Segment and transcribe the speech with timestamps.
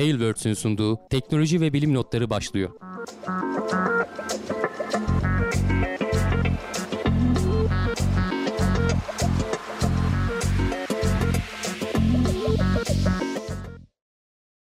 [0.00, 2.70] Tailwords'ün sunduğu teknoloji ve bilim notları başlıyor.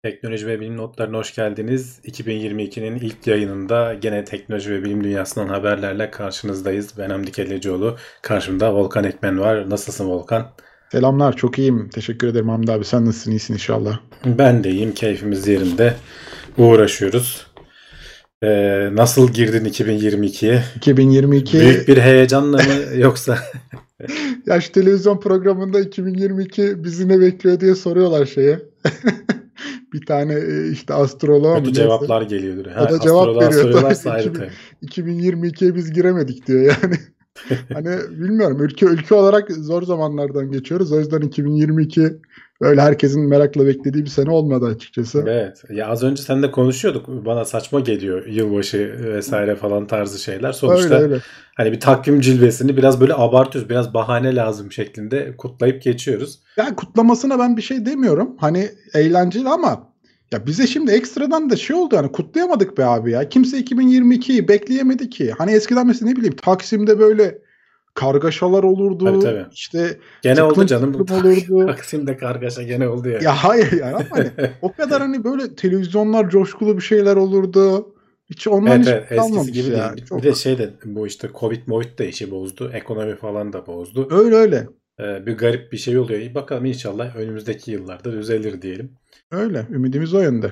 [0.04, 2.00] Teknoloji ve bilim notlarına hoş geldiniz.
[2.04, 6.98] 2022'nin ilk yayınında gene teknoloji ve bilim dünyasından haberlerle karşınızdayız.
[6.98, 7.98] Ben Hamdi Kellecioğlu.
[8.22, 9.70] Karşımda Volkan Ekmen var.
[9.70, 10.54] Nasılsın Volkan?
[10.94, 11.90] Selamlar, çok iyiyim.
[11.90, 12.86] Teşekkür ederim Hamdi abi.
[12.86, 13.32] Sen nasılsın?
[13.32, 14.00] İyisin inşallah.
[14.26, 14.94] Ben de iyiyim.
[14.94, 15.96] Keyfimiz yerinde.
[16.58, 17.48] Uğraşıyoruz.
[18.44, 20.64] Ee, nasıl girdin 2022'ye?
[20.76, 21.60] 2022...
[21.60, 22.64] Büyük bir heyecanla mı
[22.98, 23.38] yoksa?
[24.46, 28.60] ya şu televizyon programında 2022 bizi ne bekliyor diye soruyorlar şeye.
[29.94, 31.74] bir tane e, işte astroloğa mı?
[31.74, 32.72] cevaplar geliyordur.
[32.72, 34.52] Ha, o da cevap veriyor.
[34.84, 36.96] 2022'ye biz giremedik diyor yani.
[37.74, 40.92] hani bilmiyorum ülke ülke olarak zor zamanlardan geçiyoruz.
[40.92, 42.22] O yüzden 2022
[42.62, 45.24] böyle herkesin merakla beklediği bir sene olmadı açıkçası.
[45.28, 45.64] Evet.
[45.70, 47.08] Ya az önce sen de konuşuyorduk.
[47.08, 50.52] Bana saçma geliyor yılbaşı vesaire falan tarzı şeyler.
[50.52, 51.20] Sonuçta öyle, öyle.
[51.58, 53.70] hani bir takvim cilvesini biraz böyle abartıyoruz.
[53.70, 56.40] Biraz bahane lazım şeklinde kutlayıp geçiyoruz.
[56.58, 58.36] Ya kutlamasına ben bir şey demiyorum.
[58.40, 59.93] Hani eğlenceli ama
[60.34, 63.30] ya bize şimdi ekstradan da şey oldu yani kutlayamadık be abi ya.
[63.30, 65.32] Kimse 2022'yi bekleyemedi ki.
[65.38, 67.42] Hani eskiden mesela ne bileyim Taksim'de böyle
[67.94, 69.06] kargaşalar olurdu.
[69.06, 69.46] Tabii tabii.
[69.52, 70.96] İşte gene oldu canım.
[70.96, 71.66] Olurdu.
[71.68, 73.20] Taksim'de kargaşa gene oldu ya.
[73.20, 74.32] Ya hayır yani ama hani
[74.62, 77.94] o kadar hani böyle televizyonlar coşkulu bir şeyler olurdu.
[78.30, 79.98] Hiç ondan evet, hiç evet, eskisi gibi yani.
[79.98, 80.08] değil.
[80.08, 80.18] Çok...
[80.18, 82.72] Bir de şey de bu işte Covid Covid de işi bozdu.
[82.74, 84.08] Ekonomi falan da bozdu.
[84.12, 84.68] Öyle öyle.
[85.00, 86.36] Ee, bir garip bir şey oluyor.
[86.36, 88.98] Bakalım inşallah önümüzdeki yıllarda düzelir diyelim.
[89.34, 89.68] Öyle.
[89.72, 90.52] Ümidimiz o yönde.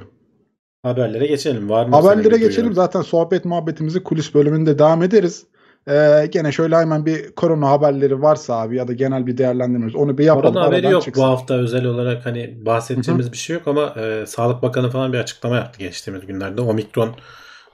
[0.84, 1.70] Haberlere geçelim.
[1.70, 1.96] Var mı?
[1.96, 2.50] Haberlere geçelim.
[2.50, 2.74] Duyuyorum?
[2.74, 5.46] Zaten sohbet muhabbetimizi kulis bölümünde devam ederiz.
[5.90, 10.18] Ee, gene şöyle hemen bir korona haberleri varsa abi ya da genel bir değerlendirmemiz onu
[10.18, 10.54] bir yapalım.
[10.54, 11.24] Korona haberi yok çıksın.
[11.24, 13.34] bu hafta özel olarak hani bahsedeceğimiz Hı-hı.
[13.34, 16.62] bir şey yok ama e, Sağlık Bakanı falan bir açıklama yaptı geçtiğimiz günlerde.
[16.62, 17.16] Omikron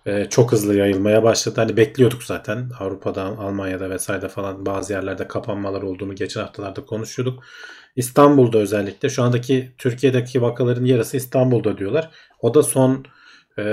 [0.05, 1.61] e, çok hızlı yayılmaya başladı.
[1.61, 7.43] Hani bekliyorduk zaten Avrupa'da, Almanya'da vesaire falan bazı yerlerde kapanmalar olduğunu geçen haftalarda konuşuyorduk.
[7.97, 12.09] İstanbul'da özellikle şu andaki Türkiye'deki vakaların yarısı İstanbul'da diyorlar.
[12.41, 13.05] O da son
[13.59, 13.63] e,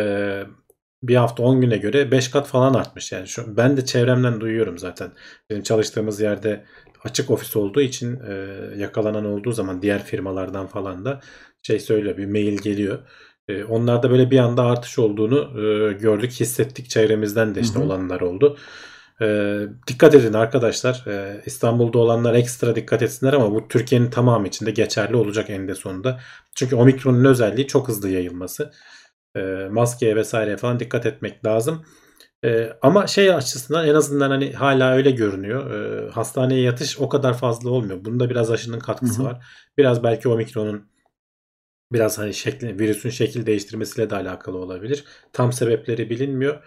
[1.03, 3.13] bir hafta 10 güne göre 5 kat falan artmış.
[3.13, 5.13] Yani şu, ben de çevremden duyuyorum zaten.
[5.51, 6.65] Benim çalıştığımız yerde
[7.05, 11.21] açık ofis olduğu için e, yakalanan olduğu zaman diğer firmalardan falan da
[11.63, 12.99] şey söylüyor bir mail geliyor.
[13.49, 16.91] E, onlarda böyle bir anda artış olduğunu e, gördük, hissettik.
[16.91, 17.87] Çevremizden de işte hı hı.
[17.87, 18.57] olanlar oldu.
[19.25, 21.05] E, dikkat edin arkadaşlar.
[21.07, 25.75] E, İstanbul'da olanlar ekstra dikkat etsinler ama bu Türkiye'nin tamamı için de geçerli olacak eninde
[25.75, 26.21] sonunda.
[26.55, 28.73] Çünkü omikronun özelliği çok hızlı yayılması.
[29.37, 29.41] E,
[29.71, 31.85] maskeye vesaire falan dikkat etmek lazım.
[32.45, 35.71] E, ama şey açısından en azından hani hala öyle görünüyor.
[35.71, 38.05] E, hastaneye yatış o kadar fazla olmuyor.
[38.05, 39.27] Bunda biraz aşının katkısı hı hı.
[39.27, 39.47] var.
[39.79, 40.91] Biraz belki omikronun
[41.93, 45.05] biraz hani şekli, virüsün şekil değiştirmesiyle de alakalı olabilir.
[45.33, 46.65] Tam sebepleri bilinmiyor.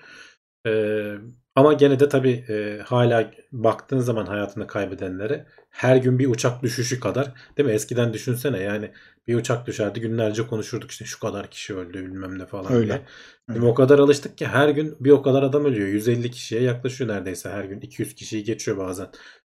[0.67, 1.15] Ee,
[1.57, 6.99] ama gene de tabii e, hala baktığın zaman hayatını kaybedenlere her gün bir uçak düşüşü
[6.99, 7.75] kadar değil mi?
[7.75, 8.91] Eskiden düşünsene yani
[9.27, 12.87] bir uçak düşerdi günlerce konuşurduk işte şu kadar kişi öldü bilmem ne falan Öyle.
[12.87, 13.01] diye.
[13.49, 13.65] Öyle.
[13.65, 15.87] o kadar alıştık ki her gün bir o kadar adam ölüyor.
[15.87, 17.81] 150 kişiye yaklaşıyor neredeyse her gün.
[17.81, 19.07] 200 kişiyi geçiyor bazen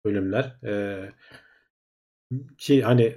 [0.06, 0.56] ölümler.
[0.64, 1.12] Ee,
[2.58, 3.16] ki hani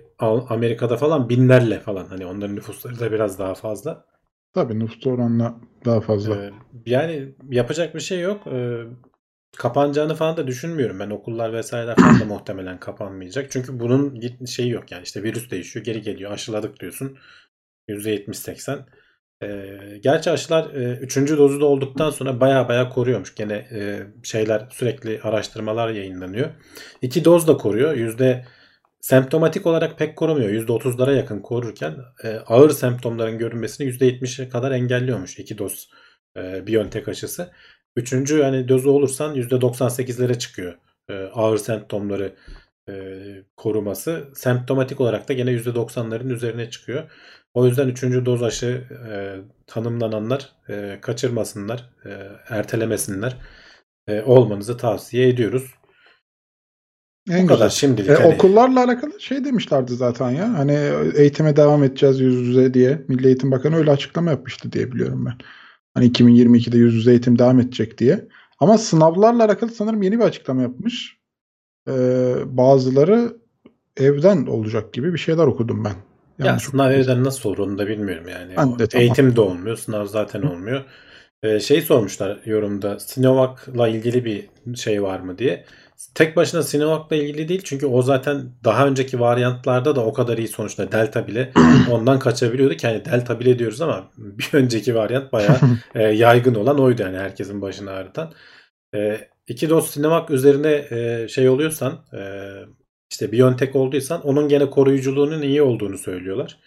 [0.49, 4.08] Amerika'da falan binlerle falan hani onların nüfusları da biraz daha fazla.
[4.53, 6.37] Tabii nüfus oranla daha fazla.
[6.37, 6.51] Ee,
[6.87, 8.47] yani yapacak bir şey yok.
[8.47, 8.85] Ee,
[9.57, 10.99] kapanacağını falan da düşünmüyorum.
[11.01, 13.51] Ben okullar vesaire falan da muhtemelen kapanmayacak.
[13.51, 17.19] Çünkü bunun şeyi yok yani işte virüs değişiyor geri geliyor aşıladık diyorsun.
[17.89, 18.85] %70-80.
[19.43, 23.35] Ee, gerçi aşılar e, üçüncü dozu da olduktan sonra baya baya koruyormuş.
[23.35, 26.51] Gene e, şeyler sürekli araştırmalar yayınlanıyor.
[27.03, 27.95] İki doz da koruyor.
[27.95, 28.45] Yüzde
[29.01, 30.51] semptomatik olarak pek korumuyor.
[30.51, 35.91] %30'lara yakın korurken e, ağır semptomların görünmesini %70'e kadar engelliyormuş iki doz
[36.37, 37.51] e, Biontech aşısı.
[37.97, 40.79] Üçüncü hani dozu olursan %98'lere çıkıyor
[41.11, 42.35] e, ağır semptomları
[42.89, 42.93] e,
[43.57, 44.29] koruması.
[44.35, 47.11] Semptomatik olarak da gene %90'ların üzerine çıkıyor.
[47.55, 49.37] O yüzden üçüncü doz aşı e,
[49.67, 52.11] tanımlananlar e, kaçırmasınlar, e,
[52.49, 53.37] ertelemesinler.
[54.09, 55.75] E, olmanızı tavsiye ediyoruz.
[57.31, 58.11] En Bu kadar şimdilik.
[58.11, 58.35] E, hani...
[58.35, 60.59] Okullarla alakalı şey demişlerdi zaten ya.
[60.59, 60.79] Hani
[61.17, 63.03] eğitime devam edeceğiz yüz yüze diye.
[63.09, 65.35] Milli Eğitim Bakanı öyle açıklama yapmıştı diye biliyorum ben.
[65.95, 68.29] Hani 2022'de yüz yüze eğitim devam edecek diye.
[68.59, 71.19] Ama sınavlarla alakalı sanırım yeni bir açıklama yapmış.
[71.89, 73.37] Ee, bazıları
[73.97, 75.95] evden olacak gibi bir şeyler okudum ben.
[76.39, 78.55] Yani ya sınav evden nasıl olur onu da bilmiyorum yani.
[78.57, 79.03] Ben de, tamam.
[79.03, 80.85] Eğitim de olmuyor, sınav zaten olmuyor.
[81.43, 85.65] Ee, şey sormuşlar yorumda Sinovac'la ilgili bir şey var mı diye.
[86.15, 87.62] Tek başına Sinovac'la ilgili değil.
[87.65, 91.53] Çünkü o zaten daha önceki varyantlarda da o kadar iyi sonuçta Delta bile
[91.91, 95.56] ondan kaçabiliyordu ki yani Delta bile diyoruz ama bir önceki varyant bayağı
[95.95, 98.33] e, yaygın olan oydu yani herkesin başını ağrıtan.
[98.95, 102.21] E, iki doz Sinovac üzerine e, şey oluyorsan e,
[103.11, 106.59] işte Biontech olduysan onun gene koruyuculuğunun iyi olduğunu söylüyorlar.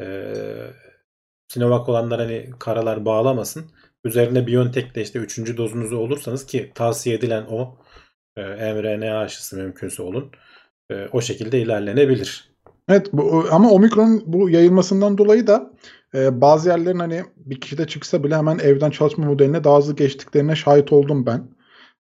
[0.00, 0.34] E,
[1.48, 3.70] Sinovac olanlar hani karalar bağlamasın.
[4.04, 5.56] Üzerine Biontech de işte 3.
[5.56, 7.78] dozunuzu olursanız ki tavsiye edilen o
[8.36, 10.30] e, mRNA aşısı mümkünse olun.
[10.90, 12.52] E, o şekilde ilerlenebilir.
[12.88, 15.70] Evet bu, ama omikron bu yayılmasından dolayı da
[16.14, 19.96] e, bazı yerlerin hani bir kişi de çıksa bile hemen evden çalışma modeline daha hızlı
[19.96, 21.48] geçtiklerine şahit oldum ben.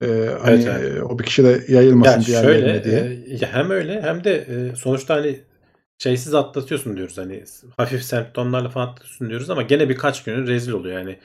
[0.02, 1.04] Ee, hani evet, evet.
[1.04, 3.38] o bir kişi de yayılmasın ya diğerlerine şöyle, diye.
[3.42, 5.40] E, hem öyle hem de e, sonuçta hani
[5.98, 7.44] şeysiz atlatıyorsun diyoruz hani
[7.78, 11.18] hafif semptomlarla falan atlatıyorsun diyoruz ama gene birkaç günün rezil oluyor yani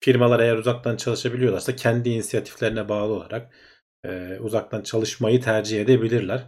[0.00, 3.50] firmalar eğer uzaktan çalışabiliyorlarsa kendi inisiyatiflerine bağlı olarak
[4.04, 6.44] e, uzaktan çalışmayı tercih edebilirler.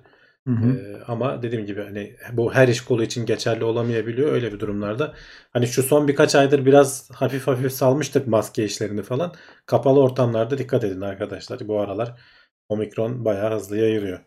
[0.46, 0.70] Hı hı.
[0.70, 5.14] E, ama dediğim gibi hani bu her iş kolu için geçerli olamayabiliyor öyle bir durumlarda.
[5.52, 9.34] Hani şu son birkaç aydır biraz hafif hafif salmıştık maske işlerini falan.
[9.66, 11.68] Kapalı ortamlarda dikkat edin arkadaşlar.
[11.68, 12.20] Bu aralar
[12.68, 14.20] omikron bayağı hızlı yayılıyor.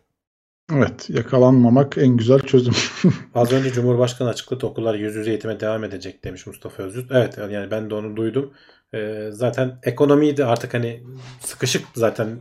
[0.72, 2.74] Evet yakalanmamak en güzel çözüm.
[3.34, 7.06] Az önce Cumhurbaşkanı açıkladı okullar yüz yüze eğitime devam edecek demiş Mustafa Özgür.
[7.10, 8.52] Evet yani ben de onu duydum.
[8.94, 11.02] Ee, zaten ekonomiyi de artık hani
[11.40, 12.38] sıkışık zaten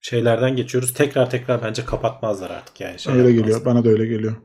[0.00, 0.94] şeylerden geçiyoruz.
[0.94, 2.98] Tekrar tekrar bence kapatmazlar artık yani.
[2.98, 3.44] Şey öyle yapmazlar.
[3.44, 3.64] geliyor.
[3.64, 4.36] Bana da öyle geliyor.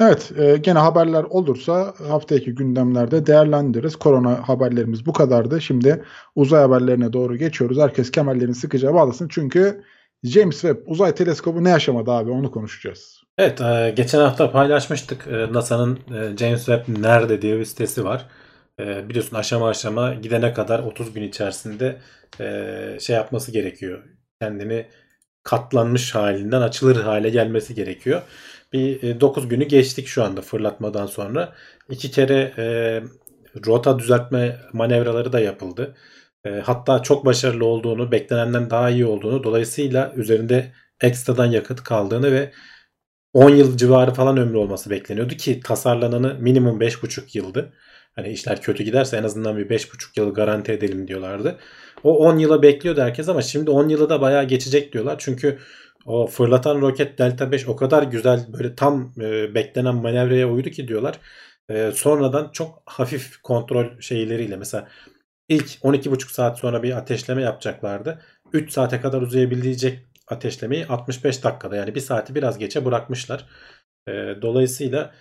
[0.00, 3.96] Evet, e, gene haberler olursa haftaki gündemlerde değerlendiririz.
[3.96, 5.60] Korona haberlerimiz bu kadardı.
[5.60, 6.04] Şimdi
[6.34, 7.78] uzay haberlerine doğru geçiyoruz.
[7.78, 9.28] Herkes kemerlerini sıkıca bağlasın.
[9.28, 9.84] Çünkü
[10.24, 13.22] James Webb uzay teleskobu ne aşamada abi onu konuşacağız.
[13.38, 15.26] Evet, e, geçen hafta paylaşmıştık.
[15.26, 18.26] E, NASA'nın e, James Webb nerede diye bir sitesi var.
[18.80, 21.96] E, biliyorsun aşama aşama gidene kadar 30 gün içerisinde
[22.40, 24.86] e, şey yapması gerekiyor kendini
[25.42, 28.22] katlanmış halinden açılır hale gelmesi gerekiyor.
[28.72, 31.54] Bir 9 e, günü geçtik şu anda fırlatmadan sonra.
[31.90, 32.66] iki kere e,
[33.66, 35.94] rota düzeltme manevraları da yapıldı.
[36.44, 42.52] E, hatta çok başarılı olduğunu, beklenenden daha iyi olduğunu, dolayısıyla üzerinde ekstradan yakıt kaldığını ve
[43.32, 47.72] 10 yıl civarı falan ömrü olması bekleniyordu ki tasarlananı minimum 5,5 yıldı.
[48.16, 51.58] Hani işler kötü giderse en azından bir 5,5 yıl garanti edelim diyorlardı.
[52.04, 55.16] O 10 yıla bekliyordu herkes ama şimdi 10 yılı da bayağı geçecek diyorlar.
[55.18, 55.58] Çünkü
[56.06, 60.88] o fırlatan roket Delta 5 o kadar güzel böyle tam e, beklenen manevraya uydu ki
[60.88, 61.18] diyorlar.
[61.70, 64.88] E, sonradan çok hafif kontrol şeyleriyle mesela
[65.48, 68.22] ilk 12,5 saat sonra bir ateşleme yapacaklardı.
[68.52, 69.98] 3 saate kadar uzayabilecek
[70.28, 73.46] ateşlemeyi 65 dakikada yani bir saati biraz geçe bırakmışlar.
[74.08, 74.12] E,
[74.42, 75.14] dolayısıyla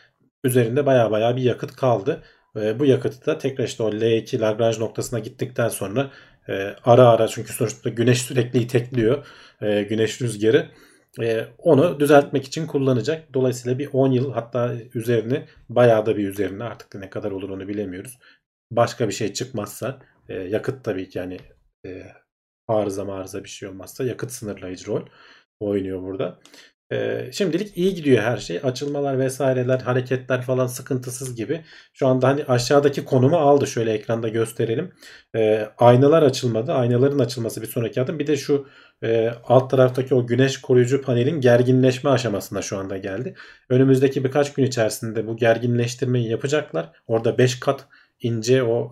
[0.43, 2.23] üzerinde baya baya bir yakıt kaldı.
[2.55, 6.11] E, bu yakıtı da tekrar işte o L2 Lagrange noktasına gittikten sonra
[6.49, 9.27] e, ara ara çünkü sonuçta güneş sürekli itekliyor
[9.61, 10.69] e, güneş rüzgarı.
[11.21, 13.33] E, onu düzeltmek için kullanacak.
[13.33, 17.67] Dolayısıyla bir 10 yıl hatta üzerini bayağı da bir üzerine artık ne kadar olur onu
[17.67, 18.19] bilemiyoruz.
[18.71, 19.99] Başka bir şey çıkmazsa
[20.29, 21.37] e, yakıt tabii ki yani
[21.85, 22.03] e,
[22.67, 25.05] arıza marıza bir şey olmazsa yakıt sınırlayıcı rol
[25.59, 26.39] oynuyor burada.
[27.31, 28.59] Şimdilik iyi gidiyor her şey.
[28.63, 31.61] Açılmalar vesaireler, hareketler falan sıkıntısız gibi.
[31.93, 33.67] Şu anda hani aşağıdaki konumu aldı.
[33.67, 34.93] Şöyle ekranda gösterelim.
[35.77, 36.73] Aynalar açılmadı.
[36.73, 38.19] Aynaların açılması bir sonraki adım.
[38.19, 38.67] Bir de şu
[39.43, 43.35] alt taraftaki o güneş koruyucu panelin gerginleşme aşamasına şu anda geldi.
[43.69, 46.91] Önümüzdeki birkaç gün içerisinde bu gerginleştirmeyi yapacaklar.
[47.07, 47.85] Orada 5 kat
[48.19, 48.91] ince o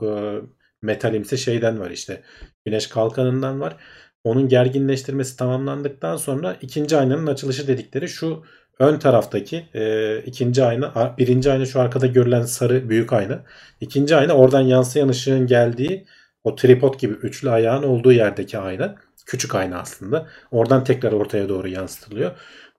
[0.81, 2.22] metalimsi şeyden var işte.
[2.65, 3.77] Güneş kalkanından var.
[4.25, 8.44] Onun gerginleştirmesi tamamlandıktan sonra ikinci aynanın açılışı dedikleri şu
[8.79, 13.44] ön taraftaki e, ikinci ayna, birinci ayna şu arkada görülen sarı büyük ayna.
[13.82, 16.05] İkinci ayna oradan yansıyan ışığın geldiği
[16.44, 18.96] o tripod gibi üçlü ayağın olduğu yerdeki ayna.
[19.25, 20.27] Küçük ayna aslında.
[20.51, 22.32] Oradan tekrar ortaya doğru yansıtılıyor.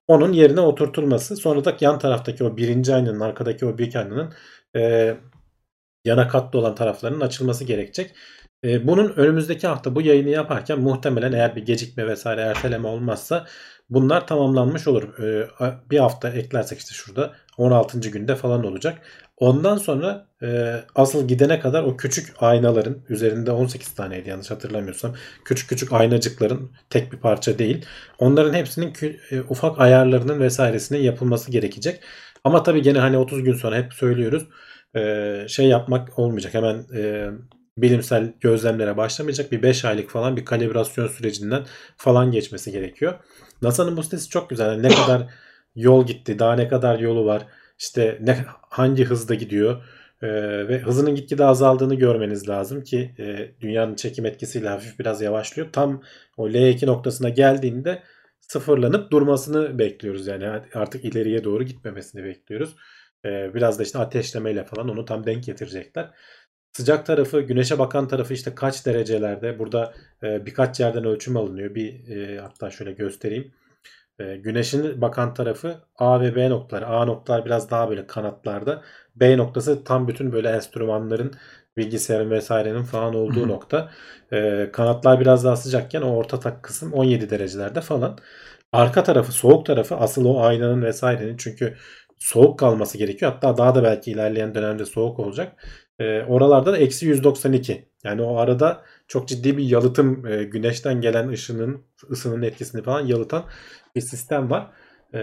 [0.09, 1.37] Onun yerine oturtulması.
[1.37, 4.33] Sonra da yan taraftaki o birinci aynanın arkadaki o büyük aynanın
[4.77, 5.15] e,
[6.05, 8.15] yana katlı olan taraflarının açılması gerekecek.
[8.65, 13.47] E, bunun önümüzdeki hafta bu yayını yaparken muhtemelen eğer bir gecikme vesaire erteleme olmazsa
[13.91, 15.19] bunlar tamamlanmış olur.
[15.19, 15.49] E,
[15.91, 17.99] bir hafta eklersek işte şurada 16.
[18.11, 18.99] günde falan olacak.
[19.37, 25.15] Ondan sonra e, asıl gidene kadar o küçük aynaların üzerinde 18 taneydi yanlış hatırlamıyorsam.
[25.45, 27.87] Küçük küçük aynacıkların tek bir parça değil.
[28.19, 28.93] Onların hepsinin
[29.31, 32.01] e, ufak ayarlarının vesairesinin yapılması gerekecek.
[32.45, 34.47] Ama tabii gene hani 30 gün sonra hep söylüyoruz.
[34.97, 36.55] E, şey yapmak olmayacak.
[36.55, 37.31] Hemen e,
[37.79, 39.53] bilimsel gözlemlere başlamayacak.
[39.53, 41.65] Bir 5 aylık falan bir kalibrasyon sürecinden
[41.97, 43.15] falan geçmesi gerekiyor.
[43.63, 44.67] NASA'nın bu sitesi çok güzel.
[44.67, 45.27] Yani ne kadar
[45.75, 47.47] yol gitti, daha ne kadar yolu var,
[47.79, 49.85] işte ne hangi hızda gidiyor
[50.23, 50.29] e,
[50.69, 55.69] ve hızının gitgide azaldığını görmeniz lazım ki e, dünyanın çekim etkisiyle hafif biraz yavaşlıyor.
[55.73, 56.03] Tam
[56.37, 58.03] o L2 noktasına geldiğinde
[58.41, 60.27] sıfırlanıp durmasını bekliyoruz.
[60.27, 62.77] Yani artık ileriye doğru gitmemesini bekliyoruz.
[63.25, 66.11] Ee, biraz da işte ateşlemeyle falan onu tam denk getirecekler.
[66.77, 69.59] Sıcak tarafı, güneşe bakan tarafı işte kaç derecelerde?
[69.59, 71.75] Burada e, birkaç yerden ölçüm alınıyor.
[71.75, 73.53] Bir e, hatta şöyle göstereyim.
[74.19, 76.87] E, güneşin bakan tarafı A ve B noktaları.
[76.87, 78.83] A noktalar biraz daha böyle kanatlarda.
[79.17, 81.35] B noktası tam bütün böyle enstrümanların
[81.77, 83.49] bilgisayarın vesairenin falan olduğu Hı-hı.
[83.49, 83.91] nokta.
[84.33, 88.19] E, kanatlar biraz daha sıcakken o orta tak kısım 17 derecelerde falan.
[88.73, 91.77] Arka tarafı soğuk tarafı asıl o aynanın vesairenin çünkü
[92.19, 93.33] soğuk kalması gerekiyor.
[93.33, 95.67] Hatta daha da belki ilerleyen dönemde soğuk olacak.
[95.99, 97.89] E, oralarda da eksi 192.
[98.05, 103.45] Yani o arada çok ciddi bir yalıtım e, güneşten gelen ışının ısının etkisini falan yalıtan
[103.97, 104.71] bir sistem var.
[105.15, 105.21] E,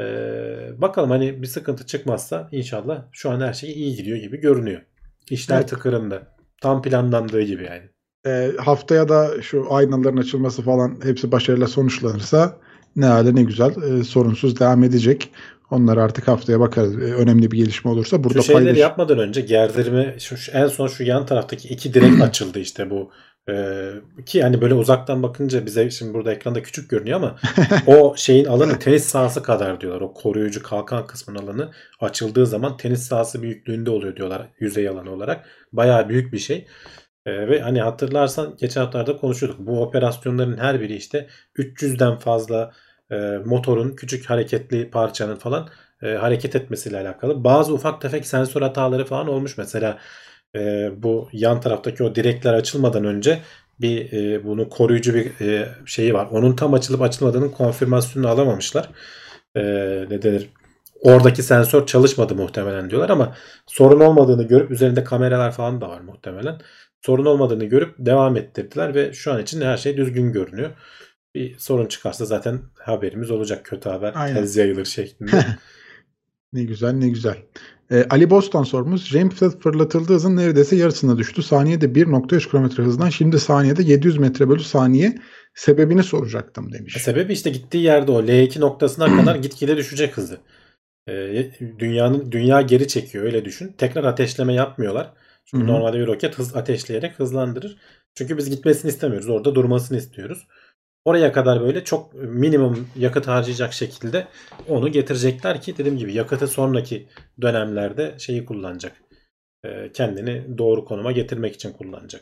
[0.77, 4.81] bakalım hani bir sıkıntı çıkmazsa inşallah şu an her şey iyi gidiyor gibi görünüyor.
[5.29, 5.69] İşler evet.
[5.69, 6.33] tıkırında.
[6.61, 7.89] Tam planlandığı gibi yani.
[8.25, 12.57] E, haftaya da şu aynaların açılması falan hepsi başarıyla sonuçlanırsa
[12.95, 15.31] ne hale ne güzel e, sorunsuz devam edecek.
[15.73, 16.95] Onlar artık haftaya bakarız.
[16.95, 18.79] E, önemli bir gelişme olursa burada Şu şeyleri paylaş...
[18.79, 23.11] yapmadan önce gerdirme şu, şu, en son şu yan taraftaki iki direk açıldı işte bu
[23.49, 23.91] ee,
[24.25, 27.35] ki yani böyle uzaktan bakınca bize şimdi burada ekranda küçük görünüyor ama
[27.87, 30.01] o şeyin alanı tenis sahası kadar diyorlar.
[30.01, 35.45] O koruyucu kalkan kısmın alanı açıldığı zaman tenis sahası büyüklüğünde oluyor diyorlar yüzey alanı olarak.
[35.71, 36.67] Bayağı büyük bir şey.
[37.25, 39.59] Ee, ve hani hatırlarsan geçen haftalarda konuşuyorduk.
[39.59, 41.27] Bu operasyonların her biri işte
[41.57, 42.71] 300'den fazla
[43.11, 45.69] e, motorun küçük hareketli parçanın falan
[46.03, 47.43] e, hareket etmesiyle alakalı.
[47.43, 49.57] Bazı ufak tefek sensör hataları falan olmuş.
[49.57, 49.97] Mesela
[50.55, 53.39] e, bu yan taraftaki o direkler açılmadan önce
[53.81, 56.27] bir e, bunu koruyucu bir e, şeyi var.
[56.31, 58.89] Onun tam açılıp açılmadığının konfirmasyonunu alamamışlar.
[59.55, 59.61] E,
[60.09, 60.49] ne denir?
[61.01, 63.35] Oradaki sensör çalışmadı muhtemelen diyorlar ama
[63.67, 66.59] sorun olmadığını görüp üzerinde kameralar falan da var muhtemelen.
[67.01, 70.69] Sorun olmadığını görüp devam ettirdiler ve şu an için her şey düzgün görünüyor.
[71.35, 73.65] Bir sorun çıkarsa zaten haberimiz olacak.
[73.65, 74.35] Kötü haber Aynen.
[74.35, 75.45] tez yayılır şeklinde.
[76.53, 77.37] ne güzel ne güzel.
[77.91, 79.15] Ee, Ali Bostan sormuş.
[79.15, 81.43] Ramfeld fırlatıldığı hızın neredeyse yarısına düştü.
[81.43, 85.17] Saniyede 1.3 km hızdan şimdi saniyede 700 metre bölü saniye.
[85.55, 86.95] Sebebini soracaktım demiş.
[86.95, 90.37] E, sebebi işte gittiği yerde o L2 noktasına kadar gitgide düşecek hızı.
[91.09, 93.75] Ee, dünyanın dünya geri çekiyor öyle düşün.
[93.77, 95.13] Tekrar ateşleme yapmıyorlar.
[95.45, 95.73] Çünkü Hı-hı.
[95.73, 97.77] normalde bir roket hız ateşleyerek hızlandırır.
[98.15, 99.29] Çünkü biz gitmesini istemiyoruz.
[99.29, 100.47] Orada durmasını istiyoruz.
[101.05, 104.27] Oraya kadar böyle çok minimum yakıt harcayacak şekilde
[104.69, 107.07] onu getirecekler ki dediğim gibi yakıtı sonraki
[107.41, 108.91] dönemlerde şeyi kullanacak.
[109.65, 112.21] Ee, kendini doğru konuma getirmek için kullanacak.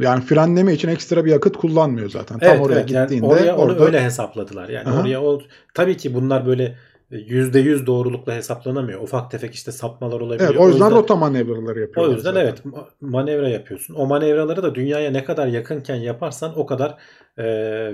[0.00, 2.38] Yani frenleme için ekstra bir yakıt kullanmıyor zaten.
[2.38, 2.88] Tam evet, oraya evet.
[2.88, 3.76] gittiğinde yani oraya orada...
[3.76, 4.68] onu öyle hesapladılar.
[4.68, 5.00] Yani Aha.
[5.00, 5.42] oraya o
[5.74, 6.74] tabii ki bunlar böyle
[7.10, 9.02] %100 doğrulukla hesaplanamıyor.
[9.02, 10.50] Ufak tefek işte sapmalar olabiliyor.
[10.50, 12.12] Evet, o yüzden, o yüzden rota manevraları yapıyorlar.
[12.12, 12.46] O yüzden zaten.
[12.46, 12.62] evet
[13.00, 13.94] manevra yapıyorsun.
[13.94, 16.98] O manevraları da dünyaya ne kadar yakınken yaparsan o kadar
[17.38, 17.44] e,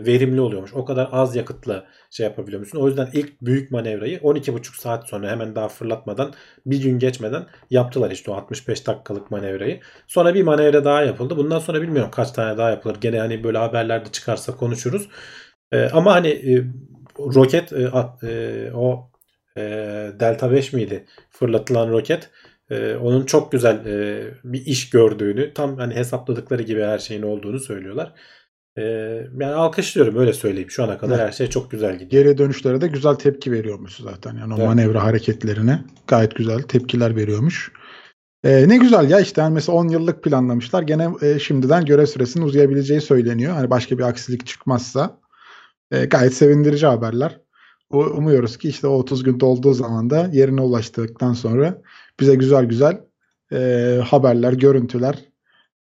[0.07, 0.75] verimli oluyormuş.
[0.75, 2.79] O kadar az yakıtla şey yapabiliyormuşsun.
[2.79, 6.33] O yüzden ilk büyük manevrayı 12,5 saat sonra hemen daha fırlatmadan
[6.67, 9.81] bir gün geçmeden yaptılar işte o 65 dakikalık manevrayı.
[10.07, 11.37] Sonra bir manevra daha yapıldı.
[11.37, 12.97] Bundan sonra bilmiyorum kaç tane daha yapılır.
[13.01, 15.09] Gene hani böyle haberlerde çıkarsa konuşuruz.
[15.73, 16.65] E, ama hani e,
[17.35, 17.91] roket e,
[18.23, 19.11] e, o
[19.57, 19.61] e,
[20.21, 22.31] Delta 5 miydi fırlatılan roket
[22.71, 27.61] e, onun çok güzel e, bir iş gördüğünü tam hani hesapladıkları gibi her şeyin olduğunu
[27.61, 28.13] söylüyorlar.
[28.79, 28.83] E,
[29.41, 30.71] yani alkışlıyorum öyle söyleyeyim.
[30.71, 31.27] Şu ana kadar evet.
[31.27, 32.25] her şey çok güzel gidiyor.
[32.25, 34.37] Geri dönüşlere de güzel tepki veriyormuş zaten.
[34.37, 34.67] Yani o evet.
[34.67, 37.73] manevra hareketlerine gayet güzel tepkiler veriyormuş.
[38.45, 40.83] Ee, ne güzel ya işte yani mesela 10 yıllık planlamışlar.
[40.83, 43.53] Gene e, şimdiden görev süresinin uzayabileceği söyleniyor.
[43.53, 45.21] Hani başka bir aksilik çıkmazsa.
[45.91, 47.41] E, gayet sevindirici haberler.
[47.91, 51.83] Umuyoruz ki işte o 30 gün dolduğu zaman da yerine ulaştıktan sonra
[52.21, 53.01] bize güzel güzel
[53.53, 55.19] e, haberler, görüntüler,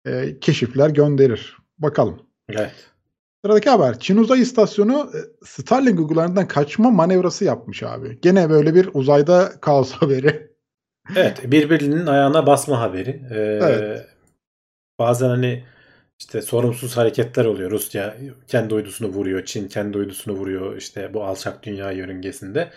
[0.06, 1.58] e, keşifler gönderir.
[1.78, 2.22] Bakalım.
[2.50, 2.90] Evet.
[3.46, 4.00] Sıradaki haber.
[4.00, 8.20] Çin uzay istasyonu e, Starlink uygularından kaçma manevrası yapmış abi.
[8.22, 10.50] Gene böyle bir uzayda kaos haberi.
[11.16, 11.52] Evet.
[11.52, 13.10] Birbirinin ayağına basma haberi.
[13.32, 14.08] Ee, evet.
[15.00, 15.64] Bazen hani
[16.20, 17.72] işte sorumsuz hareketler oluyor.
[17.72, 19.46] Rusya kendi uydusunu vuruyor.
[19.46, 20.78] Çin kendi uydusunu vuruyor.
[20.78, 22.72] İşte bu alçak dünya yörüngesinde.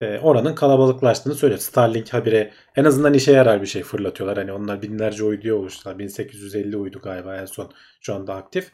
[0.00, 1.60] E, oranın kalabalıklaştığını söylüyor.
[1.60, 4.38] Starlink habire en azından işe yarar bir şey fırlatıyorlar.
[4.38, 5.98] Hani onlar binlerce uyduya oluştular.
[5.98, 8.72] 1850 uydu galiba en son şu anda aktif.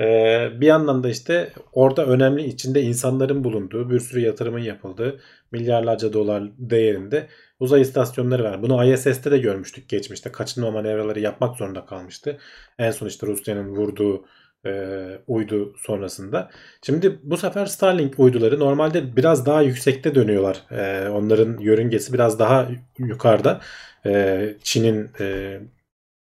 [0.00, 0.04] E,
[0.60, 5.20] bir yandan da işte orada önemli içinde insanların bulunduğu bir sürü yatırımın yapıldığı
[5.52, 7.28] milyarlarca dolar değerinde
[7.60, 8.62] uzay istasyonları var.
[8.62, 10.32] Bunu ISS'te de görmüştük geçmişte.
[10.32, 12.38] Kaçınma manevraları yapmak zorunda kalmıştı.
[12.78, 14.24] En son işte Rusya'nın vurduğu
[14.66, 14.94] e,
[15.26, 16.50] uydu sonrasında.
[16.82, 20.62] Şimdi bu sefer Starlink uyduları normalde biraz daha yüksekte dönüyorlar.
[20.70, 23.60] E, onların yörüngesi biraz daha yukarıda.
[24.06, 25.58] E, Çin'in e,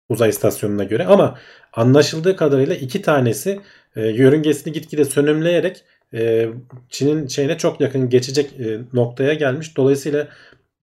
[0.09, 1.37] uzay istasyonuna göre ama
[1.73, 3.59] anlaşıldığı kadarıyla iki tanesi
[3.95, 5.83] e, yörüngesini gitgide sönümleyerek
[6.13, 6.49] e,
[6.89, 9.77] Çin'in şeyine çok yakın geçecek e, noktaya gelmiş.
[9.77, 10.27] Dolayısıyla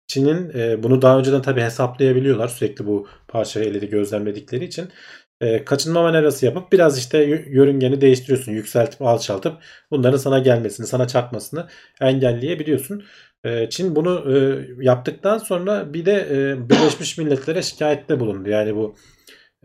[0.08, 2.48] Çin'in e, bunu daha önceden tabii hesaplayabiliyorlar.
[2.48, 4.90] Sürekli bu parçayı gözlemledikleri için.
[5.42, 7.18] E, kaçınma manevrası yapıp biraz işte
[7.50, 8.52] yörüngeni değiştiriyorsun.
[8.52, 9.54] Yükseltip alçaltıp
[9.92, 11.68] bunların sana gelmesini, sana çarpmasını
[12.02, 13.04] engelleyebiliyorsun.
[13.44, 18.50] E, Çin bunu e, yaptıktan sonra bir de e, Birleşmiş Milletler'e şikayette bulundu.
[18.50, 18.96] Yani bu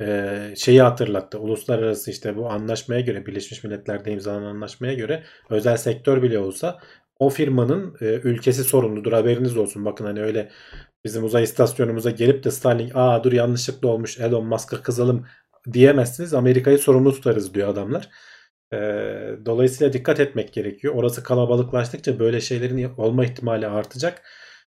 [0.01, 1.39] e, şeyi hatırlattı.
[1.39, 6.79] Uluslararası işte bu anlaşmaya göre Birleşmiş Milletler'de imzalanan anlaşmaya göre özel sektör bile olsa
[7.21, 9.85] o firmanın e, ülkesi sorumludur haberiniz olsun.
[9.85, 10.51] Bakın hani öyle
[11.05, 15.27] bizim uzay istasyonumuza gelip de Starlink aa dur yanlışlıkla olmuş Elon Musk'a kızalım
[15.73, 16.35] diyemezsiniz.
[16.35, 18.09] Amerika'yı sorumlu tutarız diyor adamlar.
[18.73, 18.77] E,
[19.47, 20.95] dolayısıyla dikkat etmek gerekiyor.
[20.95, 24.23] Orası kalabalıklaştıkça böyle şeylerin olma ihtimali artacak.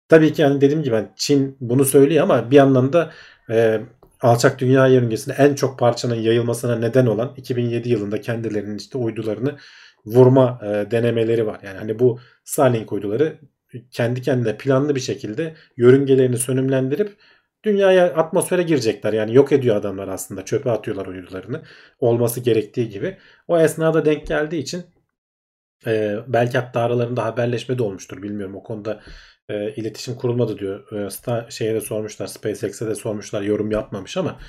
[0.09, 3.11] Tabii ki yani dediğim gibi yani Çin bunu söylüyor ama bir yandan da
[3.49, 3.81] e,
[4.21, 9.57] alçak dünya yörüngesinde en çok parçanın yayılmasına neden olan 2007 yılında kendilerinin işte uydularını
[10.07, 11.59] vurma e, denemeleri var.
[11.63, 13.39] Yani hani bu Starlink uyduları
[13.91, 17.17] kendi kendine planlı bir şekilde yörüngelerini sönümlendirip
[17.63, 19.13] dünyaya atmosfere girecekler.
[19.13, 20.45] Yani yok ediyor adamlar aslında.
[20.45, 21.61] Çöpe atıyorlar uydularını.
[21.99, 23.17] Olması gerektiği gibi.
[23.47, 24.85] O esnada denk geldiği için
[25.85, 28.23] e, belki hatta aralarında haberleşme de olmuştur.
[28.23, 29.01] Bilmiyorum o konuda
[29.49, 31.07] e, iletişim kurulmadı diyor.
[31.47, 32.27] E, şeye de sormuşlar.
[32.27, 33.41] SpaceX'e de sormuşlar.
[33.41, 34.39] Yorum yapmamış ama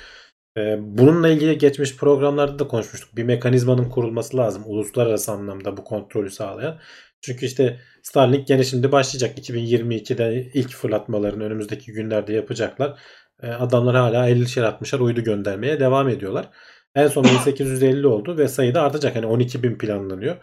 [0.79, 3.15] bununla ilgili geçmiş programlarda da konuşmuştuk.
[3.15, 4.63] Bir mekanizmanın kurulması lazım.
[4.65, 6.79] Uluslararası anlamda bu kontrolü sağlayan.
[7.21, 9.39] Çünkü işte Starlink gene şimdi başlayacak.
[9.39, 12.99] 2022'de ilk fırlatmalarını önümüzdeki günlerde yapacaklar.
[13.43, 16.49] E, adamlar hala 50'şer 60'ar uydu göndermeye devam ediyorlar.
[16.95, 19.15] En son 1850 oldu ve sayı da artacak.
[19.15, 20.35] Hani 12 bin planlanıyor.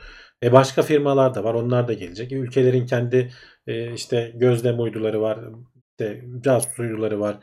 [0.42, 1.54] E başka firmalar da var.
[1.54, 2.32] Onlar da gelecek.
[2.32, 3.32] Ülkelerin kendi
[3.66, 5.38] e, işte gözlem uyduları var.
[5.90, 7.36] İşte casus uyduları var.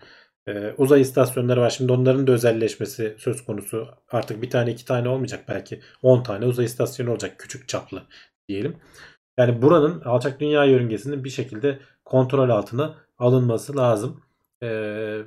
[0.48, 1.70] E, uzay istasyonları var.
[1.70, 3.88] Şimdi onların da özelleşmesi söz konusu.
[4.12, 5.46] Artık bir tane iki tane olmayacak.
[5.48, 7.40] Belki 10 tane uzay istasyonu olacak.
[7.40, 8.04] Küçük çaplı
[8.50, 8.78] diyelim.
[9.38, 14.22] Yani buranın alçak dünya yörüngesinin bir şekilde kontrol altına alınması lazım.
[14.64, 15.22] Ee,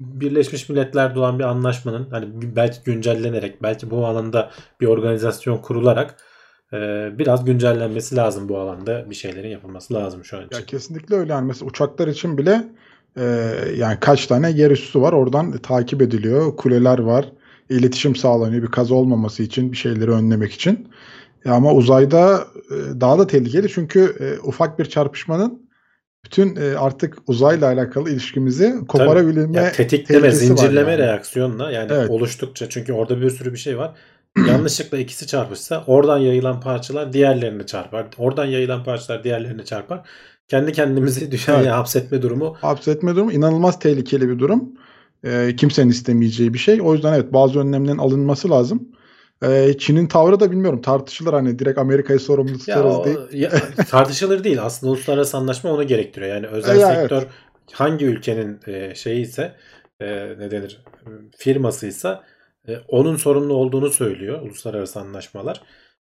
[0.00, 6.16] Birleşmiş Milletler'de olan bir anlaşmanın hani belki güncellenerek belki bu alanda bir organizasyon kurularak
[6.72, 6.76] e,
[7.18, 10.56] biraz güncellenmesi lazım bu alanda bir şeylerin yapılması lazım şu an için.
[10.56, 12.64] Ya kesinlikle öyle yani mesela uçaklar için bile
[13.16, 13.24] e,
[13.76, 17.32] yani kaç tane yer üssü var oradan takip ediliyor kuleler var
[17.70, 20.88] iletişim sağlanıyor bir kaza olmaması için bir şeyleri önlemek için.
[21.44, 25.70] Ya ama uzayda e, daha da tehlikeli çünkü e, ufak bir çarpışmanın
[26.24, 31.02] bütün e, artık uzayla alakalı ilişkimizi koparabilme ya, tetikleme, zincirleme yani.
[31.02, 32.10] reaksiyonla yani evet.
[32.10, 33.94] oluştukça çünkü orada bir sürü bir şey var.
[34.48, 38.06] Yanlışlıkla ikisi çarpışsa oradan yayılan parçalar diğerlerini çarpar.
[38.18, 40.00] Oradan yayılan parçalar diğerlerini çarpar.
[40.50, 41.72] Kendi kendimizi dünyaya evet.
[41.72, 42.56] hapsetme durumu.
[42.60, 44.72] Hapsetme durumu inanılmaz tehlikeli bir durum.
[45.24, 46.82] E, kimsenin istemeyeceği bir şey.
[46.82, 48.88] O yüzden evet bazı önlemlerin alınması lazım.
[49.42, 53.42] Ee, Çin'in tavrı da bilmiyorum tartışılır hani direkt Amerika'yı sorumlu tutarız ya, diye.
[53.42, 53.50] Ya,
[53.90, 56.34] tartışılır değil aslında uluslararası anlaşma onu gerektiriyor.
[56.34, 57.28] Yani özel ya, sektör evet.
[57.72, 59.56] hangi ülkenin e, şeyi ise
[60.00, 60.06] e,
[60.38, 60.84] ne denir
[61.36, 62.24] firmasıysa
[62.68, 65.62] e, onun sorumlu olduğunu söylüyor uluslararası anlaşmalar.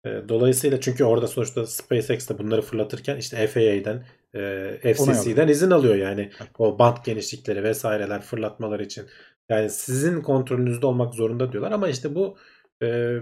[0.05, 5.95] E, dolayısıyla çünkü orada sonuçta SpaceX de bunları fırlatırken işte FAA'den e, FCC'den izin alıyor
[5.95, 9.07] yani o bant genişlikleri vesaireler fırlatmalar için.
[9.49, 12.37] Yani sizin kontrolünüzde olmak zorunda diyorlar ama işte bu
[12.83, 13.16] e,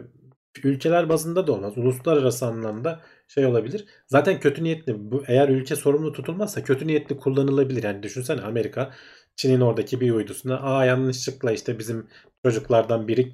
[0.65, 1.79] ülkeler bazında da olmaz.
[1.79, 3.85] Uluslararası anlamda şey olabilir.
[4.07, 7.83] Zaten kötü niyetli bu eğer ülke sorumlu tutulmazsa kötü niyetli kullanılabilir.
[7.83, 8.91] Yani düşünsene Amerika
[9.37, 12.07] Çin'in oradaki bir uydusuna aa yanlışlıkla işte bizim
[12.45, 13.33] çocuklardan biri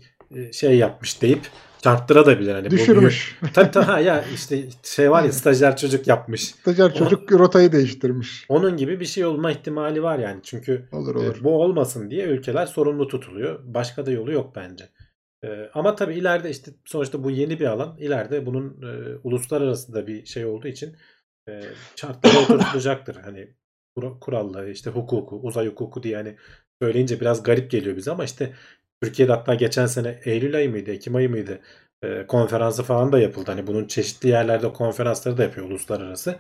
[0.53, 1.41] şey yapmış deyip
[1.87, 3.39] çarptırabilir hani düşürmüş.
[3.43, 6.43] Bu, tabii tabii ya işte şey var ya stajyer çocuk yapmış.
[6.43, 8.47] Stajyer çocuk o, rotayı değiştirmiş.
[8.49, 10.41] Onun gibi bir şey olma ihtimali var yani.
[10.43, 11.41] Çünkü olur, olur.
[11.41, 13.61] E, bu olmasın diye ülkeler sorumlu tutuluyor.
[13.65, 14.89] Başka da yolu yok bence.
[15.45, 17.97] Ee, ama tabii ileride işte sonuçta bu yeni bir alan.
[17.99, 20.97] İleride bunun e, uluslararası da bir şey olduğu için
[21.49, 21.63] e,
[21.97, 23.17] şartları oturtulacaktır.
[23.17, 23.55] Hani
[24.21, 26.37] kuralları, işte hukuku, uzay hukuku diye hani
[26.83, 28.53] söyleyince biraz garip geliyor bize ama işte
[29.03, 31.61] Türkiye'de hatta geçen sene Eylül ayı mıydı, Ekim ayı mıydı
[32.03, 33.51] e, konferansı falan da yapıldı.
[33.51, 36.37] Hani bunun çeşitli yerlerde konferansları da yapıyor uluslararası.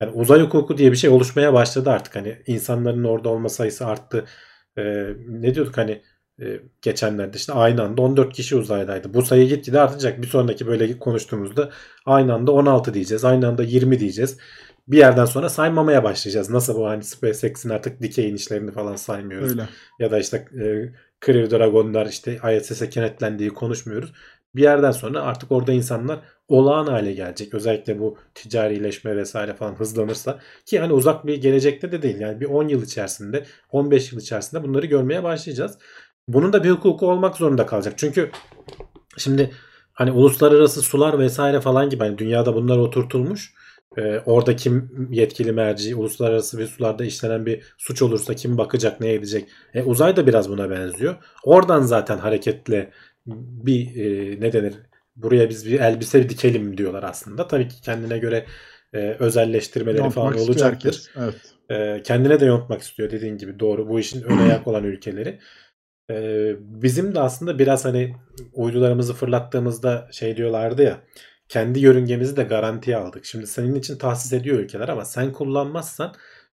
[0.00, 2.16] Yani uzay hukuku diye bir şey oluşmaya başladı artık.
[2.16, 4.24] Hani insanların orada olma sayısı arttı.
[4.78, 4.82] E,
[5.28, 6.02] ne diyorduk hani
[6.42, 9.14] e, geçenlerde işte aynı anda 14 kişi uzaydaydı.
[9.14, 10.22] Bu sayı gitgide artacak.
[10.22, 11.70] Bir sonraki böyle konuştuğumuzda
[12.06, 13.24] aynı anda 16 diyeceğiz.
[13.24, 14.38] Aynı anda 20 diyeceğiz.
[14.88, 16.50] Bir yerden sonra saymamaya başlayacağız.
[16.50, 19.50] Nasıl bu hani SpaceX'in artık dikey inişlerini falan saymıyoruz.
[19.50, 19.68] Öyle.
[19.98, 20.92] Ya da işte e,
[21.26, 24.12] Crew Dragon'lar işte ISS'e kenetlendiği konuşmuyoruz.
[24.54, 27.54] Bir yerden sonra artık orada insanlar olağan hale gelecek.
[27.54, 32.20] Özellikle bu ticarileşme vesaire falan hızlanırsa ki hani uzak bir gelecekte de değil.
[32.20, 35.78] Yani bir 10 yıl içerisinde, 15 yıl içerisinde bunları görmeye başlayacağız.
[36.28, 37.94] Bunun da bir hukuku olmak zorunda kalacak.
[37.96, 38.30] Çünkü
[39.16, 39.50] şimdi
[39.92, 43.54] hani uluslararası sular vesaire falan gibi hani dünyada bunlar oturtulmuş.
[43.98, 49.12] Ee, orada kim yetkili merci, uluslararası bir sularda işlenen bir suç olursa kim bakacak, ne
[49.12, 49.48] edecek.
[49.74, 51.16] E, uzay da biraz buna benziyor.
[51.44, 52.90] Oradan zaten hareketle
[53.26, 54.74] bir e, ne denir
[55.16, 57.48] buraya biz bir elbise dikelim diyorlar aslında.
[57.48, 58.46] Tabii ki kendine göre
[58.92, 61.10] e, özelleştirmeleri Yontmak falan olacaktır.
[61.18, 61.34] Evet.
[61.70, 65.38] E, kendine de yontmak istiyor dediğin gibi doğru bu işin ön ayak olan ülkeleri.
[66.10, 68.16] E, bizim de aslında biraz hani
[68.52, 71.00] uydularımızı fırlattığımızda şey diyorlardı ya
[71.50, 73.24] kendi yörüngemizi de garantiye aldık.
[73.24, 76.14] Şimdi senin için tahsis ediyor ülkeler ama sen kullanmazsan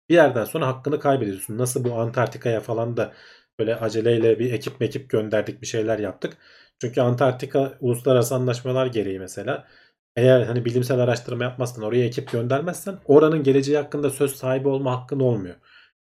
[0.10, 1.58] bir yerden sonra hakkını kaybediyorsun.
[1.58, 3.14] Nasıl bu Antarktika'ya falan da
[3.60, 6.38] böyle aceleyle bir ekip mekip gönderdik bir şeyler yaptık.
[6.82, 9.68] Çünkü Antarktika uluslararası anlaşmalar gereği mesela
[10.16, 15.20] eğer hani bilimsel araştırma yapmazsan oraya ekip göndermezsen oranın geleceği hakkında söz sahibi olma hakkın
[15.20, 15.56] olmuyor.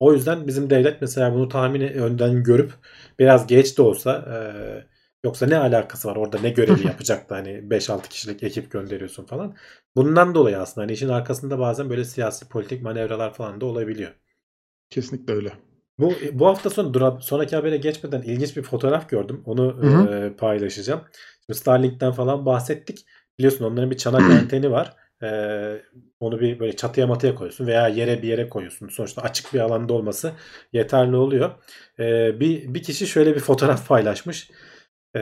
[0.00, 2.72] O yüzden bizim devlet mesela bunu tahmini önden görüp
[3.18, 4.38] biraz geç de olsa e,
[5.24, 9.56] yoksa ne alakası var orada ne görevi yapacaktı hani 5-6 kişilik ekip gönderiyorsun falan.
[9.96, 14.10] Bundan dolayı aslında hani işin arkasında bazen böyle siyasi politik manevralar falan da olabiliyor.
[14.90, 15.52] Kesinlikle öyle.
[15.98, 19.42] Bu bu hafta sonu sonraki habere geçmeden ilginç bir fotoğraf gördüm.
[19.44, 20.14] Onu Hı hı.
[20.14, 21.00] e, paylaşacağım.
[21.46, 23.06] Şimdi Starlink'ten falan bahsettik.
[23.38, 24.96] Biliyorsun onların bir çanak anteni var.
[25.22, 25.28] E,
[26.20, 28.88] onu bir böyle çatıya matıya koyuyorsun veya yere bir yere koyuyorsun.
[28.88, 30.32] Sonuçta açık bir alanda olması
[30.72, 31.50] yeterli oluyor.
[31.98, 34.50] E, bir bir kişi şöyle bir fotoğraf paylaşmış.
[35.16, 35.20] E,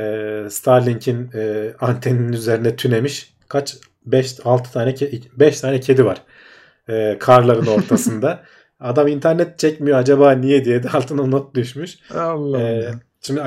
[0.51, 3.35] Starlink'in e, anteninin üzerine tünemiş.
[3.49, 4.95] Kaç 5 6 tane
[5.37, 6.23] 5 tane kedi var.
[6.89, 8.43] E, karların ortasında.
[8.81, 11.99] Adam internet çekmiyor acaba niye diye de altına not düşmüş.
[12.15, 13.01] Allah Ee, Allah.
[13.21, 13.41] şimdi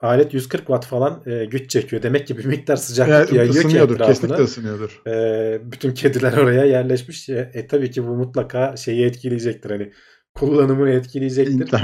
[0.00, 2.02] alet 140 watt falan e, güç çekiyor.
[2.02, 4.06] Demek ki bir miktar sıcaklık Yani yayıyor ki etrafına.
[4.06, 5.02] Kesinlikle ısınıyordur.
[5.06, 7.28] Ee, bütün kediler oraya yerleşmiş.
[7.28, 9.70] E, e, tabii ki bu mutlaka şeyi etkileyecektir.
[9.70, 9.92] Hani
[10.38, 11.74] kullanımını etkileyecektir.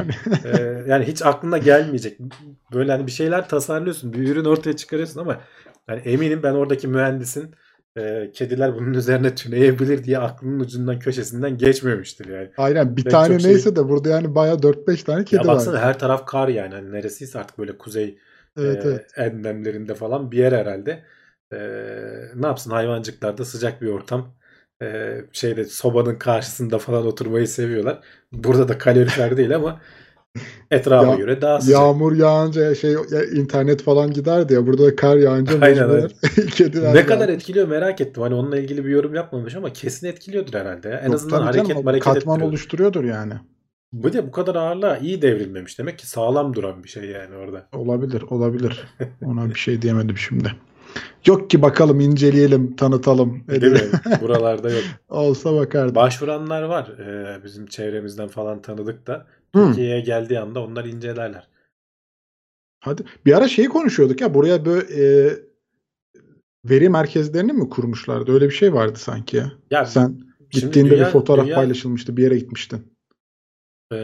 [0.45, 2.19] Ee, yani hiç aklına gelmeyecek.
[2.75, 4.12] Böyle hani bir şeyler tasarlıyorsun.
[4.12, 5.41] Bir ürün ortaya çıkarıyorsun ama
[5.88, 7.55] yani eminim ben oradaki mühendisin
[7.99, 12.51] e, kediler bunun üzerine tüneyebilir diye aklının ucundan köşesinden geçmemiştir yani.
[12.57, 15.75] Aynen bir Ve tane şey- neyse de burada yani bayağı 4-5 tane kedi ya baksana
[15.75, 15.83] var.
[15.83, 16.75] her taraf kar yani.
[16.75, 18.19] Hani neresiyse artık böyle kuzey
[18.59, 19.07] Evet, e, evet.
[19.17, 21.03] enlemlerinde falan bir yer herhalde.
[21.53, 21.59] E,
[22.35, 24.35] ne yapsın hayvancıklarda sıcak bir ortam.
[24.83, 28.01] E, şeyde sobanın karşısında falan oturmayı seviyorlar.
[28.33, 29.81] Burada da kalorifer değil ama
[30.71, 31.81] etrafa Ya- göre daha sıcak.
[31.81, 34.66] Yağmur yağınca şey ya, internet falan giderdi ya.
[34.66, 36.11] Burada da kar yağınca Aynen, mecburen
[36.51, 37.37] kediler ne kadar geldi.
[37.37, 38.23] etkiliyor merak ettim.
[38.23, 40.88] Hani onunla ilgili bir yorum yapmamış ama kesin etkiliyordur herhalde.
[40.88, 40.99] ya.
[40.99, 43.33] En Yok, azından hareket canım, hareket katman oluşturuyordur yani.
[43.92, 45.79] Bu de bu kadar ağırlığa iyi devrilmemiş.
[45.79, 47.68] Demek ki sağlam duran bir şey yani orada.
[47.73, 48.85] Olabilir, olabilir.
[49.25, 50.53] Ona bir şey diyemedim şimdi.
[51.26, 53.44] Yok ki bakalım inceleyelim, tanıtalım.
[53.48, 53.90] Değil edelim.
[53.92, 54.00] mi?
[54.20, 54.83] Buralarda yok.
[55.09, 55.94] Olsa bakardım.
[55.94, 56.88] Başvuranlar var.
[56.98, 59.26] Ee, bizim çevremizden falan tanıdık da.
[59.55, 61.48] Türkiye'ye geldiği anda onlar incelerler.
[62.81, 63.02] Hadi.
[63.26, 65.33] Bir ara şeyi konuşuyorduk ya buraya böyle e,
[66.70, 68.33] veri merkezlerini mi kurmuşlardı?
[68.33, 69.52] Öyle bir şey vardı sanki ya.
[69.70, 72.16] Ya Sen gittiğinde dünya- bir fotoğraf dünya- paylaşılmıştı.
[72.16, 72.92] Bir yere gitmiştin.
[73.92, 73.96] e,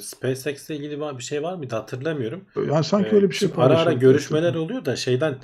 [0.00, 2.44] SpaceX'le ilgili bir şey var mıydı hatırlamıyorum.
[2.68, 5.34] Yani sanki Ee, öyle bir şey ara ara görüşmeler oluyor da şeyden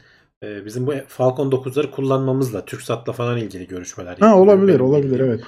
[0.43, 5.21] e, bizim bu Falcon 9'ları kullanmamızla TürkSat'la falan ilgili görüşmeler Ha olabilir, benim olabilir bildiğim.
[5.21, 5.45] evet.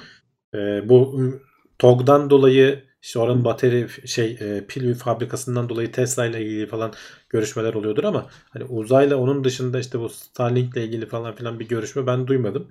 [0.55, 1.39] E, bu ı,
[1.79, 6.93] TOG'dan dolayı işte oranın bateri şey e, pil fabrikasından dolayı Tesla ile ilgili falan
[7.29, 11.67] görüşmeler oluyordur ama hani uzayla onun dışında işte bu Starlink ile ilgili falan filan bir
[11.67, 12.67] görüşme ben duymadım.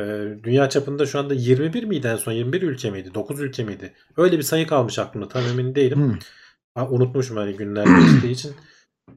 [0.00, 0.04] E,
[0.44, 4.38] dünya çapında şu anda 21 miydi en son 21 ülke miydi 9 ülke miydi öyle
[4.38, 6.12] bir sayı kalmış aklımda tam emin değilim.
[6.12, 6.18] Hı.
[6.74, 8.52] Ha, unutmuşum hani günler geçtiği için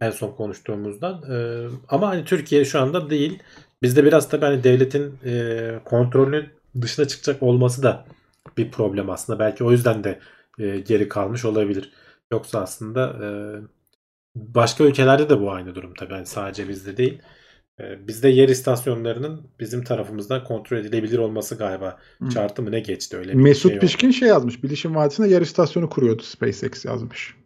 [0.01, 1.23] en son konuştuğumuzdan.
[1.31, 3.39] Ee, ama hani Türkiye şu anda değil.
[3.81, 6.49] Bizde biraz tabii hani devletin e, kontrolünün
[6.81, 8.05] dışına çıkacak olması da
[8.57, 9.39] bir problem aslında.
[9.39, 10.19] Belki o yüzden de
[10.59, 11.91] e, geri kalmış olabilir.
[12.31, 13.27] Yoksa aslında e,
[14.35, 16.13] başka ülkelerde de bu aynı durum tabii.
[16.13, 17.21] Yani sadece bizde değil.
[17.79, 22.31] E, bizde yer istasyonlarının bizim tarafımızdan kontrol edilebilir olması galiba Hı.
[22.31, 23.79] şartı mı ne geçti öyle bir Mesut şey oldu.
[23.79, 24.63] Pişkin şey yazmış.
[24.63, 27.38] Bilişim Vadisi'nde yer istasyonu kuruyordu SpaceX yazmış.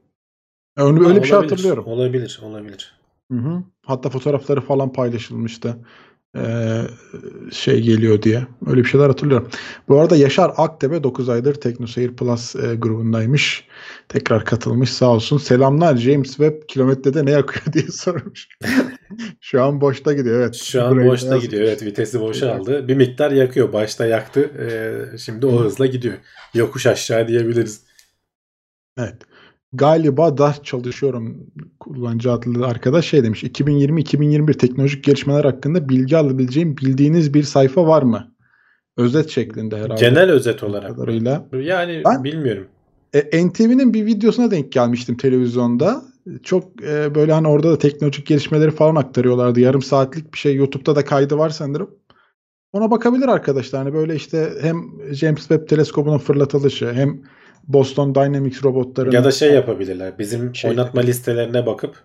[0.77, 1.85] Öyle, öyle bir şey Olabilir, hatırlıyorum.
[1.87, 2.93] Olabilir, olabilir.
[3.31, 3.63] Hı hı.
[3.85, 5.77] Hatta fotoğrafları falan paylaşılmıştı.
[6.37, 6.81] Ee,
[7.51, 8.47] şey geliyor diye.
[8.65, 9.49] Öyle bir şeyler hatırlıyorum.
[9.89, 13.67] Bu arada Yaşar Aktepe 9 aydır TeknoSeyir Plus e, grubundaymış.
[14.09, 15.37] Tekrar katılmış sağ olsun.
[15.37, 18.47] Selamlar James Webb kilometrede ne yakıyor diye sormuş.
[19.41, 20.55] Şu an boşta gidiyor evet.
[20.55, 21.43] Şu an Burayı da boşta yazmış.
[21.45, 21.63] gidiyor.
[21.63, 22.87] Evet vitesi boşa aldı.
[22.87, 23.73] Bir miktar yakıyor.
[23.73, 24.51] Başta yaktı.
[24.59, 26.13] Ee, şimdi o hızla gidiyor.
[26.53, 27.81] Yokuş aşağı diyebiliriz.
[28.97, 29.15] Evet.
[29.73, 31.47] Galiba da çalışıyorum
[31.79, 33.43] kullanıcı adlı arkadaş şey demiş.
[33.43, 38.33] 2020-2021 teknolojik gelişmeler hakkında bilgi alabileceğim bildiğiniz bir sayfa var mı?
[38.97, 40.09] Özet şeklinde herhalde.
[40.09, 40.89] Genel özet olarak.
[40.89, 41.45] kadarıyla.
[41.53, 42.67] Yani Ben- bilmiyorum.
[43.13, 46.01] E, NTV'nin bir videosuna denk gelmiştim televizyonda.
[46.43, 49.59] çok e, böyle hani orada da teknolojik gelişmeleri falan aktarıyorlardı.
[49.59, 51.89] Yarım saatlik bir şey YouTube'da da kaydı var sanırım.
[52.73, 53.83] Ona bakabilir arkadaşlar.
[53.83, 57.21] Hani böyle işte hem James Webb teleskobunun fırlatılışı hem
[57.67, 60.19] Boston Dynamics robotlarının ya da şey yapabilirler.
[60.19, 62.03] Bizim Şey- oynatma listelerine bakıp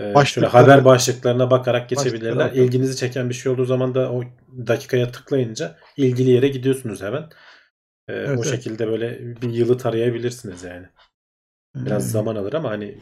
[0.00, 2.36] e, şöyle haber başlıklarına bakarak geçebilirler.
[2.36, 4.24] Başlıkları İlginizi çeken bir şey olduğu zaman da o
[4.66, 7.22] dakikaya tıklayınca ilgili yere gidiyorsunuz hemen.
[7.22, 8.46] E, Evet, o evet.
[8.46, 10.86] şekilde böyle bir yılı tarayabilirsiniz yani.
[11.76, 12.98] Biraz e, zaman alır ama hani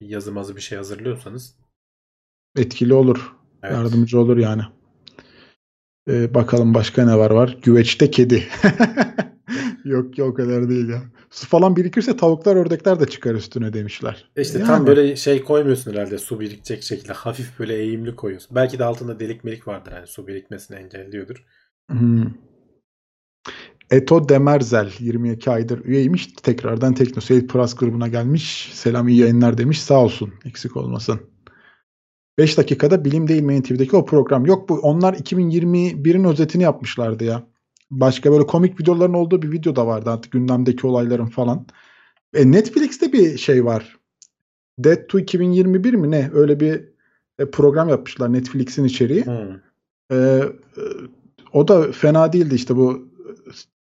[0.00, 1.56] yazı mazı bir şey hazırlıyorsanız
[2.58, 3.32] etkili olur.
[3.62, 3.74] evet.
[3.74, 4.62] Yardımcı olur yani.
[6.10, 7.58] Ee, bakalım başka ne var var?
[7.62, 8.48] Güveçte kedi.
[9.84, 11.02] yok ya o kadar değil ya.
[11.30, 14.30] Su falan birikirse tavuklar ördekler de çıkar üstüne demişler.
[14.36, 14.66] İşte Yani.
[14.66, 18.56] tam böyle şey koymuyorsun herhalde su birikecek şekilde hafif böyle eğimli koyuyorsun.
[18.56, 21.44] Belki de altında delik melik vardır hani su birikmesini engelliyordur.
[21.90, 22.24] Hmm.
[23.90, 26.26] Eto Demerzel 22 aydır üyeymiş.
[26.26, 28.70] Tekrardan TeknoSeyir Plus grubuna gelmiş.
[28.72, 29.82] Selam iyi yayınlar demiş.
[29.82, 30.34] Sağ olsun.
[30.44, 31.20] Eksik olmasın.
[32.38, 34.46] 5 dakikada Bilim Değil Main TV'deki o program.
[34.46, 37.46] Yok bu onlar 2021'in özetini yapmışlardı ya.
[37.90, 41.66] Başka böyle komik videoların olduğu bir video da vardı artık gündemdeki olayların falan.
[42.34, 43.96] E, Netflix'te bir şey var.
[44.78, 46.30] Dead to 2021 mi ne?
[46.34, 46.84] Öyle bir
[47.38, 49.24] e, program yapmışlar Netflix'in içeriği.
[49.26, 49.60] Hmm.
[50.12, 50.42] E,
[51.52, 53.08] o da fena değildi işte bu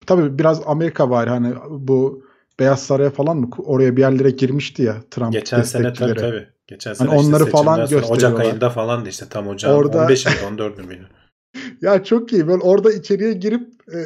[0.07, 2.23] tabii biraz Amerika var hani bu
[2.61, 6.49] Beyaz Saray'a falan mı oraya bir yerlere girmişti ya Trump Geçen sene tabii tabii.
[6.67, 8.45] Geçen sene Hani işte onları falan sonra Ocak gösteriyorlar.
[8.45, 11.07] ayında falan da işte tam ocağın Orada- 15 miydi 14 miydi?
[11.83, 13.99] Ya çok iyi böyle orada içeriye girip e,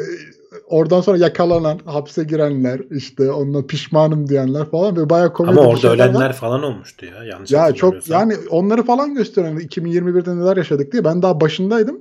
[0.69, 5.89] oradan sonra yakalanan hapse girenler işte onunla pişmanım diyenler falan ve bayağı komedi Ama orada
[5.89, 5.95] var.
[5.95, 7.25] ölenler falan olmuştu ya.
[7.25, 9.61] Yanlış Ya çok yani onları falan gösteriyor.
[9.61, 11.05] 2021'de neler yaşadık diye.
[11.05, 12.01] Ben daha başındaydım.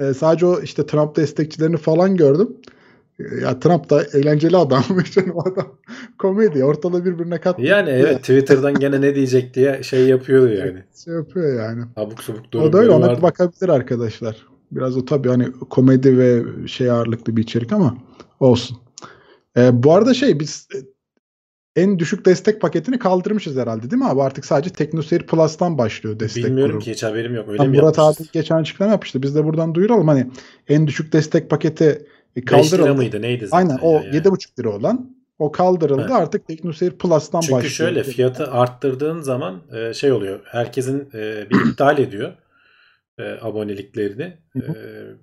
[0.00, 2.56] Ee, sadece o işte Trump destekçilerini falan gördüm.
[3.20, 4.84] Ee, Ya Trump da eğlenceli adam.
[5.44, 5.76] Adam
[6.18, 6.64] komedi.
[6.64, 7.62] Ortalığı birbirine kattı.
[7.62, 10.82] Yani evet Twitter'dan gene ne diyecek diye şey yapıyordu yani.
[11.04, 11.82] Şey yapıyor yani.
[11.96, 12.90] Abuk subuk O da öyle.
[12.90, 14.53] Ona bakabilir arkadaşlar.
[14.74, 17.96] Biraz o tabii hani komedi ve şey ağırlıklı bir içerik ama
[18.40, 18.76] olsun.
[19.56, 20.78] Ee, bu arada şey biz e,
[21.82, 24.22] en düşük destek paketini kaldırmışız herhalde değil mi abi?
[24.22, 26.84] Artık sadece TeknoSeyir Plus'tan başlıyor destek Bilmiyorum grubu.
[26.84, 27.48] ki hiç haberim yok.
[27.48, 29.22] Öyle Ha, mi Murat abi geçen açıklama yapmıştı.
[29.22, 30.08] Biz de buradan duyuralım.
[30.08, 30.26] Hani
[30.68, 32.94] en düşük destek paketi e, 5 lira kaldırıldı.
[32.94, 34.16] mıydı neydi zaten Aynen o ya yani.
[34.16, 36.00] 7,5 lira olan o kaldırıldı.
[36.02, 36.10] Evet.
[36.12, 37.72] Artık TeknoSeyir Plus'tan Çünkü başlıyor.
[37.72, 40.40] şöyle fiyatı arttırdığın zaman e, şey oluyor.
[40.44, 41.08] Herkesin
[41.50, 42.32] bir iptal ediyor
[43.18, 44.36] e, aboneliklerini.
[44.52, 44.72] Hı hı.
[44.72, 44.80] E,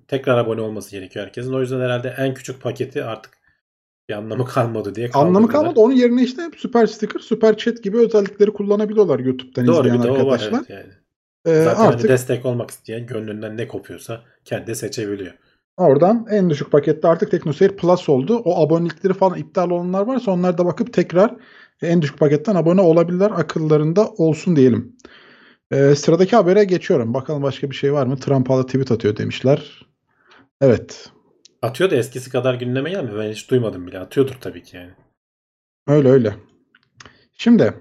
[0.08, 1.54] tekrar abone olması gerekiyor herkesin.
[1.54, 3.38] O yüzden herhalde en küçük paketi artık
[4.10, 5.80] bir anlamı kalmadı diye Anlamı kalmadı.
[5.80, 10.10] Onun yerine işte süper sticker, süper chat gibi özellikleri kullanabiliyorlar YouTube'dan Doğru izleyen o var
[10.10, 10.64] arkadaşlar.
[10.70, 10.94] evet yani.
[11.46, 15.34] Ee, Zaten hani artık destek olmak isteyen gönlünden ne kopuyorsa kendi seçebiliyor.
[15.78, 18.38] oradan en düşük pakette artık TeknoSeyir Plus oldu.
[18.46, 21.36] O abonelikleri falan iptal olanlar varsa onlar da bakıp tekrar
[21.82, 23.32] en düşük paketten abone olabilirler.
[23.32, 24.98] Akıllarında olsun diyelim.
[25.72, 27.14] Ee, sıradaki habere geçiyorum.
[27.14, 28.18] Bakalım başka bir şey var mı?
[28.18, 29.86] Trump hala tweet atıyor demişler.
[30.62, 31.10] Evet.
[31.62, 33.20] Atıyor da eskisi kadar gündeme gelmiyor.
[33.20, 34.00] Ben hiç duymadım bile.
[34.00, 34.92] Atıyordur tabii ki yani.
[35.88, 36.36] Öyle öyle.
[37.38, 37.74] Şimdi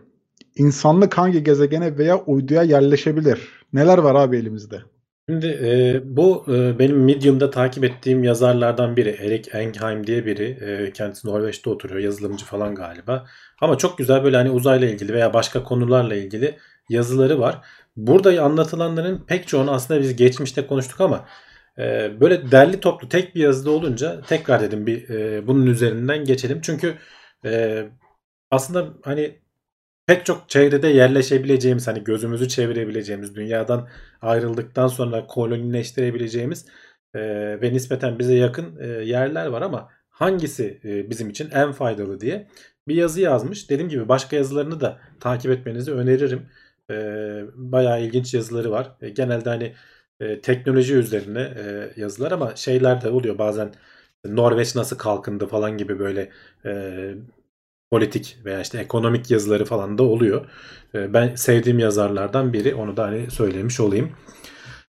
[0.57, 3.48] insanlık hangi gezegene veya uyduya yerleşebilir?
[3.72, 4.81] Neler var abi elimizde?
[5.29, 9.09] Şimdi e, bu e, benim Medium'da takip ettiğim yazarlardan biri.
[9.11, 10.59] Erik Engheim diye biri.
[10.61, 12.00] E, kendisi Norveç'te oturuyor.
[12.00, 13.26] Yazılımcı falan galiba.
[13.61, 16.57] Ama çok güzel böyle hani uzayla ilgili veya başka konularla ilgili
[16.88, 17.61] yazıları var.
[18.07, 21.27] Burada anlatılanların pek çoğunu aslında biz geçmişte konuştuk ama
[21.79, 26.61] e, böyle derli toplu tek bir yazıda olunca tekrar dedim bir e, bunun üzerinden geçelim.
[26.63, 26.95] Çünkü
[27.45, 27.85] e,
[28.51, 29.41] aslında hani
[30.07, 33.89] pek çok çevrede yerleşebileceğimiz hani gözümüzü çevirebileceğimiz dünyadan
[34.23, 36.67] ayrıldıktan sonra kolonileştirebileceğimiz
[37.15, 37.21] e,
[37.63, 42.49] ve nispeten bize yakın e, yerler var ama hangisi e, bizim için en faydalı diye
[42.89, 43.71] bir yazı yazmış.
[43.71, 46.47] Dediğim gibi başka yazılarını da takip etmenizi öneririm.
[46.90, 46.94] E,
[47.55, 48.90] bayağı ilginç yazıları var.
[49.00, 49.74] E, genelde hani
[50.20, 53.74] e, teknoloji üzerine e, yazılar ama şeyler de oluyor bazen
[54.24, 56.31] Norveç nasıl kalkındı falan gibi böyle
[56.64, 57.14] e,
[57.90, 60.46] politik veya işte ekonomik yazıları falan da oluyor.
[60.94, 62.74] E, ben sevdiğim yazarlardan biri.
[62.74, 64.12] Onu da hani söylemiş olayım.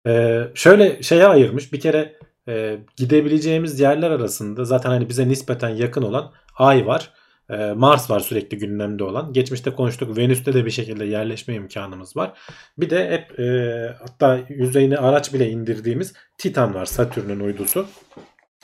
[0.08, 1.74] E, şöyle şeye ayırmış.
[1.74, 7.14] Bir kere e, gidebileceğimiz yerler arasında zaten hani bize nispeten yakın olan Ay var.
[7.54, 9.34] E, Mars var sürekli gündemde olan.
[9.34, 10.18] Geçmişte konuştuk.
[10.18, 12.40] Venüs'te de bir şekilde yerleşme imkanımız var.
[12.78, 16.86] Bir de hep e, hatta yüzeyine araç bile indirdiğimiz Titan var.
[16.86, 17.88] Satürn'ün uydusu.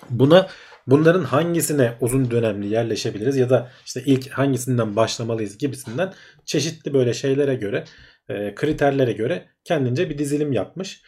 [0.10, 0.47] Buna
[0.88, 6.13] bunların hangisine uzun dönemli yerleşebiliriz ya da işte ilk hangisinden başlamalıyız gibisinden
[6.45, 7.84] çeşitli böyle şeylere göre
[8.30, 11.02] e, kriterlere göre kendince bir dizilim yapmış.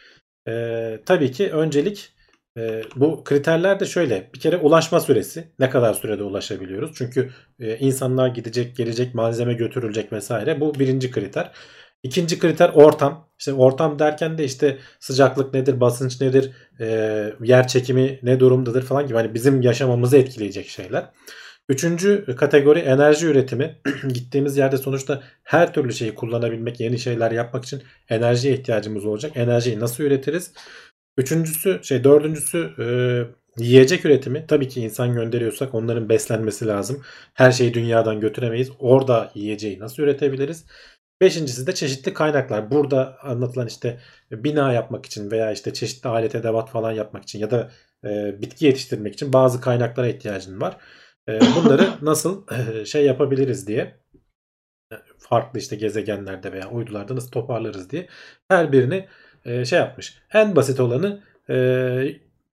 [0.48, 2.12] E, tabii ki öncelik
[2.56, 4.30] e, bu kriterler de şöyle.
[4.34, 5.52] Bir kere ulaşma süresi.
[5.58, 6.90] Ne kadar sürede ulaşabiliyoruz?
[6.94, 10.60] Çünkü e, insanlar gidecek, gelecek, malzeme götürülecek vesaire.
[10.60, 11.52] Bu birinci kriter.
[12.02, 13.28] İkinci kriter ortam.
[13.38, 16.86] İşte ortam derken de işte sıcaklık nedir, basınç nedir, e,
[17.42, 19.16] yer çekimi ne durumdadır falan gibi.
[19.16, 21.10] Hani bizim yaşamamızı etkileyecek şeyler.
[21.68, 23.80] Üçüncü kategori enerji üretimi.
[24.08, 29.32] Gittiğimiz yerde sonuçta her türlü şeyi kullanabilmek, yeni şeyler yapmak için enerjiye ihtiyacımız olacak.
[29.34, 30.52] Enerjiyi nasıl üretiriz?
[31.16, 32.86] Üçüncüsü, şey dördüncüsü e,
[33.64, 34.46] yiyecek üretimi.
[34.48, 37.02] Tabii ki insan gönderiyorsak onların beslenmesi lazım.
[37.34, 38.70] Her şeyi dünyadan götüremeyiz.
[38.78, 40.66] Orada yiyeceği nasıl üretebiliriz?
[41.20, 42.70] Beşincisi de çeşitli kaynaklar.
[42.70, 47.50] Burada anlatılan işte bina yapmak için veya işte çeşitli alet edevat falan yapmak için ya
[47.50, 47.70] da
[48.04, 50.76] e, bitki yetiştirmek için bazı kaynaklara ihtiyacın var.
[51.28, 54.02] E, bunları nasıl e, şey yapabiliriz diye
[55.18, 58.08] farklı işte gezegenlerde veya uydularda nasıl toparlarız diye
[58.48, 59.08] her birini
[59.44, 60.18] e, şey yapmış.
[60.32, 61.56] En basit olanı e,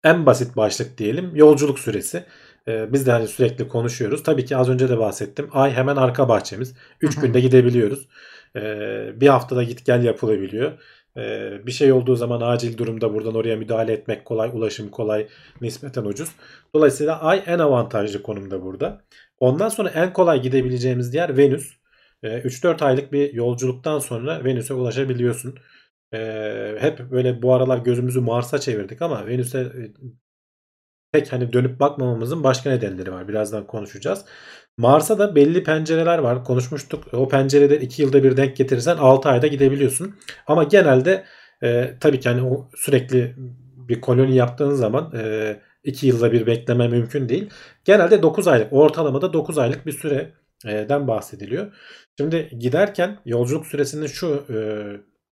[0.03, 2.23] en basit başlık diyelim yolculuk süresi.
[2.67, 4.23] E, biz de hani sürekli konuşuyoruz.
[4.23, 5.49] Tabii ki az önce de bahsettim.
[5.51, 6.75] Ay hemen arka bahçemiz.
[7.01, 8.07] 3 günde gidebiliyoruz.
[8.55, 8.61] E,
[9.21, 10.71] bir haftada git gel yapılabiliyor.
[11.17, 14.49] E, bir şey olduğu zaman acil durumda buradan oraya müdahale etmek kolay.
[14.53, 15.27] Ulaşım kolay.
[15.61, 16.29] Nispeten ucuz.
[16.75, 19.01] Dolayısıyla ay en avantajlı konumda burada.
[19.39, 21.73] Ondan sonra en kolay gidebileceğimiz yer Venüs.
[22.23, 25.55] 3-4 aylık bir yolculuktan sonra Venüs'e ulaşabiliyorsun.
[26.15, 29.91] Ee, hep böyle bu aralar gözümüzü Mars'a çevirdik ama Venüs'e e,
[31.11, 33.27] pek hani dönüp bakmamamızın başka nedenleri var.
[33.27, 34.25] Birazdan konuşacağız.
[34.77, 36.43] Mars'a da belli pencereler var.
[36.43, 37.13] Konuşmuştuk.
[37.13, 40.15] O pencerede 2 yılda bir denk getirirsen 6 ayda gidebiliyorsun.
[40.47, 41.25] Ama genelde
[41.63, 43.35] e, tabii ki hani o sürekli
[43.89, 45.13] bir koloni yaptığın zaman
[45.83, 47.49] 2 e, yılda bir bekleme mümkün değil.
[47.85, 51.73] Genelde 9 aylık ortalamada 9 aylık bir süreden bahsediliyor.
[52.17, 54.57] Şimdi giderken yolculuk süresinin şu e,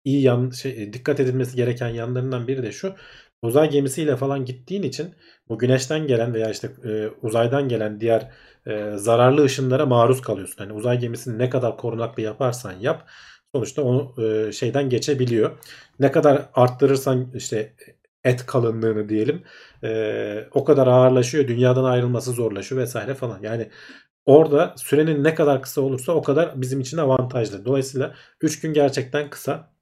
[0.03, 2.95] iyi yan şey, e, dikkat edilmesi gereken yanlarından biri de şu.
[3.41, 5.15] Uzay gemisiyle falan gittiğin için
[5.49, 8.31] bu güneşten gelen veya işte e, uzaydan gelen diğer
[8.67, 10.57] e, zararlı ışınlara maruz kalıyorsun.
[10.57, 13.09] Hani uzay gemisini ne kadar korunaklı yaparsan yap
[13.55, 15.51] sonuçta onu e, şeyden geçebiliyor.
[15.99, 17.73] Ne kadar arttırırsan işte
[18.23, 19.43] et kalınlığını diyelim
[19.83, 21.47] e, o kadar ağırlaşıyor.
[21.47, 23.39] Dünyadan ayrılması zorlaşıyor vesaire falan.
[23.41, 23.69] Yani
[24.25, 27.65] orada sürenin ne kadar kısa olursa o kadar bizim için avantajlı.
[27.65, 29.72] Dolayısıyla 3 gün gerçekten kısa.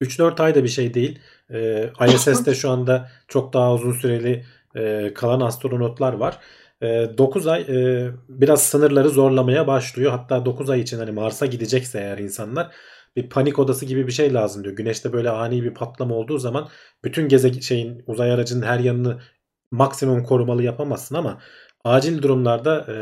[0.00, 1.18] 3-4 ay da bir şey değil.
[1.50, 4.44] E, ISS'te şu anda çok daha uzun süreli
[4.76, 6.38] e, kalan astronotlar var.
[6.82, 6.86] E,
[7.18, 10.10] 9 ay e, biraz sınırları zorlamaya başlıyor.
[10.12, 12.70] Hatta 9 ay için hani Mars'a gidecekse eğer insanlar
[13.16, 14.76] bir panik odası gibi bir şey lazım diyor.
[14.76, 16.68] Güneşte böyle ani bir patlama olduğu zaman
[17.04, 19.20] bütün geze şeyin uzay aracının her yanını
[19.70, 21.38] maksimum korumalı yapamazsın ama
[21.84, 22.96] acil durumlarda e,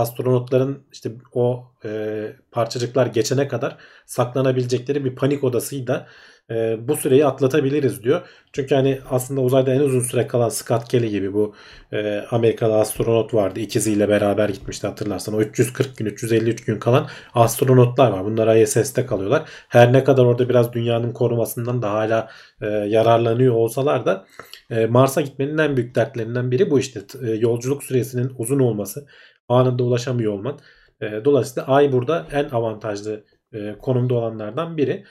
[0.00, 6.08] astronotların işte o e, parçacıklar geçene kadar saklanabilecekleri bir panik odasıyla
[6.50, 8.28] e, bu süreyi atlatabiliriz diyor.
[8.52, 11.54] Çünkü hani aslında uzayda en uzun süre kalan Scott Kelly gibi bu
[11.92, 13.60] e, Amerikalı astronot vardı.
[13.60, 15.34] İkiziyle beraber gitmişti hatırlarsan.
[15.34, 18.24] O 340 gün 353 gün kalan astronotlar var.
[18.24, 19.42] Bunlar ISS'te kalıyorlar.
[19.68, 22.28] Her ne kadar orada biraz dünyanın korumasından da hala
[22.60, 24.26] e, yararlanıyor olsalar da
[24.70, 27.00] e, Mars'a gitmenin en büyük dertlerinden biri bu işte.
[27.22, 29.06] E, yolculuk süresinin uzun olması.
[29.48, 30.58] Anında ulaşamıyor olman.
[31.00, 35.04] E, dolayısıyla Ay burada en avantajlı e, konumda olanlardan biri.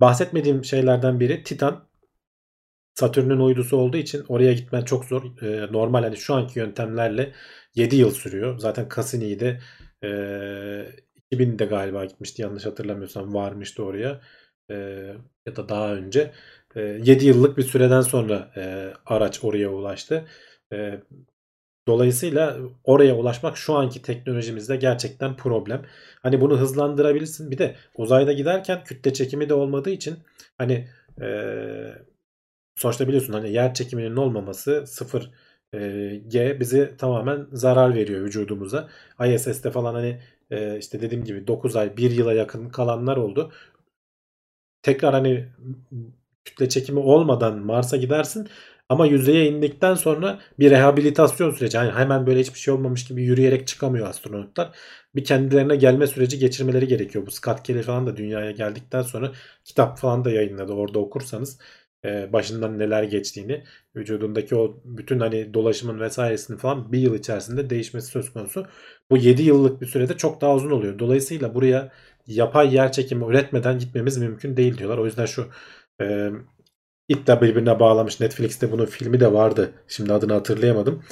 [0.00, 1.86] Bahsetmediğim şeylerden biri Titan.
[2.94, 5.42] Satürn'ün uydusu olduğu için oraya gitmen çok zor.
[5.42, 7.32] E, normal hani şu anki yöntemlerle
[7.74, 8.58] 7 yıl sürüyor.
[8.58, 9.60] Zaten Cassini'yi de
[10.02, 10.08] e,
[11.30, 14.20] 2000'de galiba gitmişti yanlış hatırlamıyorsam varmıştı oraya.
[14.70, 14.74] E,
[15.46, 16.32] ya da daha önce.
[16.76, 20.28] E, 7 yıllık bir süreden sonra e, araç oraya ulaştı.
[20.72, 21.00] E,
[21.88, 25.82] Dolayısıyla oraya ulaşmak şu anki teknolojimizde gerçekten problem.
[26.22, 27.50] Hani bunu hızlandırabilirsin.
[27.50, 30.16] Bir de uzayda giderken kütle çekimi de olmadığı için
[30.58, 30.88] hani
[31.20, 31.26] e,
[32.76, 35.30] sonuçta biliyorsun hani yer çekiminin olmaması sıfır
[35.74, 35.78] e,
[36.28, 38.88] G bizi tamamen zarar veriyor vücudumuza.
[39.26, 40.20] ISS'te falan hani
[40.50, 43.52] e, işte dediğim gibi 9 ay 1 yıla yakın kalanlar oldu.
[44.82, 45.48] Tekrar hani
[46.44, 48.48] kütle çekimi olmadan Mars'a gidersin
[48.88, 51.76] ama yüzeye indikten sonra bir rehabilitasyon süreci.
[51.76, 54.76] Yani hemen böyle hiçbir şey olmamış gibi yürüyerek çıkamıyor astronotlar.
[55.14, 57.26] Bir kendilerine gelme süreci geçirmeleri gerekiyor.
[57.26, 59.32] Bu Scott Kelly falan da dünyaya geldikten sonra
[59.64, 60.72] kitap falan da yayınladı.
[60.72, 61.58] Orada okursanız
[62.04, 63.64] e, başından neler geçtiğini,
[63.96, 68.66] vücudundaki o bütün hani dolaşımın vesairesini falan bir yıl içerisinde değişmesi söz konusu.
[69.10, 70.98] Bu 7 yıllık bir sürede çok daha uzun oluyor.
[70.98, 71.92] Dolayısıyla buraya
[72.26, 74.98] yapay yer çekimi üretmeden gitmemiz mümkün değil diyorlar.
[74.98, 75.48] O yüzden şu
[76.00, 76.30] e,
[77.08, 78.20] iple birbirine bağlamış.
[78.20, 79.72] Netflix'te bunun filmi de vardı.
[79.88, 81.02] Şimdi adını hatırlayamadım.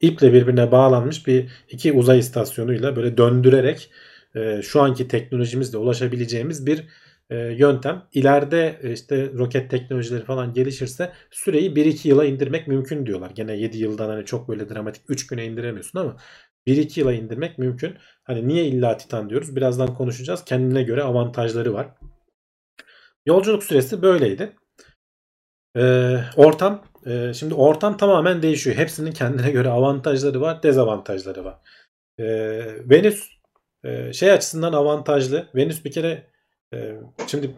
[0.00, 3.90] İple birbirine bağlanmış bir iki uzay istasyonuyla böyle döndürerek
[4.34, 6.84] e, şu anki teknolojimizle ulaşabileceğimiz bir
[7.30, 8.02] e, yöntem.
[8.12, 13.30] İleride e, işte roket teknolojileri falan gelişirse süreyi 1-2 yıla indirmek mümkün diyorlar.
[13.30, 16.16] Gene 7 yıldan hani çok böyle dramatik 3 güne indiremiyorsun ama
[16.66, 17.94] 1-2 yıla indirmek mümkün.
[18.24, 19.56] Hani niye illa Titan diyoruz?
[19.56, 20.44] Birazdan konuşacağız.
[20.44, 21.88] Kendine göre avantajları var.
[23.26, 24.52] Yolculuk süresi böyleydi.
[25.76, 28.76] Ee, ortam e, şimdi ortam tamamen değişiyor.
[28.76, 31.58] Hepsinin kendine göre avantajları var, dezavantajları var.
[32.18, 32.24] Ee,
[32.90, 33.28] Venüs
[33.84, 35.46] e, şey açısından avantajlı.
[35.54, 36.30] Venüs bir kere
[36.74, 36.94] e,
[37.26, 37.50] şimdi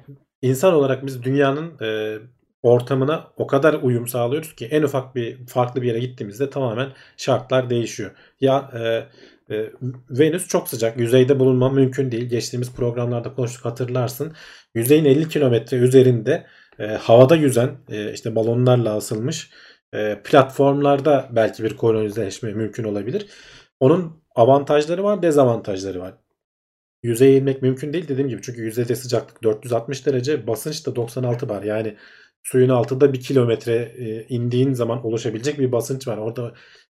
[0.43, 2.19] insan olarak biz dünyanın e,
[2.63, 7.71] ortamına o kadar uyum sağlıyoruz ki en ufak bir farklı bir yere gittiğimizde tamamen şartlar
[7.71, 8.11] değişiyor.
[8.41, 9.07] Ya e,
[9.55, 9.71] e,
[10.11, 10.99] Venüs çok sıcak.
[10.99, 12.29] Yüzeyde bulunma mümkün değil.
[12.29, 14.33] Geçtiğimiz programlarda konuştuk hatırlarsın.
[14.75, 16.47] Yüzeyin 50 kilometre üzerinde
[16.79, 19.51] e, havada yüzen e, işte balonlarla asılmış
[19.95, 23.27] e, platformlarda belki bir kolonileşme mümkün olabilir.
[23.81, 26.15] Onun avantajları var, dezavantajları var.
[27.03, 28.43] Yüzeye inmek mümkün değil dediğim gibi.
[28.43, 31.63] Çünkü yüzeyde sıcaklık 460 derece, basınç da 96 bar.
[31.63, 31.97] Yani
[32.43, 36.17] suyun altında bir kilometre e, indiğin zaman oluşabilecek bir basınç var.
[36.17, 36.55] Orada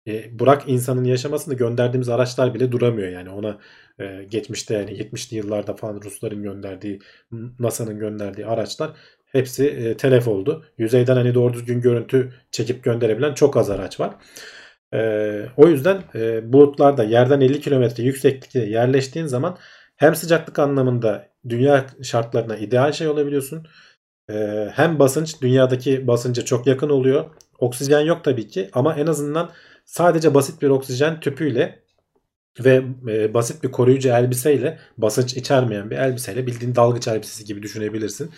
[0.08, 3.60] e, bırak insanın yaşamasını gönderdiğimiz araçlar bile duramıyor yani ona
[4.00, 7.00] e, geçmişte yani 70'li yıllarda falan Rusların gönderdiği
[7.60, 8.92] NASA'nın gönderdiği araçlar
[9.32, 10.66] hepsi e, telef oldu.
[10.78, 14.16] Yüzeyden hani doğru düzgün görüntü çekip gönderebilen çok az araç var.
[14.94, 15.00] E,
[15.58, 19.58] o yüzden e, bulutlarda yerden 50 kilometre yükseklikte yerleştiğin zaman
[19.96, 23.68] hem sıcaklık anlamında dünya şartlarına ideal şey olabiliyorsun.
[24.30, 27.26] E, hem basınç dünyadaki basınca çok yakın oluyor.
[27.60, 29.52] Oksijen yok tabii ki ama en azından
[29.86, 31.84] sadece basit bir oksijen tüpüyle
[32.60, 38.32] ve e, basit bir koruyucu elbiseyle basınç içermeyen bir elbiseyle bildiğin dalgıç elbisesi gibi düşünebilirsin.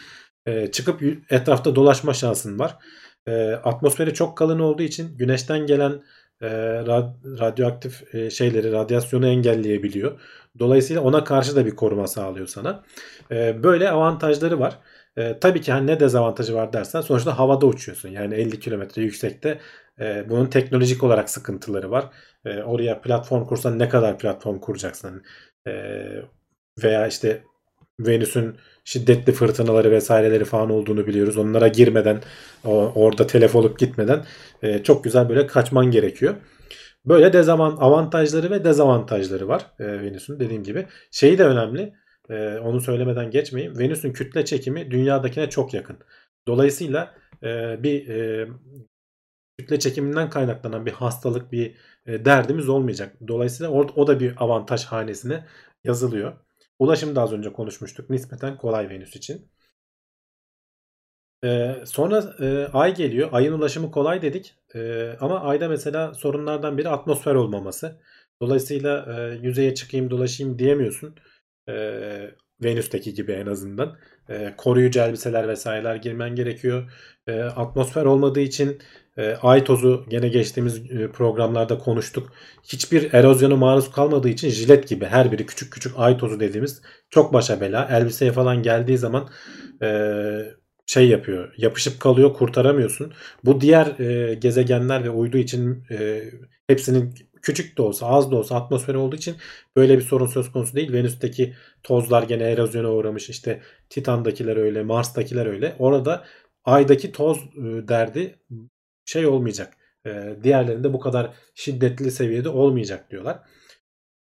[0.46, 2.78] E, çıkıp etrafta dolaşma şansın var.
[3.28, 6.04] E, atmosferi çok kalın olduğu için güneşten gelen
[6.42, 6.50] e,
[7.40, 10.20] radyoaktif e, şeyleri, radyasyonu engelleyebiliyor.
[10.60, 12.84] Dolayısıyla ona karşı da bir koruma sağlıyor sana.
[13.32, 14.80] E, böyle avantajları var.
[15.18, 18.10] E, tabii ki hani ne dezavantajı var dersen sonuçta havada uçuyorsun.
[18.10, 19.60] Yani 50 kilometre yüksekte
[20.00, 22.10] e, bunun teknolojik olarak sıkıntıları var.
[22.46, 25.24] E, oraya platform kursan ne kadar platform kuracaksın?
[25.68, 25.72] E,
[26.84, 27.44] veya işte
[28.00, 28.58] Venüs'ün
[28.92, 31.38] şiddetli fırtınaları vesaireleri falan olduğunu biliyoruz.
[31.38, 32.22] Onlara girmeden
[32.96, 34.26] orada telef olup gitmeden
[34.64, 36.36] e, çok güzel böyle kaçman gerekiyor.
[37.06, 40.86] Böyle dezavant avantajları ve dezavantajları var e, Venüs'ün dediğim gibi.
[41.12, 41.94] Şeyi de önemli.
[42.30, 43.80] E, onu söylemeden geçmeyeyim.
[43.80, 45.98] Venüs'ün kütle çekimi dünyadakine çok yakın.
[46.48, 47.14] Dolayısıyla
[47.84, 48.08] bir
[49.58, 51.76] kütle çekiminden kaynaklanan bir hastalık, bir
[52.08, 53.16] derdimiz olmayacak.
[53.28, 55.46] Dolayısıyla o, o da bir avantaj hanesine
[55.84, 56.34] yazılıyor.
[56.82, 58.10] Ulaşım da az önce konuşmuştuk.
[58.10, 59.52] Nispeten kolay Venüs için.
[61.44, 63.30] Ee, sonra e, ay geliyor.
[63.32, 64.56] Ayın ulaşımı kolay dedik.
[64.76, 68.02] E, ama ayda mesela sorunlardan biri atmosfer olmaması.
[68.42, 71.16] Dolayısıyla e, yüzeye çıkayım dolaşayım diyemiyorsun.
[71.70, 71.74] E,
[72.64, 73.98] Venüs'teki gibi en azından.
[74.32, 76.92] E, koruyucu elbiseler vesaireler girmen gerekiyor.
[77.28, 78.80] E, atmosfer olmadığı için
[79.18, 82.34] e, ay tozu gene geçtiğimiz e, programlarda konuştuk.
[82.64, 87.34] Hiçbir erozyona maruz kalmadığı için jilet gibi her biri küçük küçük ay tozu dediğimiz çok
[87.34, 87.88] başa bela.
[87.92, 89.30] Elbiseye falan geldiği zaman
[89.82, 90.12] e,
[90.86, 91.54] şey yapıyor.
[91.58, 93.14] Yapışıp kalıyor kurtaramıyorsun.
[93.46, 96.24] Bu diğer e, gezegenler ve uydu için e,
[96.68, 99.36] hepsinin küçük de olsa az da olsa atmosfer olduğu için
[99.76, 100.94] böyle bir sorun söz konusu değil.
[100.94, 103.30] Venüs'teki tozlar gene erozyona uğramış.
[103.30, 105.76] İşte Titan'dakiler öyle, Mars'takiler öyle.
[105.80, 106.26] Orada
[106.66, 108.40] Ay'daki toz e, derdi
[109.06, 109.74] şey olmayacak.
[110.06, 113.40] E, diğerlerinde bu kadar şiddetli seviyede olmayacak diyorlar.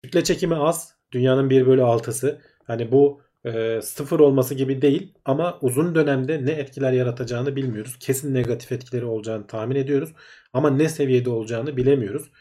[0.04, 0.96] Kütle çekimi az.
[1.12, 2.42] Dünyanın 1 bölü 6'sı.
[2.64, 7.98] Hani bu e, sıfır olması gibi değil ama uzun dönemde ne etkiler yaratacağını bilmiyoruz.
[8.00, 10.14] Kesin negatif etkileri olacağını tahmin ediyoruz.
[10.54, 12.32] Ama ne seviyede olacağını bilemiyoruz.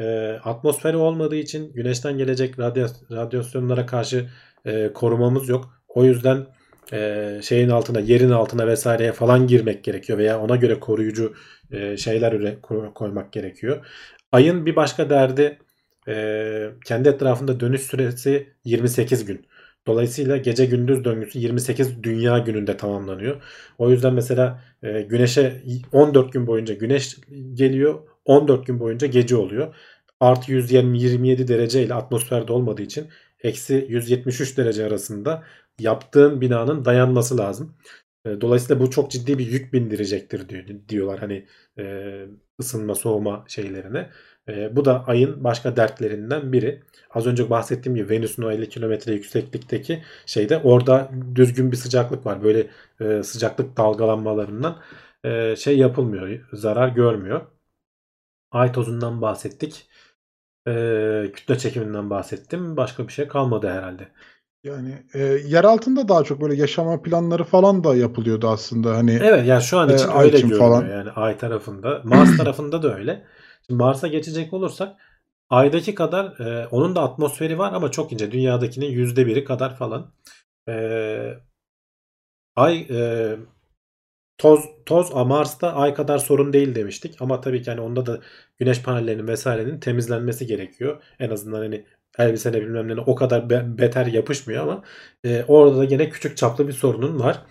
[0.00, 0.04] E,
[0.44, 4.28] atmosferi olmadığı için güneşten gelecek radya- radyasyonlara karşı
[4.66, 5.82] e, korumamız yok.
[5.88, 6.46] O yüzden
[6.92, 11.34] e, şeyin altına, yerin altına vesaireye falan girmek gerekiyor veya ona göre koruyucu
[11.72, 12.58] e, şeyler üre,
[12.94, 13.86] koymak gerekiyor.
[14.32, 15.58] Ayın bir başka derdi
[16.08, 19.46] e, kendi etrafında dönüş süresi 28 gün.
[19.86, 23.42] Dolayısıyla gece gündüz döngüsü 28 dünya gününde tamamlanıyor.
[23.78, 27.16] O yüzden mesela e, güneşe 14 gün boyunca güneş
[27.54, 28.00] geliyor.
[28.24, 29.74] 14 gün boyunca gece oluyor.
[30.20, 33.08] Artı 120-27 derece ile atmosferde olmadığı için
[33.42, 35.42] eksi 173 derece arasında
[35.78, 37.74] yaptığın binanın dayanması lazım.
[38.26, 41.46] E, dolayısıyla bu çok ciddi bir yük bindirecektir diyor, diyorlar hani
[41.78, 42.26] e,
[42.60, 44.10] ısınma soğuma şeylerine.
[44.48, 46.82] E, bu da ayın başka dertlerinden biri.
[47.10, 52.42] Az önce bahsettiğim gibi Venüs'ün o 50 kilometre yükseklikteki şeyde orada düzgün bir sıcaklık var.
[52.44, 52.66] Böyle
[53.00, 54.82] e, sıcaklık dalgalanmalarından
[55.24, 57.40] e, şey yapılmıyor, zarar görmüyor.
[58.54, 59.86] Ay tozundan bahsettik.
[60.68, 60.72] E,
[61.34, 62.76] kütle çekiminden bahsettim.
[62.76, 64.08] Başka bir şey kalmadı herhalde.
[64.64, 68.96] Yani e, yer altında daha çok böyle yaşama planları falan da yapılıyordu aslında.
[68.96, 70.86] Hani Evet yani şu an için e, öyle görünüyor falan.
[70.88, 72.00] yani ay tarafında.
[72.04, 73.24] Mars tarafında da öyle.
[73.66, 74.96] Şimdi Mars'a geçecek olursak
[75.50, 78.32] aydaki kadar e, onun da atmosferi var ama çok ince.
[78.32, 80.06] Dünyadakinin yüzde biri kadar falan.
[80.68, 80.74] E,
[82.56, 83.36] ay e,
[84.38, 87.16] toz toz Mars'ta ay kadar sorun değil demiştik.
[87.20, 88.20] Ama tabii ki hani onda da
[88.58, 91.02] güneş panellerinin vesairenin temizlenmesi gerekiyor.
[91.20, 91.84] En azından hani
[92.18, 94.82] elbisene bilmem ne o kadar be- beter yapışmıyor ama
[95.24, 97.42] e, orada da gene küçük çaplı bir sorunun var.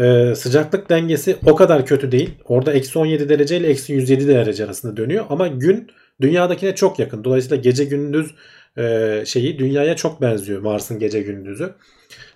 [0.00, 2.30] E, sıcaklık dengesi o kadar kötü değil.
[2.44, 5.24] Orada eksi 17 derece ile eksi 107 derece arasında dönüyor.
[5.28, 5.90] Ama gün
[6.20, 7.24] dünyadakine çok yakın.
[7.24, 8.34] Dolayısıyla gece gündüz
[8.78, 11.74] e, şeyi dünyaya çok benziyor Mars'ın gece gündüzü.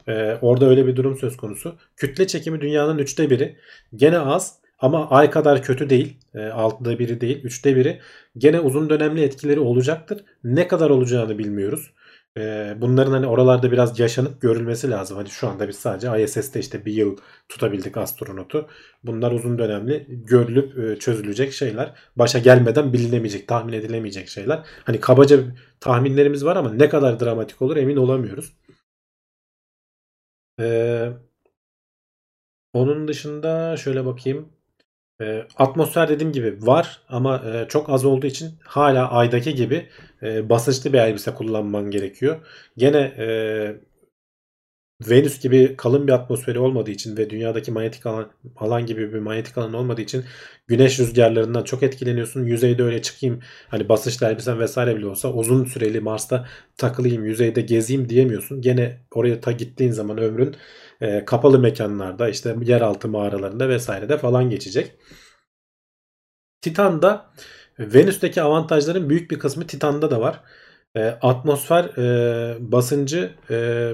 [0.09, 1.75] E, orada öyle bir durum söz konusu.
[1.97, 3.57] Kütle çekimi dünyanın üçte biri.
[3.95, 6.17] Gene az ama ay kadar kötü değil.
[6.35, 7.45] E, altıda biri değil.
[7.45, 8.01] Üçte biri.
[8.39, 10.25] Gene uzun dönemli etkileri olacaktır.
[10.45, 11.91] Ne kadar olacağını bilmiyoruz.
[12.37, 15.17] E, bunların hani oralarda biraz yaşanıp görülmesi lazım.
[15.17, 17.17] Hani şu anda biz sadece ISS'te işte bir yıl
[17.49, 18.69] tutabildik astronotu.
[19.05, 21.93] Bunlar uzun dönemli görülüp e, çözülecek şeyler.
[22.17, 24.63] Başa gelmeden bilinemeyecek, tahmin edilemeyecek şeyler.
[24.85, 25.39] Hani kabaca
[25.81, 28.53] tahminlerimiz var ama ne kadar dramatik olur emin olamıyoruz.
[30.61, 31.13] Ee,
[32.73, 34.49] onun dışında şöyle bakayım.
[35.21, 39.89] E, atmosfer dediğim gibi var ama e, çok az olduğu için hala aydaki gibi
[40.23, 42.47] e, basınçlı bir elbise kullanman gerekiyor.
[42.77, 43.77] Gene e,
[45.11, 49.59] Venüs gibi kalın bir atmosferi olmadığı için ve dünyadaki manyetik alan, alan gibi bir manyetik
[49.59, 50.25] alan olmadığı için
[50.67, 52.45] güneş rüzgarlarından çok etkileniyorsun.
[52.45, 58.09] Yüzeyde öyle çıkayım hani basınçlı elbisen vesaire bile olsa uzun süreli Mars'ta takılayım, yüzeyde gezeyim
[58.09, 58.61] diyemiyorsun.
[58.61, 60.57] Gene oraya ta gittiğin zaman ömrün
[61.01, 64.93] e, kapalı mekanlarda işte yeraltı mağaralarında vesairede falan geçecek.
[66.61, 67.33] Titan'da
[67.79, 70.41] Venüs'teki avantajların büyük bir kısmı Titan'da da var.
[70.97, 73.89] E, atmosfer e, basıncı e,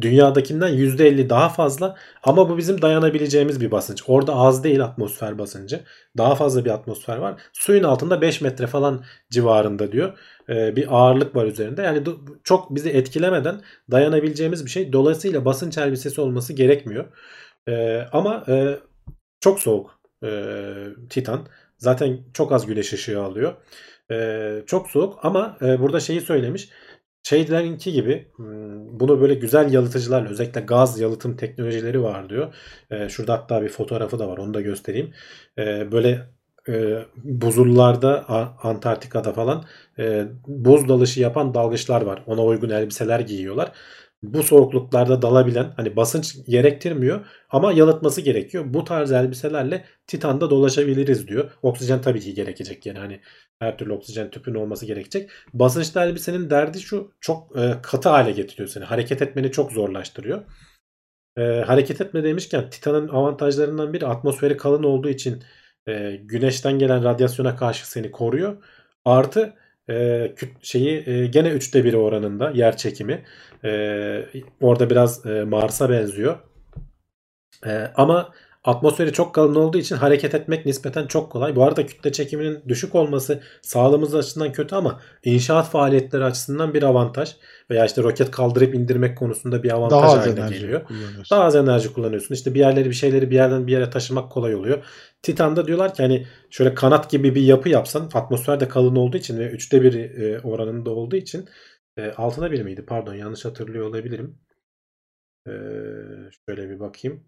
[0.00, 4.02] dünyadakinden %50 daha fazla ama bu bizim dayanabileceğimiz bir basınç.
[4.06, 5.80] Orada az değil atmosfer basıncı.
[6.16, 7.40] Daha fazla bir atmosfer var.
[7.52, 10.18] Suyun altında 5 metre falan civarında diyor.
[10.48, 11.82] Ee, bir ağırlık var üzerinde.
[11.82, 12.02] Yani
[12.44, 13.60] çok bizi etkilemeden
[13.90, 14.92] dayanabileceğimiz bir şey.
[14.92, 17.04] Dolayısıyla basınç elbisesi olması gerekmiyor.
[17.68, 18.78] Ee, ama e,
[19.40, 20.44] çok soğuk e,
[21.10, 21.46] Titan.
[21.78, 23.54] Zaten çok az güneş ışığı alıyor.
[24.10, 26.68] E, çok soğuk ama e, burada şeyi söylemiş
[27.22, 32.54] şeylerinki gibi hmm, bunu böyle güzel yalıtıcılarla özellikle gaz yalıtım teknolojileri var diyor.
[32.90, 35.12] Ee, şurada hatta bir fotoğrafı da var onu da göstereyim.
[35.58, 36.28] Ee, böyle
[36.68, 38.28] e, buzullarda
[38.62, 39.64] Antarktika'da falan
[39.98, 42.22] e, buz dalışı yapan dalgıçlar var.
[42.26, 43.72] Ona uygun elbiseler giyiyorlar
[44.22, 48.64] bu soğukluklarda dalabilen hani basınç gerektirmiyor ama yalıtması gerekiyor.
[48.66, 51.50] Bu tarz elbiselerle Titan'da dolaşabiliriz diyor.
[51.62, 53.20] Oksijen tabii ki gerekecek yani hani
[53.58, 55.30] her türlü oksijen tüpünün olması gerekecek.
[55.54, 58.84] Basınçlı elbisenin derdi şu çok e, katı hale getiriyor seni.
[58.84, 60.42] Hareket etmeni çok zorlaştırıyor.
[61.36, 65.42] E, hareket etme demişken Titan'ın avantajlarından biri atmosferi kalın olduğu için
[65.88, 68.64] e, güneşten gelen radyasyona karşı seni koruyor.
[69.04, 69.54] Artı
[69.90, 70.32] e,
[70.62, 73.24] şeyi e, gene üçte biri oranında yer çekimi.
[73.64, 73.70] E,
[74.60, 76.38] orada biraz e, Mars'a benziyor.
[77.66, 78.32] E, ama
[78.64, 81.56] Atmosferi çok kalın olduğu için hareket etmek nispeten çok kolay.
[81.56, 87.36] Bu arada kütle çekiminin düşük olması sağlığımız açısından kötü ama inşaat faaliyetleri açısından bir avantaj.
[87.70, 90.80] Veya işte roket kaldırıp indirmek konusunda bir avantaj Daha haline geliyor.
[91.30, 92.34] Daha az enerji kullanıyorsun.
[92.34, 94.84] İşte bir yerleri bir şeyleri bir yerden bir yere taşımak kolay oluyor.
[95.22, 99.50] Titan'da diyorlar ki hani şöyle kanat gibi bir yapı yapsan atmosferde kalın olduğu için ve
[99.50, 101.48] üçte bir e, oranında olduğu için
[101.96, 102.84] e, altına bir miydi?
[102.86, 104.38] Pardon yanlış hatırlıyor olabilirim.
[105.46, 105.52] E,
[106.46, 107.24] şöyle bir bakayım.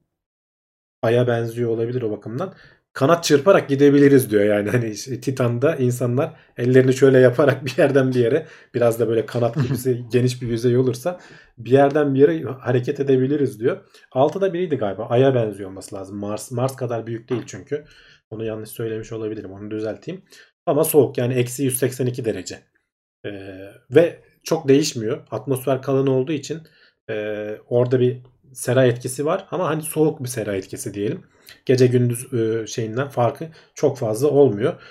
[1.02, 2.54] Ay'a benziyor olabilir o bakımdan.
[2.92, 8.46] Kanat çırparak gidebiliriz diyor yani hani Titan'da insanlar ellerini şöyle yaparak bir yerden bir yere
[8.74, 11.20] biraz da böyle kanat gibisi geniş bir yüzey olursa
[11.58, 13.84] bir yerden bir yere hareket edebiliriz diyor.
[14.12, 15.06] Altıda biriydi galiba.
[15.06, 16.18] Ay'a benziyor olması lazım.
[16.18, 17.84] Mars Mars kadar büyük değil çünkü.
[18.30, 19.52] Onu yanlış söylemiş olabilirim.
[19.52, 20.22] Onu düzelteyim.
[20.66, 22.58] Ama soğuk yani eksi 182 derece.
[23.26, 23.30] Ee,
[23.90, 25.26] ve çok değişmiyor.
[25.30, 26.62] Atmosfer kalın olduğu için
[27.10, 27.14] e,
[27.68, 28.22] orada bir
[28.52, 31.22] sera etkisi var ama hani soğuk bir sera etkisi diyelim.
[31.66, 34.82] Gece gündüz e, şeyinden farkı çok fazla olmuyor.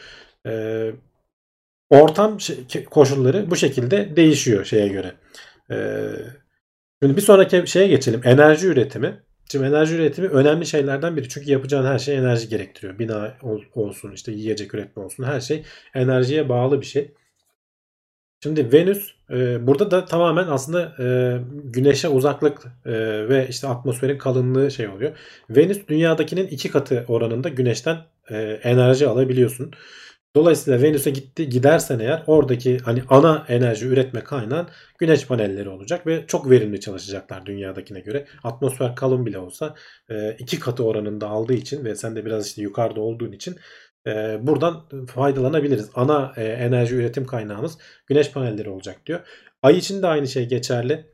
[0.46, 0.52] E,
[1.90, 2.38] ortam
[2.90, 5.14] koşulları bu şekilde değişiyor şeye göre.
[5.72, 5.78] E,
[7.04, 8.22] şimdi bir sonraki şeye geçelim.
[8.24, 9.24] Enerji üretimi.
[9.52, 11.30] Şimdi enerji üretimi önemli şeylerden biri.
[11.30, 13.00] Çünkü yapacağın her şey enerji gerektiriyor.
[13.00, 13.38] Bina
[13.76, 17.14] olsun, işte yiyecek üretme olsun her şey enerjiye bağlı bir şey.
[18.44, 21.06] Şimdi Venüs e, burada da tamamen aslında e,
[21.64, 22.92] güneşe uzaklık e,
[23.30, 25.18] ve işte atmosferin kalınlığı şey oluyor.
[25.50, 27.98] Venüs dünyadakinin iki katı oranında güneşten
[28.30, 29.72] e, enerji alabiliyorsun.
[30.36, 34.68] Dolayısıyla Venüs'e gitti gidersen eğer oradaki hani ana enerji üretme kaynağın
[35.00, 38.26] güneş panelleri olacak ve çok verimli çalışacaklar dünyadakine göre.
[38.44, 39.76] Atmosfer kalın bile olsa
[40.10, 43.56] e, iki katı oranında aldığı için ve sen de biraz işte yukarıda olduğun için
[44.08, 45.90] e, buradan faydalanabiliriz.
[45.96, 47.78] Ana e, enerji üretim kaynağımız
[48.08, 49.20] güneş panelleri olacak diyor.
[49.62, 51.10] Ay için de aynı şey geçerli.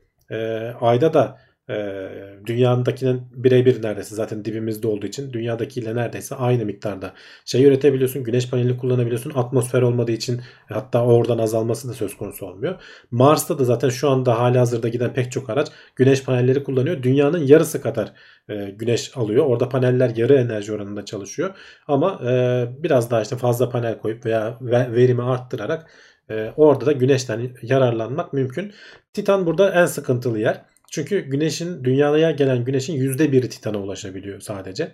[0.80, 1.38] Ayda da
[1.70, 2.08] e,
[2.46, 7.12] dünyadakinin birebir neredeyse zaten dibimizde olduğu için dünyadakiyle neredeyse aynı miktarda
[7.44, 8.24] şey üretebiliyorsun.
[8.24, 9.32] Güneş paneli kullanabiliyorsun.
[9.34, 12.82] Atmosfer olmadığı için hatta oradan azalması da söz konusu olmuyor.
[13.10, 17.02] Mars'ta da zaten şu anda hali hazırda giden pek çok araç güneş panelleri kullanıyor.
[17.02, 18.12] Dünyanın yarısı kadar
[18.48, 19.46] e, güneş alıyor.
[19.46, 21.54] Orada paneller yarı enerji oranında çalışıyor.
[21.88, 25.90] Ama e, biraz daha işte fazla panel koyup veya verimi arttırarak
[26.30, 28.72] e, orada da güneşten yararlanmak mümkün.
[29.12, 30.64] Titan burada en sıkıntılı yer.
[30.92, 34.92] Çünkü güneşin dünyaya gelen güneşin %1'i Titan'a ulaşabiliyor sadece.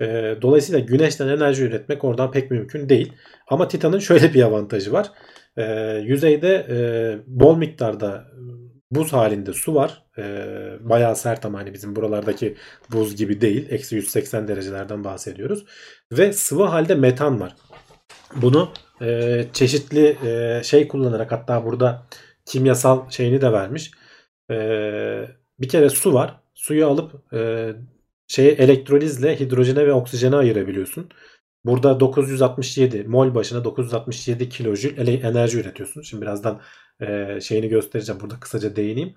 [0.00, 3.12] E, dolayısıyla güneşten enerji üretmek oradan pek mümkün değil.
[3.48, 5.12] Ama Titan'ın şöyle bir avantajı var.
[5.56, 5.64] E,
[6.04, 6.78] yüzeyde e,
[7.26, 8.24] bol miktarda
[8.90, 10.02] buz halinde su var.
[10.18, 10.22] E,
[10.80, 12.56] bayağı sert ama hani bizim buralardaki
[12.92, 13.66] buz gibi değil.
[13.70, 15.64] Eksi 180 derecelerden bahsediyoruz.
[16.12, 17.56] Ve sıvı halde metan var.
[18.36, 22.06] Bunu e, çeşitli e, şey kullanarak hatta burada
[22.44, 23.90] kimyasal şeyini de vermiş
[24.50, 24.56] e,
[25.60, 26.40] bir kere su var.
[26.54, 27.72] Suyu alıp e,
[28.28, 31.08] şeye elektrolizle hidrojene ve oksijene ayırabiliyorsun.
[31.64, 36.02] Burada 967 mol başına 967 kilojül enerji üretiyorsun.
[36.02, 36.60] Şimdi birazdan
[37.00, 38.20] e, şeyini göstereceğim.
[38.20, 39.14] Burada kısaca değineyim.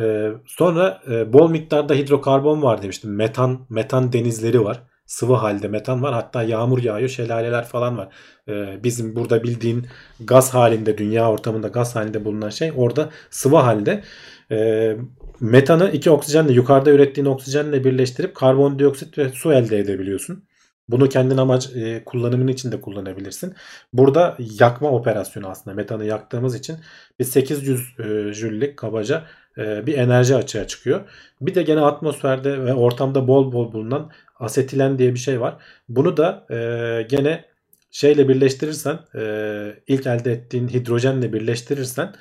[0.00, 3.16] E, sonra e, bol miktarda hidrokarbon var demiştim.
[3.16, 4.82] Metan metan denizleri var.
[5.06, 6.14] Sıvı halde metan var.
[6.14, 8.08] Hatta yağmur yağıyor, şelaleler falan var.
[8.48, 9.86] E, bizim burada bildiğin
[10.20, 14.04] gaz halinde, dünya ortamında gaz halinde bulunan şey orada sıvı halde.
[14.50, 14.96] E,
[15.40, 20.44] metanı iki oksijenle yukarıda ürettiğin oksijenle birleştirip karbondioksit ve su elde edebiliyorsun.
[20.88, 23.54] Bunu kendin amaç e, kullanımın için de kullanabilirsin.
[23.92, 26.76] Burada yakma operasyonu aslında metanı yaktığımız için
[27.18, 29.24] bir 800 e, jüllik kabaca
[29.58, 31.00] e, bir enerji açığa çıkıyor.
[31.40, 35.56] Bir de gene atmosferde ve ortamda bol bol bulunan asetilen diye bir şey var.
[35.88, 37.44] Bunu da e, gene
[37.90, 42.14] şeyle birleştirirsen e, ilk elde ettiğin hidrojenle birleştirirsen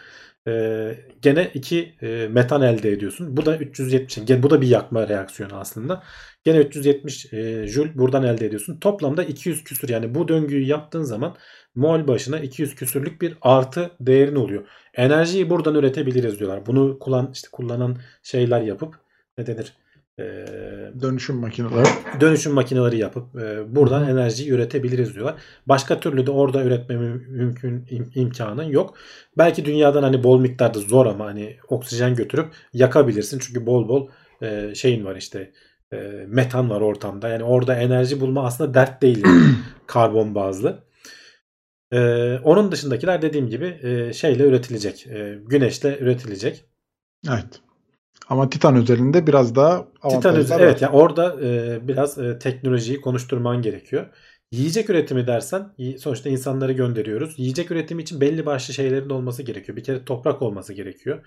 [0.47, 3.37] e, gene iki e, metan elde ediyorsun.
[3.37, 4.25] Bu da 370.
[4.25, 6.03] Gene bu da bir yakma reaksiyonu aslında.
[6.43, 8.79] Gene 370 e, jül buradan elde ediyorsun.
[8.79, 11.35] Toplamda 200 küsür yani bu döngüyü yaptığın zaman
[11.75, 14.67] mol başına 200 küsürlük bir artı değerin oluyor.
[14.93, 16.65] Enerjiyi buradan üretebiliriz diyorlar.
[16.65, 18.95] Bunu kullan işte kullanan şeyler yapıp
[19.37, 19.73] ne denir?
[20.19, 20.23] E,
[21.01, 21.87] dönüşüm makineleri
[22.21, 24.11] dönüşüm makineleri yapıp e, buradan Hı.
[24.11, 25.35] enerjiyi üretebiliriz diyorlar.
[25.65, 28.97] Başka türlü de orada üretme mümkün im, imkanın yok.
[29.37, 33.39] Belki dünyadan hani bol miktarda zor ama hani oksijen götürüp yakabilirsin.
[33.39, 34.09] Çünkü bol bol
[34.41, 35.51] e, şeyin var işte
[35.93, 35.97] e,
[36.27, 37.29] metan var ortamda.
[37.29, 39.23] Yani orada enerji bulma aslında dert değil
[39.87, 40.83] karbon bazlı.
[41.93, 45.07] Ee, onun dışındakiler dediğim gibi e, şeyle üretilecek.
[45.07, 46.65] E, güneşle üretilecek.
[47.29, 47.61] Evet.
[48.29, 53.61] Ama Titan özelinde biraz daha Titan özel, evet yani orada e, biraz e, teknolojiyi konuşturman
[53.61, 54.05] gerekiyor.
[54.51, 57.39] Yiyecek üretimi dersen sonuçta insanları gönderiyoruz.
[57.39, 59.77] Yiyecek üretimi için belli başlı şeylerin olması gerekiyor.
[59.77, 61.25] Bir kere toprak olması gerekiyor.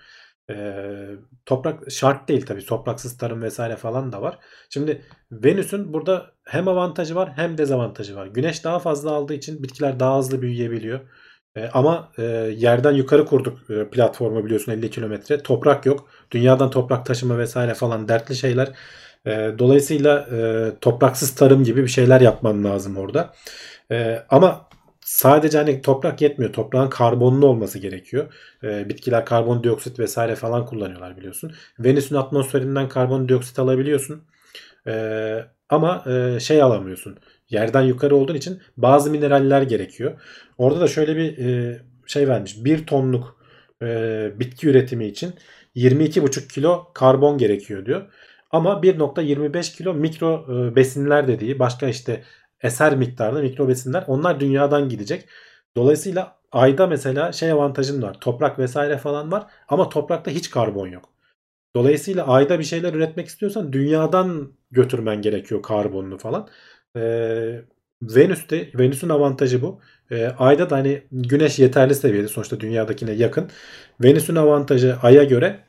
[0.49, 1.09] Ee,
[1.45, 2.65] toprak şart değil tabii.
[2.65, 4.39] Topraksız tarım vesaire falan da var.
[4.69, 8.27] Şimdi Venüs'ün burada hem avantajı var hem dezavantajı var.
[8.27, 10.99] Güneş daha fazla aldığı için bitkiler daha hızlı büyüyebiliyor.
[11.55, 12.23] E, ama e,
[12.57, 15.43] yerden yukarı kurduk e, platformu biliyorsun 50 kilometre.
[15.43, 16.09] Toprak yok.
[16.31, 18.73] Dünyadan toprak taşıma vesaire falan dertli şeyler.
[19.59, 20.27] Dolayısıyla
[20.81, 23.33] topraksız tarım gibi bir şeyler yapman lazım orada.
[24.29, 24.69] Ama
[25.01, 26.53] sadece hani toprak yetmiyor.
[26.53, 28.33] Toprağın karbonlu olması gerekiyor.
[28.63, 31.51] E, bitkiler karbondioksit vesaire falan kullanıyorlar biliyorsun.
[31.79, 34.23] Venüs'ün atmosferinden karbondioksit alabiliyorsun.
[35.69, 36.03] Ama
[36.39, 37.17] şey alamıyorsun.
[37.49, 40.21] Yerden yukarı olduğun için bazı mineraller gerekiyor.
[40.57, 42.65] Orada da şöyle bir e, şey vermiş.
[42.65, 43.37] 1 tonluk
[43.81, 45.33] e, bitki üretimi için
[45.75, 48.13] 22,5 kilo karbon gerekiyor diyor.
[48.51, 52.23] Ama 1.25 kilo mikro e, besinler dediği başka işte
[52.61, 55.29] eser miktarda mikro besinler onlar dünyadan gidecek.
[55.75, 58.19] Dolayısıyla ayda mesela şey avantajın var.
[58.19, 61.09] Toprak vesaire falan var ama toprakta hiç karbon yok.
[61.75, 66.49] Dolayısıyla ayda bir şeyler üretmek istiyorsan dünyadan götürmen gerekiyor karbonunu falan.
[66.95, 67.61] Ee,
[68.01, 69.79] Venüs'te Venüs'ün avantajı bu.
[70.11, 73.49] Ee, ayda da hani güneş yeterli seviyede sonuçta dünyadakine yakın.
[74.03, 75.59] Venüs'ün avantajı aya göre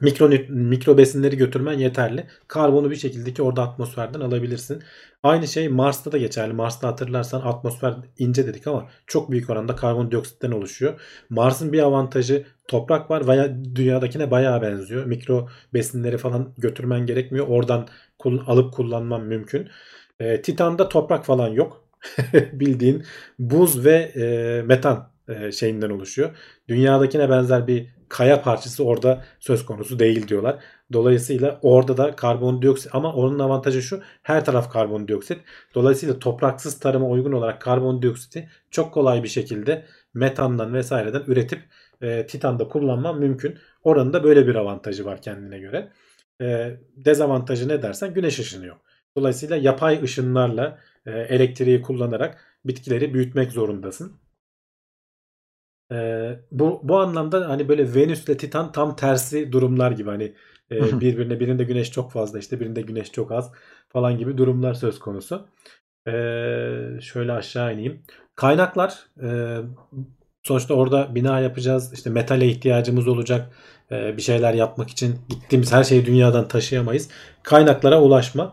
[0.00, 2.26] mikro, mikro besinleri götürmen yeterli.
[2.48, 4.82] Karbonu bir şekilde ki orada atmosferden alabilirsin.
[5.22, 6.52] Aynı şey Mars'ta da geçerli.
[6.52, 11.00] Mars'ta hatırlarsan atmosfer ince dedik ama çok büyük oranda karbondioksitten oluşuyor.
[11.30, 15.04] Mars'ın bir avantajı toprak var veya dünyadakine bayağı benziyor.
[15.04, 17.46] Mikro besinleri falan götürmen gerekmiyor.
[17.48, 17.88] Oradan
[18.46, 19.68] alıp kullanman mümkün.
[20.20, 21.84] E, Titan'da toprak falan yok.
[22.52, 23.04] Bildiğin
[23.38, 26.36] buz ve e, metan e, şeyinden oluşuyor.
[26.68, 30.58] Dünyadakine benzer bir kaya parçası orada söz konusu değil diyorlar.
[30.92, 35.38] Dolayısıyla orada da karbondioksit ama onun avantajı şu her taraf karbondioksit.
[35.74, 39.84] Dolayısıyla topraksız tarıma uygun olarak karbondioksiti çok kolay bir şekilde
[40.14, 41.60] metandan vesaireden üretip
[42.02, 43.58] e, titanda kullanman mümkün.
[43.82, 45.92] Oranın da böyle bir avantajı var kendine göre.
[46.40, 48.80] E, dezavantajı ne dersen güneş ışını yok.
[49.16, 54.20] Dolayısıyla yapay ışınlarla e, elektriği kullanarak bitkileri büyütmek zorundasın.
[55.92, 60.34] E, bu, bu anlamda hani böyle Venüs ile Titan tam tersi durumlar gibi hani
[60.70, 63.52] e, birbirine birinde güneş çok fazla işte birinde güneş çok az
[63.88, 65.48] falan gibi durumlar söz konusu.
[66.06, 66.12] E,
[67.00, 68.02] şöyle aşağı ineyim.
[68.34, 69.58] Kaynaklar e,
[70.42, 73.52] sonuçta orada bina yapacağız işte metale ihtiyacımız olacak
[73.90, 77.10] e, bir şeyler yapmak için gittiğimiz her şeyi dünyadan taşıyamayız.
[77.42, 78.52] Kaynaklara ulaşma.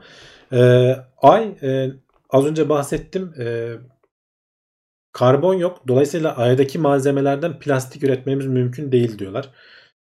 [0.51, 1.91] E, ay e,
[2.29, 3.75] az önce bahsettim e,
[5.11, 5.87] karbon yok.
[5.87, 9.49] Dolayısıyla aydaki malzemelerden plastik üretmemiz mümkün değil diyorlar.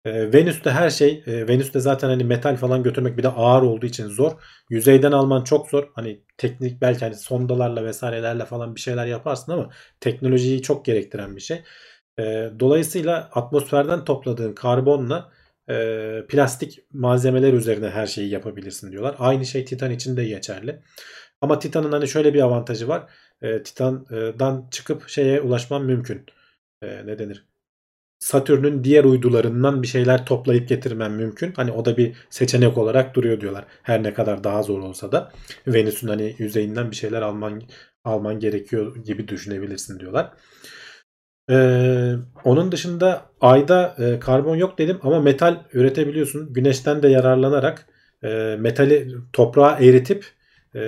[0.05, 3.85] E, Venüs'te her şey, e, Venüs'te zaten hani metal falan götürmek bir de ağır olduğu
[3.85, 4.31] için zor.
[4.69, 5.91] Yüzeyden alman çok zor.
[5.95, 9.69] Hani teknik belki hani sondalarla vesairelerle falan bir şeyler yaparsın ama
[9.99, 11.63] teknolojiyi çok gerektiren bir şey.
[12.19, 12.23] E,
[12.59, 15.31] dolayısıyla atmosferden topladığın karbonla
[15.69, 19.15] e, plastik malzemeler üzerine her şeyi yapabilirsin diyorlar.
[19.19, 20.81] Aynı şey Titan için de geçerli.
[21.41, 23.09] Ama Titan'ın hani şöyle bir avantajı var.
[23.41, 26.25] E, Titan'dan çıkıp şeye ulaşman mümkün.
[26.81, 27.45] E, ne denir?
[28.19, 31.53] Satürn'ün diğer uydularından bir şeyler toplayıp getirmen mümkün.
[31.55, 33.65] Hani o da bir seçenek olarak duruyor diyorlar.
[33.83, 35.31] Her ne kadar daha zor olsa da
[35.67, 37.61] Venüs'ün hani yüzeyinden bir şeyler alman
[38.03, 40.31] alman gerekiyor gibi düşünebilirsin diyorlar.
[41.49, 46.53] Ee, onun dışında ayda e, karbon yok dedim ama metal üretebiliyorsun.
[46.53, 47.87] Güneşten de yararlanarak
[48.23, 50.25] e, metali toprağa eritip
[50.75, 50.79] e,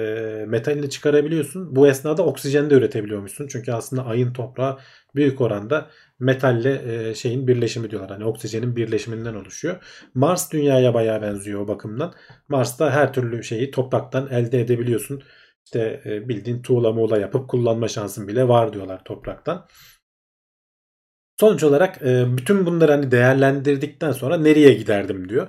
[0.48, 1.76] metalini çıkarabiliyorsun.
[1.76, 3.48] Bu esnada oksijen de üretebiliyormuşsun.
[3.48, 4.78] Çünkü aslında ayın toprağı
[5.16, 5.90] büyük oranda
[6.20, 8.12] metalle e, şeyin birleşimi diyorlar.
[8.12, 9.84] Hani oksijenin birleşiminden oluşuyor.
[10.14, 12.14] Mars dünyaya bayağı benziyor o bakımdan.
[12.50, 15.24] Mars'ta her türlü şeyi topraktan elde edebiliyorsun.
[15.66, 19.68] İşte e, bildiğin tuğla muğla yapıp kullanma şansın bile var diyorlar topraktan.
[21.40, 25.48] Sonuç olarak e, bütün bunları hani değerlendirdikten sonra nereye giderdim diyor.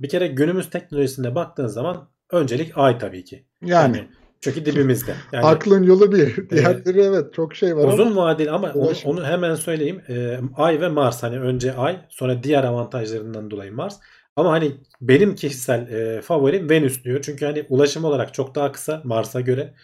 [0.00, 3.44] Bir kere günümüz teknolojisine baktığın zaman öncelik ay tabii ki.
[3.62, 4.08] Yani, yani
[4.40, 5.14] çünkü dibimizde.
[5.32, 6.50] Yani, Aklın yolu bir.
[6.50, 10.02] Diğerleri e, evet çok şey var Uzun ama vadeli ama onu, onu hemen söyleyeyim.
[10.08, 14.00] E, ay ve Mars hani önce ay sonra diğer avantajlarından dolayı Mars.
[14.36, 17.22] Ama hani benim kişisel e, favorim Venüs diyor.
[17.22, 19.74] Çünkü hani ulaşım olarak çok daha kısa Mars'a göre.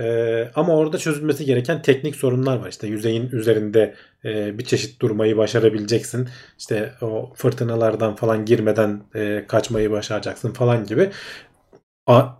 [0.00, 2.68] Ee, ama orada çözülmesi gereken teknik sorunlar var.
[2.68, 3.94] İşte yüzeyin üzerinde
[4.24, 6.28] e, bir çeşit durmayı başarabileceksin.
[6.58, 11.10] İşte o fırtınalardan falan girmeden e, kaçmayı başaracaksın falan gibi.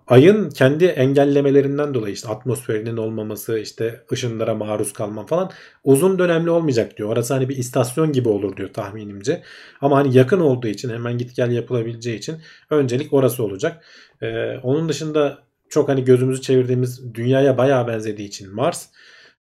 [0.06, 5.50] ayın kendi engellemelerinden dolayı işte atmosferinin olmaması, işte ışınlara maruz kalman falan
[5.84, 7.08] uzun dönemli olmayacak diyor.
[7.08, 9.42] Orası hani bir istasyon gibi olur diyor tahminimce.
[9.80, 12.36] Ama hani yakın olduğu için hemen git gel yapılabileceği için
[12.70, 13.84] öncelik orası olacak.
[14.22, 18.88] Ee, onun dışında çok hani gözümüzü çevirdiğimiz dünyaya bayağı benzediği için Mars.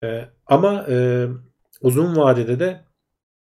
[0.04, 1.28] E, ama e,
[1.82, 2.82] uzun vadede de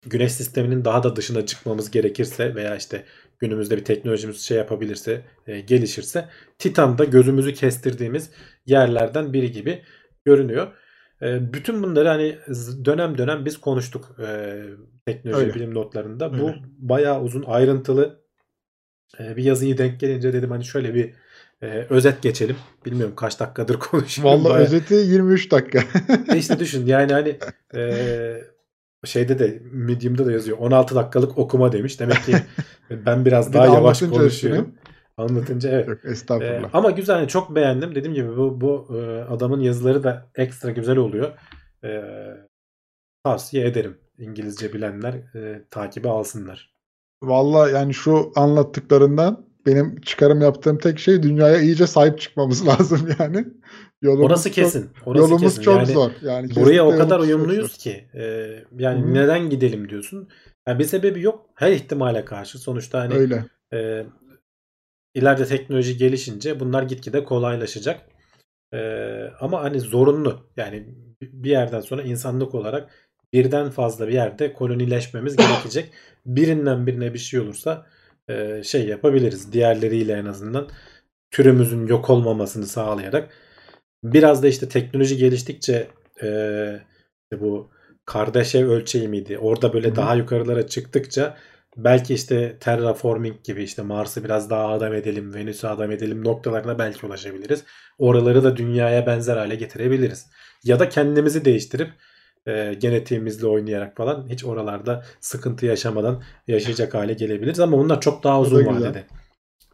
[0.06, 3.04] Güneş sisteminin daha da dışına çıkmamız gerekirse veya işte
[3.38, 8.30] günümüzde bir teknolojimiz şey yapabilirse, e, gelişirse Titan'da gözümüzü kestirdiğimiz
[8.66, 9.82] yerlerden biri gibi
[10.24, 10.72] görünüyor.
[11.22, 12.38] E, bütün bunları hani
[12.84, 14.62] dönem dönem biz konuştuk e,
[15.06, 15.54] teknoloji Öyle.
[15.54, 16.32] bilim notlarında.
[16.32, 16.42] Öyle.
[16.42, 18.20] Bu bayağı uzun ayrıntılı
[19.20, 21.14] e, bir yazıyı denk gelince dedim hani şöyle bir
[21.62, 22.56] ee, özet geçelim.
[22.84, 24.34] Bilmiyorum kaç dakikadır konuşuyorum.
[24.34, 24.66] Vallahi Bayağı...
[24.66, 25.82] özeti 23 dakika.
[26.34, 27.38] e işte düşün yani hani
[27.74, 28.42] e,
[29.04, 32.00] şeyde de Medium'da da yazıyor 16 dakikalık okuma demiş.
[32.00, 32.36] Demek ki
[33.06, 34.74] ben biraz daha yavaş konuşuyorum.
[35.16, 35.88] Anlatınca evet.
[35.88, 36.64] Yok, estağfurullah.
[36.64, 37.94] Ee, ama güzel yani çok beğendim.
[37.94, 41.32] Dediğim gibi bu, bu e, adamın yazıları da ekstra güzel oluyor.
[41.84, 42.02] E,
[43.24, 43.98] tavsiye ederim.
[44.18, 46.74] İngilizce bilenler e, takibi alsınlar.
[47.22, 53.44] Valla yani şu anlattıklarından benim çıkarım yaptığım tek şey dünyaya iyice sahip çıkmamız lazım yani.
[54.02, 54.90] Yolumuz Orası kesin.
[55.06, 55.62] Orası yolumuz kesin.
[55.62, 56.10] çok yani zor.
[56.22, 58.22] Yani buraya o kadar uyumluyuz ki e,
[58.78, 59.14] yani Hı-hı.
[59.14, 60.28] neden gidelim diyorsun.
[60.68, 61.46] Yani bir sebebi yok.
[61.54, 63.44] Her ihtimale karşı sonuçta hani Öyle.
[63.72, 64.06] E,
[65.14, 68.00] ileride teknoloji gelişince bunlar gitgide kolaylaşacak.
[68.74, 68.80] E,
[69.40, 70.50] ama hani zorunlu.
[70.56, 70.86] Yani
[71.22, 72.90] bir yerden sonra insanlık olarak
[73.32, 75.92] birden fazla bir yerde kolonileşmemiz gerekecek.
[76.26, 77.86] Birinden birine bir şey olursa
[78.28, 79.52] e, şey yapabiliriz.
[79.52, 80.68] Diğerleriyle en azından
[81.30, 83.30] türümüzün yok olmamasını sağlayarak
[84.04, 85.88] biraz da işte teknoloji geliştikçe
[86.22, 86.28] e,
[87.22, 87.70] işte bu
[88.06, 89.38] Kardashev ölçeği miydi?
[89.38, 89.96] Orada böyle Hı.
[89.96, 91.36] daha yukarılara çıktıkça
[91.76, 97.06] belki işte terraforming gibi işte Mars'ı biraz daha adam edelim, Venüs'ü adam edelim noktalarına belki
[97.06, 97.64] ulaşabiliriz.
[97.98, 100.26] Oraları da dünyaya benzer hale getirebiliriz.
[100.64, 101.88] Ya da kendimizi değiştirip
[102.46, 108.40] e, genetiğimizle oynayarak falan hiç oralarda sıkıntı yaşamadan yaşayacak hale gelebiliriz ama bunlar çok daha
[108.40, 109.04] uzun vadede.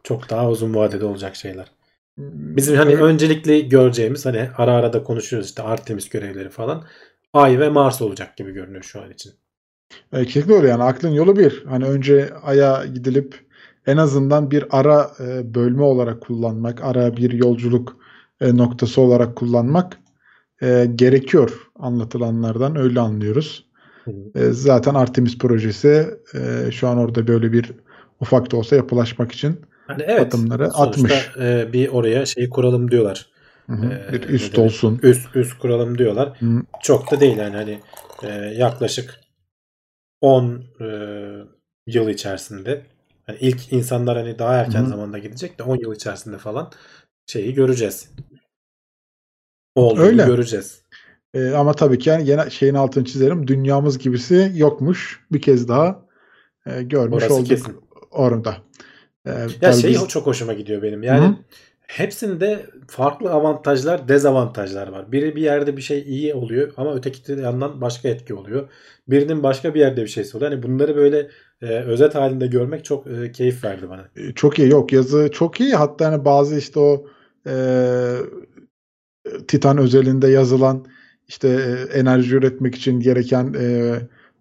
[0.05, 1.66] Çok daha uzun vadede olacak şeyler.
[2.14, 3.03] Hmm, Bizim hani evet.
[3.03, 6.85] öncelikli göreceğimiz hani ara ara da konuşuyoruz işte Artemis görevleri falan.
[7.33, 9.33] Ay ve Mars olacak gibi görünüyor şu an için.
[10.12, 11.64] E, kesinlikle öyle yani aklın yolu bir.
[11.64, 13.41] Hani önce Ay'a gidilip
[13.87, 17.97] en azından bir ara e, bölme olarak kullanmak, ara bir yolculuk
[18.41, 19.99] e, noktası olarak kullanmak
[20.63, 23.67] e, gerekiyor anlatılanlardan öyle anlıyoruz.
[24.35, 27.73] E, zaten Artemis projesi e, şu an orada böyle bir
[28.21, 31.31] ufak da olsa yapılaşmak için hani evet, adımları atmış.
[31.41, 33.27] E, bir oraya şeyi kuralım diyorlar.
[33.67, 35.01] Hı hı, e, bir üst olsun.
[35.03, 36.33] Üst üst kuralım diyorlar.
[36.39, 36.63] Hı.
[36.83, 37.81] Çok da değil yani hani
[38.23, 39.21] e, yaklaşık
[40.21, 40.87] 10 e,
[41.87, 42.83] yıl içerisinde
[43.27, 44.89] hani ilk insanlar hani daha erken Hı.
[44.89, 46.71] zamanda gidecek de 10 yıl içerisinde falan
[47.27, 48.11] şeyi göreceğiz.
[49.75, 50.25] Olduğunu Öyle.
[50.25, 50.83] göreceğiz.
[51.35, 53.47] E, ama tabii ki yani yine şeyin altını çizerim.
[53.47, 55.20] Dünyamız gibisi yokmuş.
[55.33, 56.07] Bir kez daha
[56.66, 57.77] e, görmüş Orası olduk kesin.
[58.11, 58.57] orada.
[59.27, 60.09] E, ya şey biz...
[60.09, 61.03] çok hoşuma gidiyor benim.
[61.03, 61.35] Yani Hı.
[61.81, 65.12] hepsinde farklı avantajlar, dezavantajlar var.
[65.12, 68.68] Biri bir yerde bir şey iyi oluyor ama öteki yandan başka etki oluyor.
[69.09, 70.53] Birinin başka bir yerde bir şeysi oluyor.
[70.53, 71.29] Hani bunları böyle
[71.62, 74.09] e, özet halinde görmek çok e, keyif verdi bana.
[74.16, 74.70] E, çok iyi.
[74.70, 75.75] Yok yazı çok iyi.
[75.75, 77.07] Hatta hani bazı işte o
[77.47, 77.55] e,
[79.49, 80.87] Titan özelinde yazılan
[81.29, 83.95] işte e, enerji üretmek için gereken e,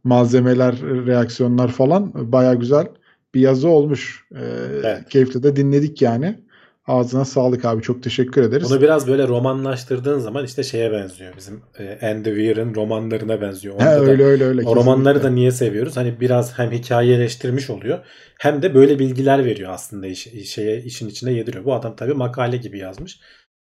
[0.04, 2.88] malzemeler, reaksiyonlar falan baya güzel
[3.34, 4.26] bir yazı olmuş.
[4.36, 4.44] E,
[4.84, 5.10] evet.
[5.10, 6.40] Keyifli de dinledik yani.
[6.88, 7.82] Ağzına sağlık abi.
[7.82, 8.70] Çok teşekkür ederiz.
[8.70, 11.34] Bunu biraz böyle romanlaştırdığın zaman işte şeye benziyor.
[11.38, 13.82] Bizim e, Andy Weir'ın romanlarına benziyor.
[13.82, 14.62] He, öyle öyle öyle.
[14.66, 15.98] O romanları da niye seviyoruz?
[15.98, 18.00] Hani biraz hem hikayeleştirmiş oluyor
[18.40, 21.66] hem de böyle bilgiler veriyor aslında iş, şeye işin içine yediriyor.
[21.66, 23.20] Bu adam tabii makale gibi yazmış.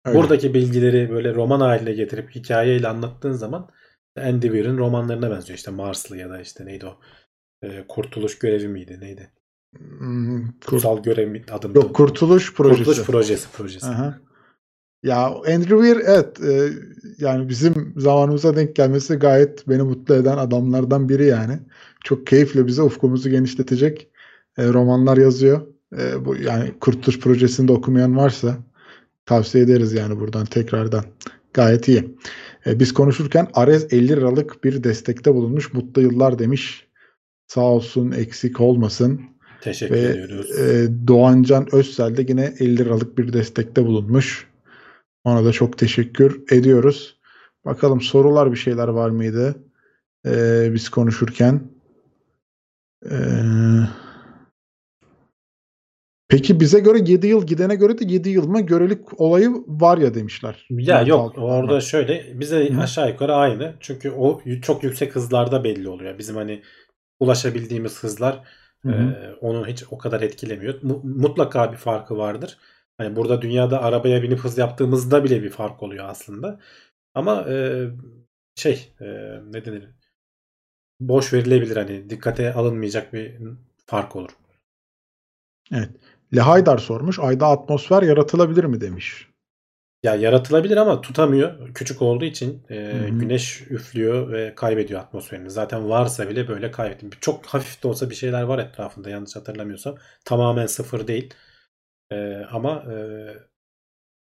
[0.06, 0.18] Öyle.
[0.18, 3.70] Buradaki bilgileri böyle roman haline getirip hikayeyle anlattığın zaman
[4.18, 5.58] Andy Weir'in romanlarına benziyor.
[5.58, 7.00] İşte Marslı ya da işte neydi o?
[7.62, 8.98] E, Kurtuluş görevi miydi?
[9.02, 9.32] Neydi?
[9.78, 11.76] Hmm, Kutsal görev adım.
[11.76, 12.84] Yok Kurtuluş Projesi.
[12.84, 13.48] Kurtuluş Projesi.
[13.52, 13.86] projesi.
[13.88, 14.20] Aha.
[15.04, 16.70] Ya Andrew Weir evet e,
[17.18, 21.60] yani bizim zamanımıza denk gelmesi gayet beni mutlu eden adamlardan biri yani.
[22.04, 24.12] Çok keyifle bize ufkumuzu genişletecek
[24.58, 25.62] e, romanlar yazıyor.
[25.98, 28.58] E, bu yani Kurtuluş Projesi'nde okumayan varsa
[29.26, 31.06] tavsiye ederiz yani buradan tekrardan.
[31.54, 32.18] Gayet iyi.
[32.66, 35.74] E, biz konuşurken Arez 50 liralık bir destekte bulunmuş.
[35.74, 36.88] Mutlu yıllar demiş.
[37.48, 39.22] Sağ olsun eksik olmasın.
[39.62, 40.60] Teşekkür Ve, ediyoruz.
[40.60, 44.48] E, Doğancan Özsel de yine 50 liralık bir destekte bulunmuş.
[45.24, 47.20] Ona da çok teşekkür ediyoruz.
[47.66, 49.56] Bakalım sorular bir şeyler var mıydı?
[50.26, 51.62] E, biz konuşurken.
[53.12, 53.88] Eee
[56.34, 60.14] Peki bize göre 7 yıl gidene göre de 7 yıl mı görelik olayı var ya
[60.14, 60.68] demişler.
[60.70, 62.82] Ya yani yok orada şöyle bize Hı.
[62.82, 63.76] aşağı yukarı aynı.
[63.80, 66.18] Çünkü o çok yüksek hızlarda belli oluyor.
[66.18, 66.62] Bizim hani
[67.20, 68.44] ulaşabildiğimiz hızlar
[68.86, 68.92] e,
[69.42, 70.80] onu hiç o kadar etkilemiyor.
[71.04, 72.58] Mutlaka bir farkı vardır.
[72.98, 76.60] Hani burada dünyada arabaya binip hız yaptığımızda bile bir fark oluyor aslında.
[77.14, 77.88] Ama e,
[78.56, 79.06] şey e,
[79.52, 79.90] ne denir?
[81.00, 83.38] Boş verilebilir hani dikkate alınmayacak bir
[83.86, 84.30] fark olur.
[85.72, 85.90] Evet.
[86.36, 87.20] Lehaydar sormuş.
[87.20, 89.28] Ayda atmosfer yaratılabilir mi demiş.
[90.04, 91.74] Ya yaratılabilir ama tutamıyor.
[91.74, 95.50] Küçük olduğu için e, güneş üflüyor ve kaybediyor atmosferini.
[95.50, 97.12] Zaten varsa bile böyle kaybediyor.
[97.22, 99.96] Çok hafif de olsa bir şeyler var etrafında yanlış hatırlamıyorsam.
[100.26, 101.34] Tamamen sıfır değil.
[102.12, 102.96] E, ama e,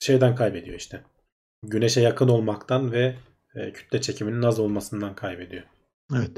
[0.00, 1.00] şeyden kaybediyor işte.
[1.62, 3.14] Güneşe yakın olmaktan ve
[3.54, 5.62] e, kütle çekiminin az olmasından kaybediyor.
[6.16, 6.30] Evet.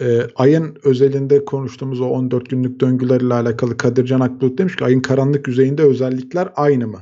[0.00, 5.48] Ee, ayın özelinde konuştuğumuz o 14 günlük döngülerle alakalı Kadircan Akbulut demiş ki ayın karanlık
[5.48, 7.00] yüzeyinde özellikler aynı mı?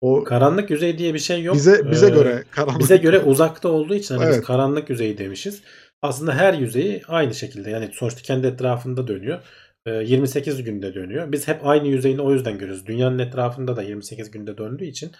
[0.00, 1.56] O karanlık yüzey diye bir şey yok.
[1.56, 2.80] Bize bize ee, göre karanlık.
[2.80, 4.36] Bize göre uzakta olduğu için hani evet.
[4.36, 5.62] biz karanlık yüzeyi demişiz.
[6.02, 9.38] Aslında her yüzeyi aynı şekilde yani sonuçta kendi etrafında dönüyor.
[9.86, 11.32] 28 ee, günde dönüyor.
[11.32, 12.86] Biz hep aynı yüzeyini o yüzden görüyoruz.
[12.86, 15.12] Dünyanın etrafında da 28 günde döndüğü için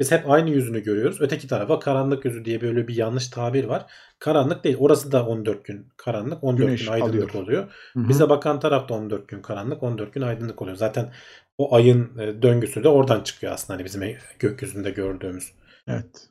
[0.00, 1.20] biz hep aynı yüzünü görüyoruz.
[1.20, 3.86] Öteki tarafa karanlık yüzü diye böyle bir yanlış tabir var.
[4.18, 4.76] Karanlık değil.
[4.78, 6.44] Orası da 14 gün karanlık.
[6.44, 7.44] 14 Güneş gün aydınlık alıyor.
[7.44, 7.72] oluyor.
[7.92, 8.08] Hı-hı.
[8.08, 9.82] Bize bakan taraf da 14 gün karanlık.
[9.82, 10.76] 14 gün aydınlık oluyor.
[10.76, 11.12] Zaten
[11.58, 13.78] o ayın e, döngüsü de oradan çıkıyor aslında.
[13.78, 15.52] Hani bizim gökyüzünde gördüğümüz.
[15.88, 16.28] Evet.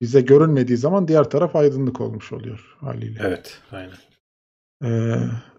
[0.00, 3.20] Bize görünmediği zaman diğer taraf aydınlık olmuş oluyor haliyle.
[3.24, 3.58] Evet.
[3.72, 3.96] Aynen.
[4.84, 5.16] Ee,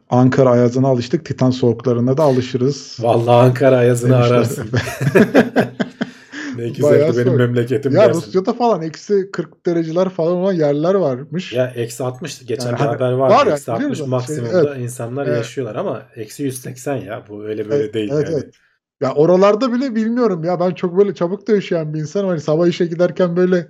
[0.09, 1.25] Ankara ayazına alıştık.
[1.25, 2.97] Titan soğuklarına da alışırız.
[2.99, 4.69] Vallahi Ankara ayazını ararsın.
[6.57, 6.83] ne ki
[7.17, 8.21] benim memleketim Ya dersin.
[8.21, 11.53] Rusya'da falan eksi 40 dereceler falan olan yerler varmış.
[11.53, 13.29] Ya eksi 60 geçen Yani hani haber var.
[13.29, 14.07] var eksi 60 biliyoruz.
[14.07, 15.37] maksimumda Şey, insanlar Evet.
[15.37, 18.35] yaşıyorlar ama eksi 180 ya bu öyle böyle Evet, değil evet, yani.
[18.41, 18.53] evet.
[19.01, 22.27] Ya oralarda bile bilmiyorum ya ben çok böyle çabuk da yaşayan bir insanım.
[22.29, 23.67] Hani sabah işe giderken böyle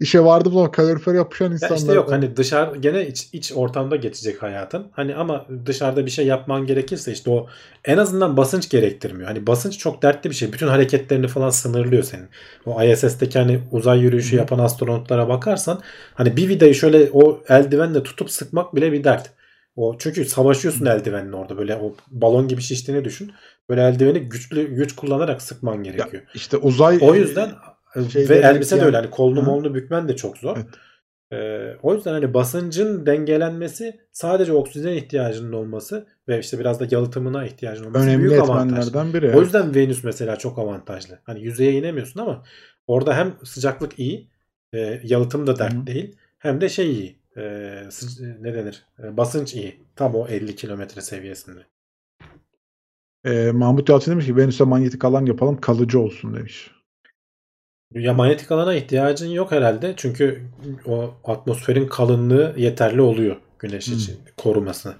[0.00, 1.76] işe vardığım zaman kalorifer yapışan Ya insanlar.
[1.76, 2.14] işte yok var.
[2.14, 4.86] hani dışarı gene iç, iç ortamda geçecek hayatın.
[4.92, 7.46] Hani ama dışarıda bir şey yapman gerekirse işte o
[7.84, 9.28] en azından basınç gerektirmiyor.
[9.28, 10.52] Hani basınç çok dertli bir şey.
[10.52, 12.28] Bütün hareketlerini falan sınırlıyor senin.
[12.66, 14.36] O ISS'teki hani uzay yürüyüşü Hı.
[14.36, 15.80] yapan astronotlara bakarsan
[16.14, 19.30] hani bir vidayı şöyle o eldivenle tutup sıkmak bile bir dert.
[19.76, 23.32] O çünkü savaşıyorsun eldivenle orada böyle o balon gibi şiştiğini düşün.
[23.68, 26.22] Böyle eldiveni güçlü güç kullanarak sıkman gerekiyor.
[26.34, 27.50] İşte uzay O yüzden
[28.12, 30.56] şey ve elbise de yani- öyle hani kolunu molunu bükmen de çok zor.
[30.56, 30.66] Evet.
[31.32, 37.46] Ee, o yüzden hani basıncın dengelenmesi sadece oksijen ihtiyacının olması ve işte biraz da yalıtımına
[37.46, 39.14] ihtiyacın olması önemli büyük avantaj.
[39.14, 39.36] biri.
[39.36, 41.18] O yüzden Venüs mesela çok avantajlı.
[41.24, 42.44] Hani yüzeye inemiyorsun ama
[42.86, 44.30] orada hem sıcaklık iyi,
[44.72, 46.16] e, yalıtım da dert Hı değil.
[46.38, 47.18] Hem de şey iyi.
[47.36, 47.42] e,
[48.40, 48.86] ne denir?
[49.02, 49.82] E, basınç iyi.
[49.96, 51.60] Tam o 50 kilometre seviyesinde.
[53.24, 56.70] Ee, Mahmut Yalçın demiş ki Venüs'e manyetik alan yapalım kalıcı olsun demiş.
[57.94, 59.94] Ya manyetik alana ihtiyacın yok herhalde.
[59.96, 60.42] Çünkü
[60.86, 63.94] o atmosferin kalınlığı yeterli oluyor güneş Hmm.
[63.94, 64.94] için korumasına.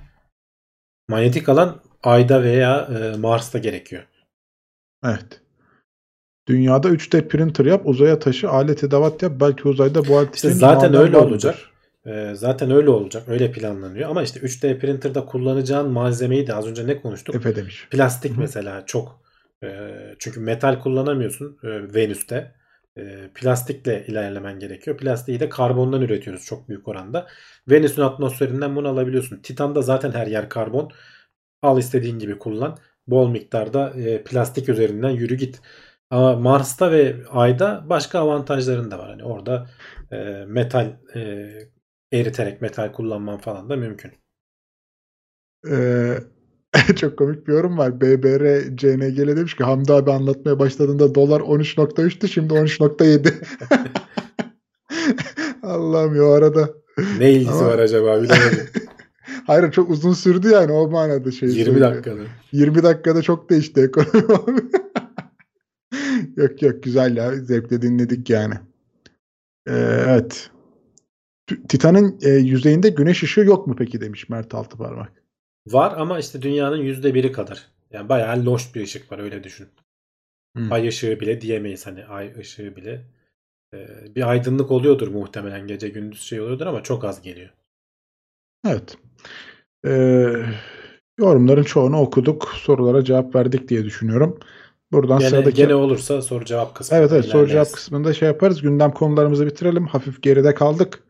[1.08, 4.06] Manyetik alan Ay'da veya e, Mars'ta gerekiyor.
[5.04, 5.40] Evet.
[6.48, 9.32] Dünyada 3D printer yap, uzaya taşı, alet edevat yap.
[9.40, 11.32] Belki uzayda bu alet İşte zaten öyle var mıdır?
[11.32, 11.58] olacak.
[12.06, 13.28] E, zaten öyle olacak.
[13.28, 14.10] Öyle planlanıyor.
[14.10, 17.34] Ama işte 3D printer'da kullanacağın malzemeyi de az önce ne konuştuk?
[17.34, 17.88] Efe demiş.
[17.90, 18.40] Plastik Hı hı.
[18.40, 19.20] mesela çok.
[19.64, 19.68] E,
[20.18, 22.57] çünkü metal kullanamıyorsun e, Venüs'te.
[22.98, 24.96] E, plastikle ilerlemen gerekiyor.
[24.96, 27.26] Plastiği de karbondan üretiyoruz çok büyük oranda.
[27.68, 29.42] Venüs'ün atmosferinden bunu alabiliyorsun.
[29.42, 30.90] Titan'da zaten her yer karbon.
[31.62, 32.78] Al istediğin gibi kullan.
[33.06, 35.60] Bol miktarda e, plastik üzerinden yürü git.
[36.10, 39.10] Ama Mars'ta ve Ay'da başka avantajların da var.
[39.10, 39.70] Hani orada
[40.12, 41.50] e, metal e,
[42.12, 44.12] eriterek metal kullanman falan da mümkün.
[45.70, 46.18] Ee,
[46.96, 48.00] çok komik bir yorum var.
[48.00, 53.34] BBR CNG'le demiş ki Hamdi abi anlatmaya başladığında dolar 13.3'tü şimdi 13.7.
[55.62, 56.70] Allah'ım ya o arada.
[57.18, 58.68] Ne ilgisi Ama- var acaba bilemedim.
[59.46, 61.48] Hayır çok uzun sürdü yani o manada şey.
[61.48, 61.90] 20 söylüyor.
[61.90, 62.20] dakikada.
[62.52, 64.60] 20 dakikada çok değişti ekonomi.
[66.36, 67.34] yok yok güzel ya.
[67.34, 68.54] Zevkle dinledik yani.
[69.68, 70.50] Ee, evet.
[71.68, 75.12] Titan'ın e, yüzeyinde güneş ışığı yok mu peki demiş Mert Altıparmak.
[75.72, 77.66] Var ama işte dünyanın yüzde biri kadar.
[77.90, 79.68] Yani bayağı loş bir ışık var öyle düşün.
[80.56, 80.72] Hmm.
[80.72, 83.04] Ay ışığı bile diyemeyiz hani ay ışığı bile.
[83.74, 87.50] Ee, bir aydınlık oluyordur muhtemelen gece gündüz şey oluyordur ama çok az geliyor.
[88.66, 88.96] Evet.
[89.86, 90.32] Ee,
[91.18, 92.52] yorumların çoğunu okuduk.
[92.54, 94.38] Sorulara cevap verdik diye düşünüyorum.
[94.92, 95.56] Buradan Gene, sıradaki...
[95.56, 96.98] gene olursa soru cevap kısmı.
[96.98, 98.62] Evet evet soru cevap kısmında şey yaparız.
[98.62, 99.86] Gündem konularımızı bitirelim.
[99.86, 101.02] Hafif geride kaldık.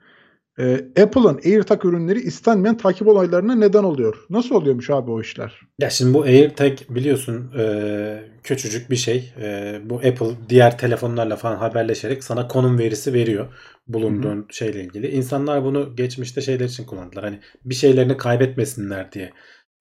[0.59, 4.17] Ee, Apple'ın AirTag ürünleri istenmeyen takip olaylarına neden oluyor.
[4.31, 5.61] Nasıl oluyormuş abi o işler?
[5.79, 9.33] Ya şimdi bu AirTag biliyorsun e, küçücük bir şey.
[9.41, 13.47] E, bu Apple diğer telefonlarla falan haberleşerek sana konum verisi veriyor.
[13.89, 15.11] Bulunduğun şeyle ilgili.
[15.11, 17.25] İnsanlar bunu geçmişte şeyler için kullandılar.
[17.25, 19.33] Hani bir şeylerini kaybetmesinler diye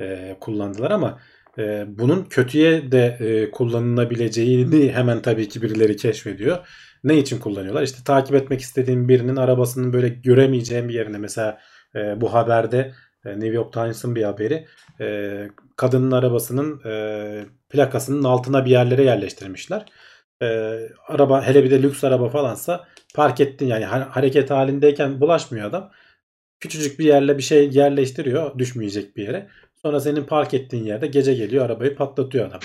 [0.01, 1.19] e, kullandılar ama
[1.57, 6.57] e, bunun kötüye de e, kullanılabileceğini hemen tabii ki birileri keşfediyor.
[7.03, 7.83] Ne için kullanıyorlar?
[7.83, 11.59] İşte takip etmek istediğin birinin arabasının böyle göremeyeceğin bir yerine mesela
[11.95, 12.93] e, bu haberde
[13.25, 14.67] e, New York Times'ın bir haberi
[15.01, 19.85] e, kadının arabasının e, plakasının altına bir yerlere yerleştirmişler.
[20.41, 20.47] E,
[21.07, 25.91] araba hele bir de lüks araba falansa park ettin yani ha- hareket halindeyken bulaşmıyor adam.
[26.59, 29.47] Küçücük bir yerle bir şey yerleştiriyor düşmeyecek bir yere.
[29.81, 32.59] Sonra senin park ettiğin yerde gece geliyor arabayı patlatıyor adam.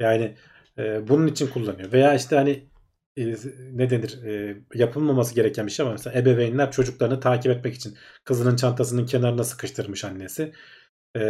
[0.00, 0.34] Yani
[0.78, 1.92] e, bunun için kullanıyor.
[1.92, 2.69] Veya işte hani
[3.16, 3.34] e,
[3.72, 8.56] ne denir e, yapılmaması gereken bir şey ama mesela ebeveynler çocuklarını takip etmek için kızının
[8.56, 10.52] çantasının kenarına sıkıştırmış annesi.
[11.16, 11.20] E,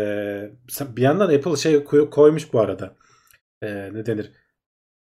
[0.80, 2.96] bir yandan Apple şey koy- koymuş bu arada.
[3.62, 4.32] E, ne denir?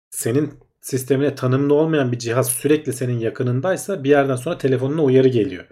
[0.09, 5.65] Senin sistemine tanımlı olmayan bir cihaz sürekli senin yakınındaysa bir yerden sonra telefonuna uyarı geliyor.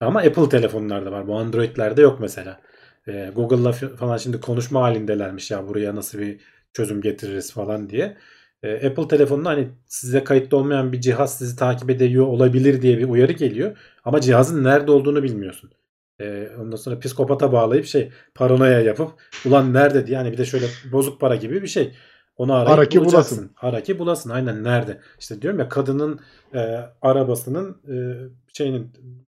[0.00, 1.28] Ama Apple telefonlarda var.
[1.28, 2.60] Bu Android'lerde yok mesela.
[3.08, 6.40] E, Google'la falan şimdi konuşma halindelermiş ya buraya nasıl bir
[6.72, 8.16] çözüm getiririz falan diye.
[8.62, 13.08] E, Apple telefonuna hani size kayıtlı olmayan bir cihaz sizi takip ediyor olabilir diye bir
[13.08, 13.76] uyarı geliyor.
[14.04, 15.70] Ama cihazın nerede olduğunu bilmiyorsun.
[16.20, 19.10] E, ondan sonra psikopata bağlayıp şey paranoya yapıp
[19.46, 21.94] ulan nerede diye yani bir de şöyle bozuk para gibi bir şey.
[22.36, 23.38] Onu arayıp Ara ki bulacaksın.
[23.38, 23.54] bulasın.
[23.60, 24.30] Ara ki bulasın.
[24.30, 25.00] Aynen nerede?
[25.18, 26.20] İşte diyorum ya kadının
[26.54, 27.94] e, arabasının e,
[28.52, 28.92] şeyinin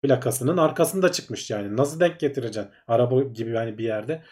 [0.02, 1.76] plakasının arkasında çıkmış yani.
[1.76, 2.72] Nasıl denk getireceksin?
[2.88, 4.22] Araba gibi yani bir yerde.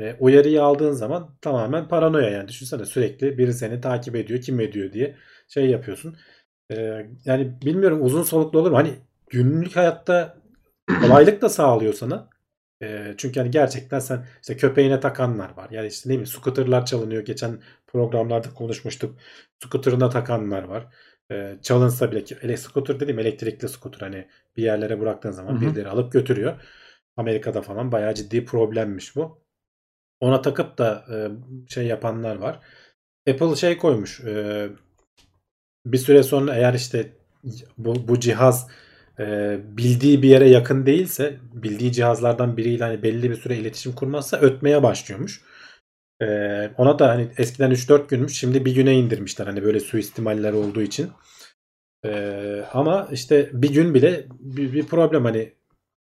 [0.00, 2.48] E, uyarıyı aldığın zaman tamamen paranoya yani.
[2.48, 5.16] Düşünsene sürekli biri seni takip ediyor, kim ediyor diye
[5.48, 6.16] şey yapıyorsun.
[6.72, 8.76] E, yani bilmiyorum uzun soluklu olur mu?
[8.76, 8.94] Hani
[9.30, 10.36] günlük hayatta
[11.00, 12.28] kolaylık da sağlıyor sana.
[12.82, 15.68] E, çünkü hani gerçekten sen işte köpeğine takanlar var.
[15.70, 17.24] Yani işte ne bileyim scooterlar çalınıyor.
[17.24, 19.18] Geçen programlarda konuşmuştuk.
[19.64, 20.86] Scooter'ına takanlar var.
[21.32, 25.60] E, çalınsa bile ele scooter dedim elektrikli scooter hani bir yerlere bıraktığın zaman Hı-hı.
[25.60, 26.60] birileri alıp götürüyor.
[27.16, 29.42] Amerika'da falan bayağı ciddi problemmiş bu.
[30.20, 31.16] Ona takıp da e,
[31.68, 32.60] şey yapanlar var.
[33.30, 34.20] Apple şey koymuş.
[34.20, 34.68] E,
[35.86, 37.12] bir süre sonra eğer işte
[37.78, 38.68] bu, bu cihaz
[39.18, 44.36] e, bildiği bir yere yakın değilse bildiği cihazlardan biriyle hani belli bir süre iletişim kurmazsa
[44.36, 45.42] ötmeye başlıyormuş.
[46.78, 51.10] Ona da hani eskiden 3-4 günmüş şimdi bir güne indirmişler hani böyle suistimaller olduğu için.
[52.72, 55.52] Ama işte bir gün bile bir, bir problem hani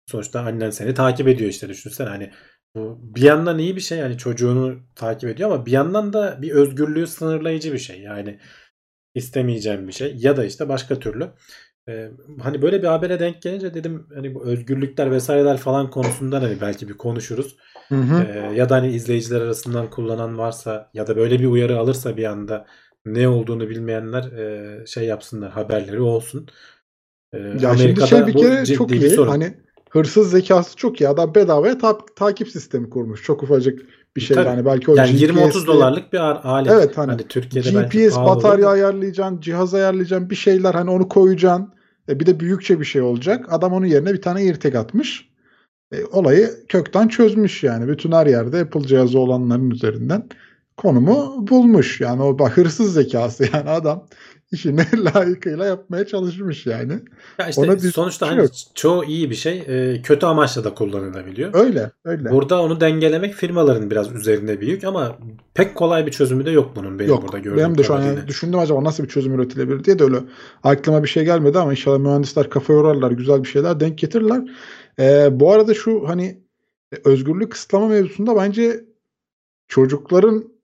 [0.07, 2.31] sonuçta annen seni takip ediyor işte düşünsene hani
[2.75, 7.07] bir yandan iyi bir şey yani çocuğunu takip ediyor ama bir yandan da bir özgürlüğü
[7.07, 8.39] sınırlayıcı bir şey yani
[9.15, 11.29] istemeyeceğim bir şey ya da işte başka türlü.
[11.89, 12.09] Ee,
[12.41, 16.89] hani böyle bir habere denk gelince dedim hani bu özgürlükler vesaireler falan konusundan hani belki
[16.89, 17.57] bir konuşuruz.
[17.87, 18.23] Hı hı.
[18.23, 22.23] Ee, ya da hani izleyiciler arasından kullanan varsa ya da böyle bir uyarı alırsa bir
[22.23, 22.65] anda
[23.05, 26.47] ne olduğunu bilmeyenler e, şey yapsınlar haberleri olsun.
[27.33, 29.01] Ee, ya Amerika'da şimdi şey bir kere çok iyi.
[29.01, 29.29] Bir sorun.
[29.29, 29.57] Hani
[29.89, 31.09] hırsız zekası çok iyi.
[31.09, 33.23] Adam bedavaya ta- takip sistemi kurmuş.
[33.23, 33.81] Çok ufacık
[34.15, 34.47] bir şey Tabii.
[34.47, 36.19] yani belki o yani 20-30 dolarlık bir
[36.49, 36.71] alet.
[36.71, 38.73] Evet hani, hani Türkiye'de GPS batarya olur.
[38.73, 41.73] ayarlayacaksın, cihaz ayarlayacaksın, bir şeyler hani onu koyacaksın.
[42.09, 43.45] E bir de büyükçe bir şey olacak.
[43.49, 45.29] Adam onun yerine bir tane AirTag atmış.
[45.91, 47.87] E, olayı kökten çözmüş yani.
[47.87, 50.29] Bütün her yerde Apple cihazı olanların üzerinden
[50.81, 52.01] konumu bulmuş.
[52.01, 54.07] Yani o bak hırsız zekası yani adam
[54.51, 54.81] işini
[55.15, 56.93] layıkıyla yapmaya çalışmış yani.
[57.39, 58.51] Ya işte Ona sonuçta hani yok.
[58.75, 61.49] çoğu iyi bir şey e, kötü amaçla da kullanılabiliyor.
[61.53, 62.31] Öyle öyle.
[62.31, 65.17] Burada onu dengelemek firmaların biraz üzerinde büyük ama
[65.53, 68.01] pek kolay bir çözümü de yok bunun benim yok, burada gördüğüm Benim de şu an
[68.01, 70.17] yani düşündüm acaba nasıl bir çözüm üretilebilir diye de öyle
[70.63, 74.41] aklıma bir şey gelmedi ama inşallah mühendisler kafa yorarlar güzel bir şeyler denk getirirler.
[74.99, 76.43] Ee, bu arada şu hani
[77.05, 78.85] özgürlük kısıtlama mevzusunda bence
[79.67, 80.58] çocukların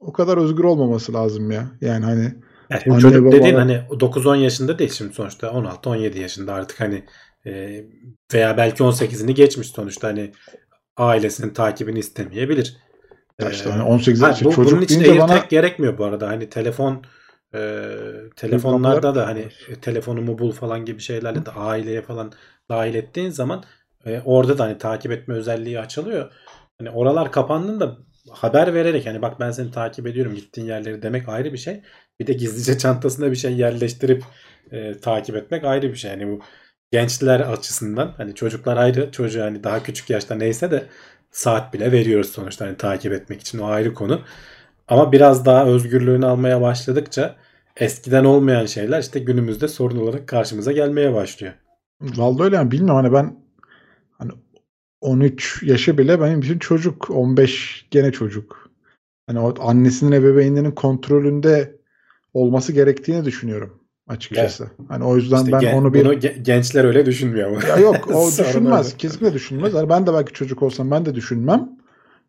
[0.00, 1.70] o kadar özgür olmaması lazım ya.
[1.80, 2.34] Yani hani
[2.70, 3.32] yani Anne, çocuk baba...
[3.32, 7.04] dediğin hani 9-10 yaşında değil şimdi sonuçta 16-17 yaşında artık hani
[7.46, 7.84] e,
[8.34, 10.32] veya belki 18'ini geçmiş sonuçta hani
[10.96, 12.76] ailesinin takibini istemeyebilir.
[13.40, 15.38] Ya işte hani 18 yaş bu, çocuk bunun için AirTag bana...
[15.50, 16.28] gerekmiyor bu arada.
[16.28, 17.02] Hani telefon
[17.54, 17.90] e,
[18.36, 22.32] telefonlarda da hani e, telefonumu bul falan gibi şeylerle de aileye falan
[22.68, 23.64] dahil ettiğin zaman
[24.06, 26.32] e, orada da hani takip etme özelliği açılıyor.
[26.78, 27.98] Hani oralar kapandığında
[28.30, 31.82] haber vererek hani bak ben seni takip ediyorum gittiğin yerleri demek ayrı bir şey.
[32.20, 34.24] Bir de gizlice çantasına bir şey yerleştirip
[34.70, 36.10] e, takip etmek ayrı bir şey.
[36.10, 36.40] Yani bu
[36.92, 40.86] gençler açısından hani çocuklar ayrı çocuğu hani daha küçük yaşta neyse de
[41.30, 44.22] saat bile veriyoruz sonuçta hani takip etmek için o ayrı konu.
[44.88, 47.36] Ama biraz daha özgürlüğünü almaya başladıkça
[47.76, 51.52] eskiden olmayan şeyler işte günümüzde sorun olarak karşımıza gelmeye başlıyor.
[52.00, 53.36] Vallahi öyle yani bilmiyorum hani ben
[55.00, 58.70] 13 yaşı bile benim için çocuk 15 gene çocuk.
[59.26, 61.76] Hani o annesinin ebeveynlerinin kontrolünde
[62.34, 64.64] olması gerektiğini düşünüyorum açıkçası.
[64.64, 64.90] Evet.
[64.90, 67.68] Hani o yüzden işte ben gen, onu bir bunu gençler öyle düşünmüyor ama.
[67.68, 68.96] Ya yok o düşünmez.
[68.96, 69.74] Kesinlikle düşünmez.
[69.74, 71.68] Yani ben de belki çocuk olsam ben de düşünmem.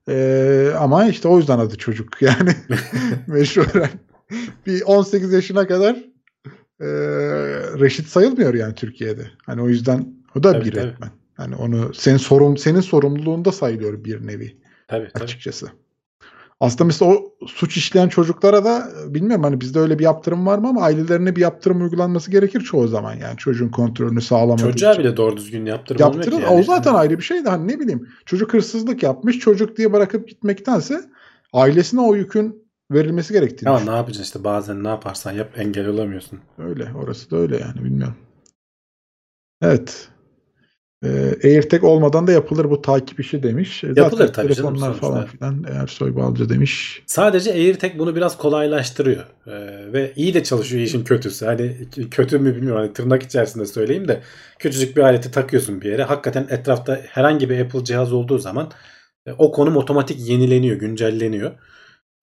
[0.09, 2.51] Ee, ama işte o yüzden adı çocuk yani
[3.27, 3.89] meşhuren.
[4.65, 5.95] bir 18 yaşına kadar
[6.79, 6.87] e,
[7.79, 9.27] reşit sayılmıyor yani Türkiye'de.
[9.45, 10.05] Hani o yüzden
[10.35, 11.09] o da tabii, bir öğretmen.
[11.41, 14.57] Hani onu senin sorum senin sorumluluğunda sayılıyor bir nevi.
[14.87, 15.23] Tabii, tabii.
[15.23, 15.71] açıkçası.
[16.59, 20.67] Aslında mesela o suç işleyen çocuklara da bilmiyorum hani bizde öyle bir yaptırım var mı
[20.67, 25.03] ama ailelerine bir yaptırım uygulanması gerekir çoğu zaman yani çocuğun kontrolünü sağlamak Çocuğa için.
[25.03, 26.47] bile doğru düzgün yaptırım Yaptırın, yani.
[26.47, 30.27] O zaten ayrı bir şey de hani ne bileyim çocuk hırsızlık yapmış çocuk diye bırakıp
[30.27, 31.01] gitmektense
[31.53, 36.39] ailesine o yükün verilmesi gerektiğini Ama ne yapacaksın işte bazen ne yaparsan yap engel olamıyorsun.
[36.57, 38.15] Öyle orası da öyle yani bilmiyorum.
[39.61, 40.09] Evet.
[41.05, 41.09] E,
[41.43, 43.83] AirTag olmadan da yapılır bu takip işi demiş.
[43.83, 47.03] E, yapılır Zaten tabii telefonlar canım falan filan eğer Soybalcı demiş.
[47.05, 49.25] Sadece AirTag bunu biraz kolaylaştırıyor.
[49.47, 49.51] Ee,
[49.93, 51.45] ve iyi de çalışıyor işin kötüsü.
[51.45, 51.77] Hani
[52.11, 54.21] kötü mü bilmiyorum hani tırnak içerisinde söyleyeyim de
[54.59, 56.03] küçücük bir aleti takıyorsun bir yere.
[56.03, 58.71] Hakikaten etrafta herhangi bir Apple cihaz olduğu zaman
[59.25, 61.51] e, o konum otomatik yenileniyor, güncelleniyor.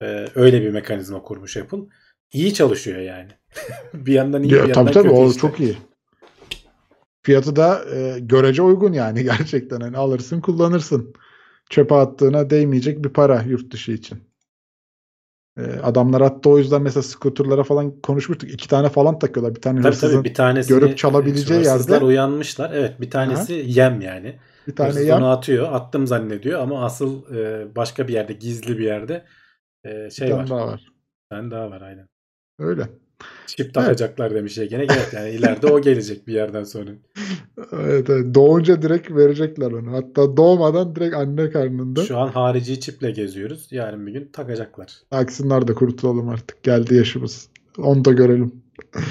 [0.03, 1.77] Ee, öyle bir mekanizma kurmuş Apple.
[2.33, 3.31] İyi çalışıyor yani.
[3.93, 5.41] bir yandan iyi ya, bir yandan tabii, tabii, kötü o işte.
[5.41, 5.77] çok iyi.
[7.21, 9.81] Fiyatı da e, görece uygun yani gerçekten.
[9.81, 11.13] Hani alırsın kullanırsın.
[11.69, 14.29] Çöpe attığına değmeyecek bir para yurt dışı için.
[15.57, 18.51] E, adamlar hatta o yüzden mesela skuterlara falan konuşmuştuk.
[18.53, 19.55] İki tane falan takıyorlar.
[19.55, 21.97] Bir tane tabii, tabii, bir tanesini görüp çalabileceği yerde.
[21.97, 22.71] uyanmışlar.
[22.73, 23.61] Evet bir tanesi Aha.
[23.65, 24.39] yem yani.
[24.67, 25.21] Bir tane Hırsız yan.
[25.21, 25.73] onu atıyor.
[25.73, 29.25] Attım zannediyor ama asıl e, başka bir yerde gizli bir yerde
[29.83, 30.47] e, şey bir var.
[30.47, 30.91] tane daha var.
[31.23, 32.07] Bir tane daha var aynen.
[32.59, 32.89] Öyle.
[33.47, 34.81] Çip takacaklar demiş Ege'ne.
[34.81, 36.89] Evet yani ileride o gelecek bir yerden sonra.
[37.71, 38.35] Evet, evet.
[38.35, 39.91] Doğunca direkt verecekler onu.
[39.91, 42.05] Hatta doğmadan direkt anne karnında.
[42.05, 43.67] Şu an harici çiple geziyoruz.
[43.71, 44.93] Yarın bir gün takacaklar.
[45.11, 46.63] Taksınlar da kurtulalım artık.
[46.63, 47.49] Geldi yaşımız.
[47.77, 48.51] Onu da görelim.
[48.95, 49.05] Evet.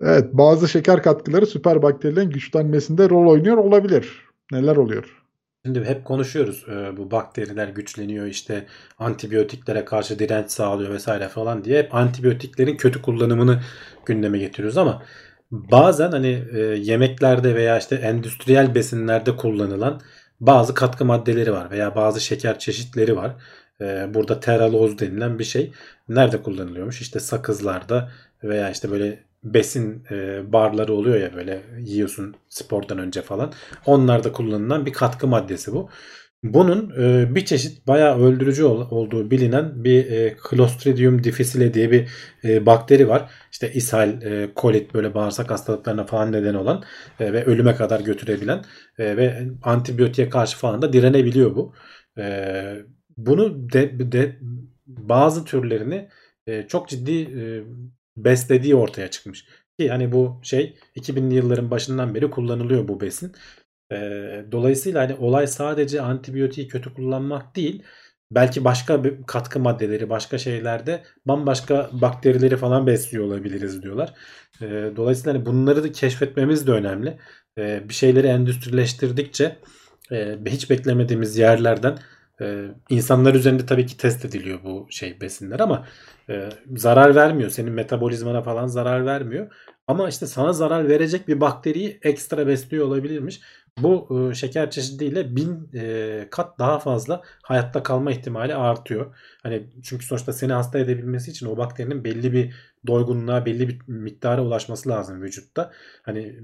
[0.00, 4.22] Evet, bazı şeker katkıları süper bakterilerin güçlenmesinde rol oynuyor olabilir.
[4.52, 5.23] Neler oluyor?
[5.66, 8.66] Şimdi hep konuşuyoruz e, bu bakteriler güçleniyor işte
[8.98, 13.62] antibiyotiklere karşı direnç sağlıyor vesaire falan diye hep antibiyotiklerin kötü kullanımını
[14.06, 15.02] gündeme getiriyoruz ama
[15.50, 20.00] bazen hani e, yemeklerde veya işte endüstriyel besinlerde kullanılan
[20.40, 23.32] bazı katkı maddeleri var veya bazı şeker çeşitleri var.
[23.80, 25.72] E, burada teraloz denilen bir şey
[26.08, 27.00] nerede kullanılıyormuş?
[27.00, 28.10] İşte sakızlarda
[28.44, 33.52] veya işte böyle besin e, barları oluyor ya böyle yiyorsun spordan önce falan.
[33.86, 35.90] Onlarda kullanılan bir katkı maddesi bu.
[36.44, 42.08] Bunun e, bir çeşit bayağı öldürücü ol, olduğu bilinen bir e, Clostridium difficile diye bir
[42.44, 43.30] e, bakteri var.
[43.52, 46.84] İşte ishal, e, kolit böyle bağırsak hastalıklarına falan neden olan
[47.20, 48.64] e, ve ölüme kadar götürebilen
[48.98, 51.74] e, ve antibiyotiğe karşı falan da direnebiliyor bu.
[52.18, 52.24] E,
[53.16, 54.38] bunu de, de
[54.86, 56.08] bazı türlerini
[56.46, 57.64] e, çok ciddi e,
[58.16, 59.44] beslediği ortaya çıkmış.
[59.78, 63.32] Ki hani bu şey 2000'li yılların başından beri kullanılıyor bu besin.
[63.92, 63.96] E,
[64.52, 67.82] dolayısıyla hani olay sadece antibiyotiği kötü kullanmak değil.
[68.30, 74.14] Belki başka bir katkı maddeleri, başka şeylerde bambaşka bakterileri falan besliyor olabiliriz diyorlar.
[74.60, 74.66] E,
[74.96, 77.18] dolayısıyla hani bunları da keşfetmemiz de önemli.
[77.58, 79.56] E, bir şeyleri endüstrileştirdikçe
[80.12, 81.98] e, hiç beklemediğimiz yerlerden
[82.40, 85.86] ee, insanlar üzerinde tabii ki test ediliyor bu şey besinler ama
[86.28, 87.50] e, zarar vermiyor.
[87.50, 89.52] Senin metabolizmana falan zarar vermiyor.
[89.86, 93.40] Ama işte sana zarar verecek bir bakteriyi ekstra besliyor olabilirmiş.
[93.78, 99.16] Bu e, şeker çeşidiyle bin e, kat daha fazla hayatta kalma ihtimali artıyor.
[99.42, 102.54] Hani çünkü sonuçta seni hasta edebilmesi için o bakterinin belli bir
[102.86, 105.72] doygunluğa, belli bir miktara ulaşması lazım vücutta.
[106.02, 106.36] Hani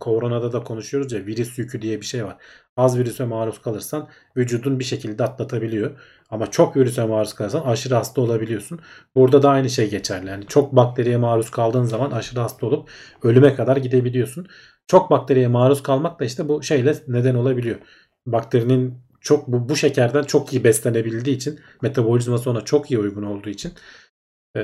[0.00, 2.36] koronada da konuşuyoruz ya virüs yükü diye bir şey var.
[2.76, 6.00] Az virüse maruz kalırsan vücudun bir şekilde atlatabiliyor.
[6.30, 8.80] Ama çok virüse maruz kalırsan aşırı hasta olabiliyorsun.
[9.14, 10.28] Burada da aynı şey geçerli.
[10.28, 12.90] Yani çok bakteriye maruz kaldığın zaman aşırı hasta olup
[13.22, 14.46] ölüme kadar gidebiliyorsun.
[14.86, 17.76] Çok bakteriye maruz kalmak da işte bu şeyle neden olabiliyor.
[18.26, 23.50] Bakterinin çok bu, bu şekerden çok iyi beslenebildiği için metabolizması ona çok iyi uygun olduğu
[23.50, 23.72] için
[24.56, 24.60] e,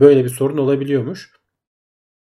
[0.00, 1.32] böyle bir sorun olabiliyormuş.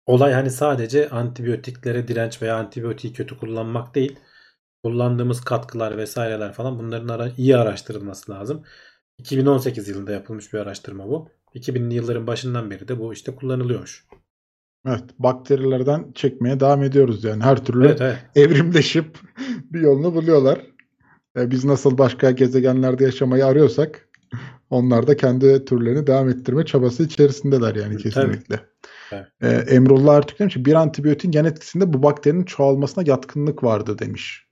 [0.06, 4.18] Olay hani sadece antibiyotiklere direnç veya antibiyotiği kötü kullanmak değil.
[4.84, 8.64] Kullandığımız katkılar vesaireler falan bunların ara, iyi araştırılması lazım.
[9.18, 11.28] 2018 yılında yapılmış bir araştırma bu.
[11.54, 14.06] 2000'li yılların başından beri de bu işte kullanılıyormuş.
[14.86, 18.18] Evet, bakterilerden çekmeye devam ediyoruz yani her türlü evet, evet.
[18.36, 19.18] evrimleşip
[19.70, 20.66] bir yolunu buluyorlar.
[21.36, 24.08] E, biz nasıl başka gezegenlerde yaşamayı arıyorsak
[24.70, 28.60] onlar da kendi türlerini devam ettirme çabası içerisindeler yani kesinlikle.
[29.12, 29.26] Evet.
[29.40, 34.46] E, Emrullah Ertürk demiş ki bir antibiyotin gen etkisinde bu bakterinin çoğalmasına yatkınlık vardı demiş.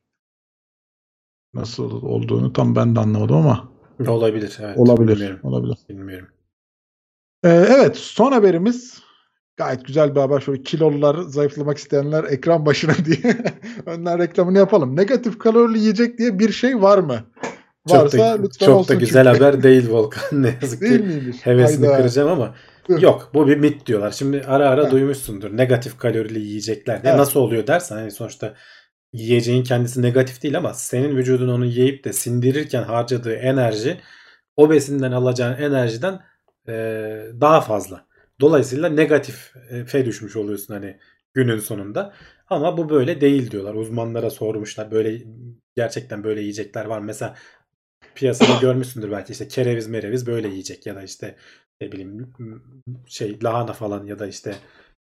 [1.55, 3.73] Nasıl olduğunu tam ben de anlamadım ama.
[4.07, 4.59] Olabilir.
[4.61, 4.79] Evet.
[4.79, 5.13] Olabilir.
[5.13, 5.41] Bilmiyorum.
[5.43, 5.79] Olabilir.
[5.89, 6.29] Bilmiyorum.
[7.45, 9.03] Ee, evet son haberimiz
[9.57, 10.41] gayet güzel bir haber.
[10.41, 13.37] Şöyle kilolular, zayıflamak isteyenler ekran başına diye
[13.87, 14.97] önden reklamını yapalım.
[14.97, 17.25] Negatif kalorili yiyecek diye bir şey var mı?
[17.89, 19.39] Çok Varsa da, lütfen çok olsun da güzel çünkü.
[19.39, 21.07] haber değil Volkan ne yazık değil ki.
[21.07, 21.47] Miymiş?
[21.47, 21.97] Hevesini Hayda.
[21.97, 22.55] kıracağım ama
[22.89, 24.11] yok bu bir mit diyorlar.
[24.11, 24.91] Şimdi ara ara ha.
[24.91, 27.13] duymuşsundur negatif kalorili yiyecekler diye.
[27.13, 27.21] Evet.
[27.21, 28.55] Nasıl oluyor dersen hani sonuçta
[29.13, 34.01] yiyeceğin kendisi negatif değil ama senin vücudun onu yiyip de sindirirken harcadığı enerji
[34.57, 36.21] o besinden alacağın enerjiden
[36.69, 36.73] e,
[37.41, 38.07] daha fazla.
[38.41, 39.53] Dolayısıyla negatif
[39.87, 40.99] fe düşmüş oluyorsun hani
[41.35, 42.15] günün sonunda.
[42.51, 43.75] Ama bu böyle değil diyorlar.
[43.75, 44.91] Uzmanlara sormuşlar.
[44.91, 45.23] Böyle
[45.77, 47.01] gerçekten böyle yiyecekler var.
[47.01, 47.35] Mesela
[48.19, 51.37] piyasada görmüşsündür belki işte kereviz mereviz böyle yiyecek ya da işte
[51.81, 52.33] ne bileyim
[53.07, 54.55] şey lahana falan ya da işte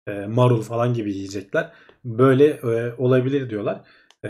[0.06, 1.72] e, marul falan gibi yiyecekler.
[2.04, 3.80] Böyle e, olabilir diyorlar
[4.24, 4.28] e,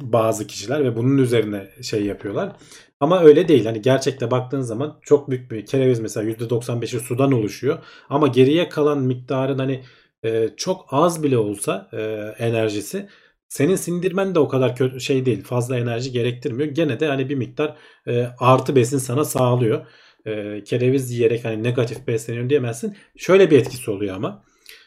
[0.00, 2.52] bazı kişiler ve bunun üzerine şey yapıyorlar.
[3.00, 3.64] Ama öyle değil.
[3.64, 7.78] Hani gerçekte baktığın zaman çok büyük bir kereviz mesela %95'i sudan oluşuyor.
[8.08, 9.84] Ama geriye kalan miktarın hani
[10.24, 12.00] e, çok az bile olsa e,
[12.38, 13.08] enerjisi
[13.52, 15.44] senin sindirmen de o kadar kötü şey değil.
[15.44, 16.68] Fazla enerji gerektirmiyor.
[16.68, 17.76] Gene de hani bir miktar
[18.06, 19.86] e, artı besin sana sağlıyor.
[20.26, 22.96] E, kereviz yiyerek hani negatif besleniyorum diyemezsin.
[23.16, 24.44] Şöyle bir etkisi oluyor ama.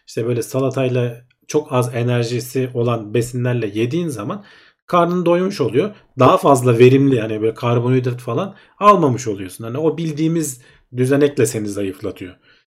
[0.07, 4.45] İşte böyle salatayla çok az enerjisi olan besinlerle yediğin zaman
[4.87, 5.95] karnın doymuş oluyor.
[6.19, 9.63] Daha fazla verimli yani böyle karbonhidrat falan almamış oluyorsun.
[9.63, 10.61] Hani o bildiğimiz
[10.97, 12.35] düzenekle seni zayıflatıyor.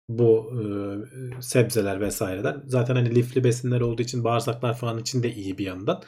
[0.08, 0.52] Bu
[1.38, 2.56] e, sebzeler vesaireler.
[2.66, 6.02] Zaten hani lifli besinler olduğu için bağırsaklar falan için de iyi bir yandan.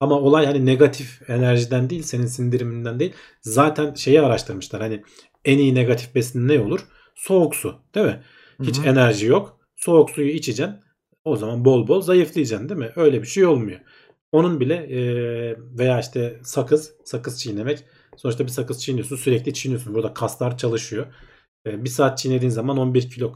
[0.00, 3.12] Ama olay hani negatif enerjiden değil, senin sindiriminden değil.
[3.42, 4.80] Zaten şeyi araştırmışlar.
[4.82, 5.02] Hani
[5.44, 6.80] en iyi negatif besin ne olur?
[7.14, 8.22] Soğuk su, değil mi?
[8.62, 8.86] Hiç Hı-hı.
[8.86, 9.60] enerji yok.
[9.76, 10.76] Soğuk suyu içeceksin.
[11.24, 12.92] O zaman bol bol zayıflayacaksın değil mi?
[12.96, 13.80] Öyle bir şey olmuyor.
[14.32, 15.00] Onun bile e,
[15.78, 17.84] veya işte sakız, sakız çiğnemek.
[18.16, 19.94] Sonuçta bir sakız çiğniyorsun sürekli çiğniyorsun.
[19.94, 21.06] Burada kaslar çalışıyor.
[21.66, 23.34] E, bir saat çiğnediğin zaman 11 kilo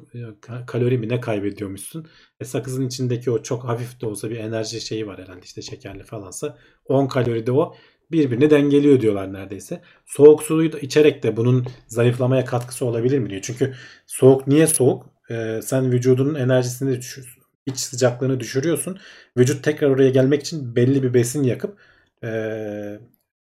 [0.66, 2.06] kalori mi ne kaybediyormuşsun.
[2.40, 6.04] E, sakızın içindeki o çok hafif de olsa bir enerji şeyi var herhalde işte şekerli
[6.04, 6.58] falansa.
[6.84, 7.74] 10 kalori de o
[8.12, 9.82] birbirini dengeliyor diyorlar neredeyse.
[10.06, 13.42] Soğuk suyu da içerek de bunun zayıflamaya katkısı olabilir mi diyor.
[13.42, 13.74] Çünkü
[14.06, 15.06] soğuk niye soğuk?
[15.30, 18.98] Ee, sen vücudunun enerjisini düşür, iç sıcaklığını düşürüyorsun.
[19.38, 21.78] Vücut tekrar oraya gelmek için belli bir besin yakıp
[22.24, 23.00] e,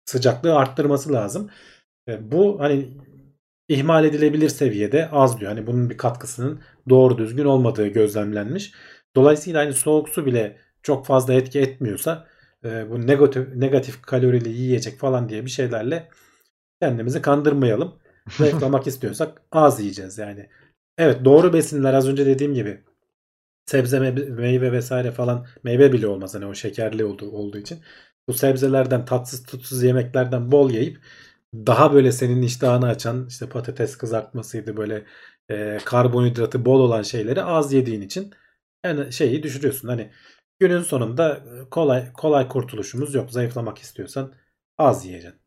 [0.06, 1.50] sıcaklığı arttırması lazım.
[2.08, 2.90] E, bu hani
[3.70, 5.52] ihmal edilebilir seviyede az diyor.
[5.52, 8.74] Hani bunun bir katkısının doğru düzgün olmadığı gözlemlenmiş.
[9.16, 12.28] Dolayısıyla hani soğuk su bile çok fazla etki etmiyorsa
[12.66, 16.10] e, bu negatif, negatif kalorili yiyecek falan diye bir şeylerle
[16.82, 17.96] kendimizi kandırmayalım.
[18.38, 20.50] Zayıflamak istiyorsak az yiyeceğiz yani.
[20.98, 22.84] Evet doğru besinler az önce dediğim gibi
[23.66, 27.80] sebze meyve vesaire falan meyve bile olmaz hani o şekerli olduğu, olduğu için.
[28.28, 31.00] Bu sebzelerden tatsız tutsuz yemeklerden bol yiyip
[31.54, 35.06] daha böyle senin iştahını açan işte patates kızartmasıydı böyle
[35.50, 38.34] e, karbonhidratı bol olan şeyleri az yediğin için
[38.86, 39.88] yani şeyi düşürüyorsun.
[39.88, 40.12] Hani
[40.60, 43.32] günün sonunda kolay kolay kurtuluşumuz yok.
[43.32, 44.34] Zayıflamak istiyorsan
[44.78, 45.40] az yiyeceksin.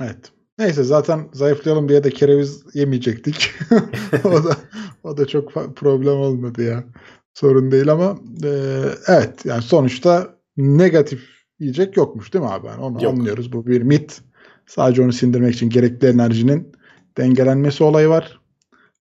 [0.00, 0.32] Evet.
[0.58, 3.52] Neyse zaten zayıflayalım diye de kereviz yemeyecektik.
[4.24, 4.56] o da
[5.04, 6.84] o da çok problem olmadı ya.
[7.34, 11.22] Sorun değil ama e, evet yani sonuçta negatif
[11.58, 12.66] yiyecek yokmuş değil mi abi?
[12.66, 13.12] Yani onu Yok.
[13.12, 13.52] anlıyoruz.
[13.52, 14.22] Bu bir mit.
[14.66, 16.72] Sadece onu sindirmek için gerekli enerjinin
[17.18, 18.40] dengelenmesi olayı var.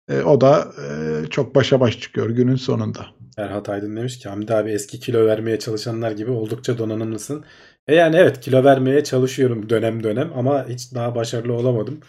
[0.09, 3.07] E, o da e, çok başa baş çıkıyor günün sonunda.
[3.37, 7.45] Erhat Aydın demiş ki Hamdi abi eski kilo vermeye çalışanlar gibi oldukça donanımlısın.
[7.89, 12.01] E yani evet kilo vermeye çalışıyorum dönem dönem ama hiç daha başarılı olamadım.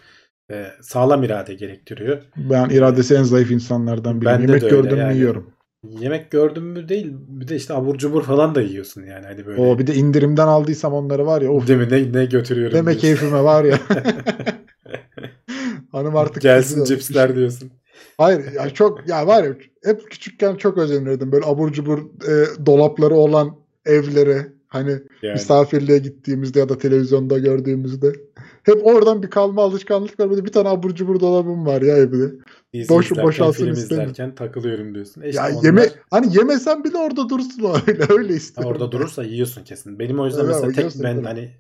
[0.51, 2.21] E, sağlam irade gerektiriyor.
[2.37, 4.41] Ben iradesi en zayıf insanlardan biriyim.
[4.41, 5.15] Yemek gördüm yani.
[5.15, 5.53] yiyorum.
[5.89, 9.61] Yemek gördüm mü değil bir de işte abur cubur falan da yiyorsun yani hadi böyle.
[9.61, 11.51] O bir de indirimden aldıysam onları var ya.
[11.51, 11.67] Of.
[11.67, 13.79] Değil mi ne, ne götürüyorum Deme keyfime var ya.
[15.91, 17.71] Hanım artık gelsin cipsler diyorsun.
[18.17, 23.15] Hayır ya çok ya var ya hep küçükken çok özenirdim böyle abur cubur e, dolapları
[23.15, 23.55] olan
[23.85, 24.91] evlere hani
[25.21, 25.33] yani.
[25.33, 28.13] misafirliğe gittiğimizde ya da televizyonda gördüğümüzde
[28.63, 30.29] hep oradan bir kalma alışkanlık var.
[30.29, 32.31] Böyle bir tane abur cubur dolabım var ya evde.
[32.89, 34.35] Boş boşalsın istemiyorum.
[34.35, 35.21] takılıyorum diyorsun.
[35.21, 35.63] E işte ya onlar...
[35.63, 38.71] yeme hani yemesen bile orada dursun öyle öyle istiyorum.
[38.71, 39.99] orada durursa yiyorsun kesin.
[39.99, 41.51] Benim o yüzden evet, mesela tek ben hani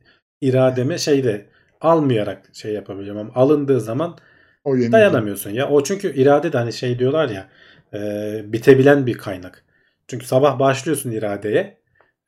[0.41, 1.45] irademe şeyde
[1.81, 4.17] almayarak şey yapabiliyorum ama alındığı zaman
[4.63, 5.69] o dayanamıyorsun ya.
[5.69, 7.49] O çünkü irade de hani şey diyorlar ya
[7.93, 9.63] e, bitebilen bir kaynak.
[10.07, 11.77] Çünkü sabah başlıyorsun iradeye.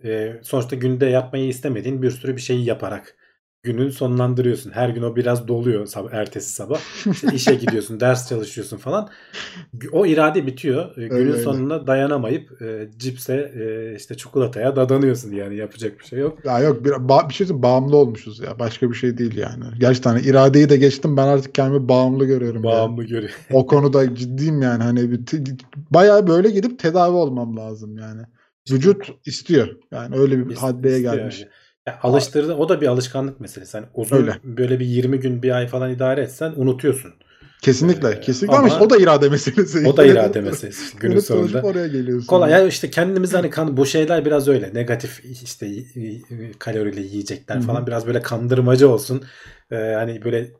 [0.03, 3.15] E, sonuçta günde yapmayı istemediğin bir sürü bir şeyi yaparak
[3.65, 4.71] günün sonlandırıyorsun.
[4.71, 6.79] Her gün o biraz doluyor sabah, ertesi sabah.
[7.11, 9.09] İşte işe gidiyorsun, ders çalışıyorsun falan.
[9.91, 10.97] O irade bitiyor.
[10.97, 11.41] Öyle, günün öyle.
[11.41, 16.45] sonunda dayanamayıp e, cipse e, işte çikolataya dadanıyorsun yani yapacak bir şey yok.
[16.45, 18.59] Ya yok bir, ba- bir şey bağımlı olmuşuz ya.
[18.59, 19.63] Başka bir şey değil yani.
[19.79, 22.63] Gerçekten hani iradeyi de geçtim ben artık kendimi bağımlı görüyorum.
[22.63, 23.09] Bağımlı yani.
[23.09, 23.35] görüyorum.
[23.51, 24.83] o konuda ciddiyim yani.
[24.83, 25.19] Hani bir
[25.91, 28.21] bayağı böyle gidip tedavi olmam lazım yani.
[28.71, 29.67] Vücut istiyor.
[29.91, 31.39] Yani öyle bir haddeye gelmiş.
[31.39, 31.51] Yani.
[31.87, 33.77] Ya alıştırdı o da bir alışkanlık meselesi.
[33.77, 34.39] Yani uzun Öyle.
[34.43, 37.13] böyle bir 20 gün bir ay falan idare etsen unutuyorsun.
[37.61, 38.09] Kesinlikle.
[38.09, 39.87] Ee, kesinlikle ama, ama o da irade meselesi.
[39.87, 41.61] O da irade meselesi günün sonunda.
[41.61, 42.27] oraya geliyorsun.
[42.27, 42.51] Kolay.
[42.51, 45.69] Yani işte kendimiz hani kan bu şeyler biraz öyle negatif işte
[46.59, 47.87] kalorili yiyecekler falan Hı-hı.
[47.87, 49.23] biraz böyle kandırmacı olsun.
[49.71, 50.51] Ee, hani böyle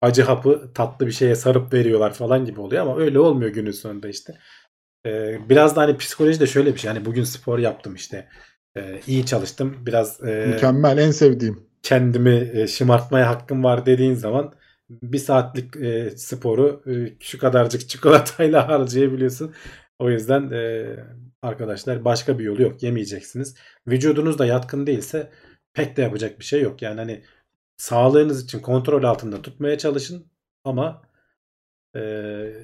[0.00, 4.08] acı hapı tatlı bir şeye sarıp veriyorlar falan gibi oluyor ama öyle olmuyor günün sonunda
[4.08, 4.34] işte.
[5.06, 6.90] Ee, biraz da hani psikoloji de şöyle bir şey.
[6.90, 8.28] Hani bugün spor yaptım işte
[8.76, 9.76] e, iyi çalıştım.
[9.86, 11.66] Biraz e, mükemmel en sevdiğim.
[11.82, 14.54] Kendimi e, şımartmaya hakkım var dediğin zaman
[14.90, 19.54] bir saatlik e, sporu e, şu kadarcık çikolatayla harcayabiliyorsun.
[19.98, 20.86] O yüzden e,
[21.42, 22.82] arkadaşlar başka bir yolu yok.
[22.82, 23.54] Yemeyeceksiniz.
[23.88, 25.30] Vücudunuz da yatkın değilse
[25.74, 26.82] pek de yapacak bir şey yok.
[26.82, 27.22] Yani hani
[27.76, 30.26] sağlığınız için kontrol altında tutmaya çalışın
[30.64, 31.02] ama
[31.96, 32.00] e,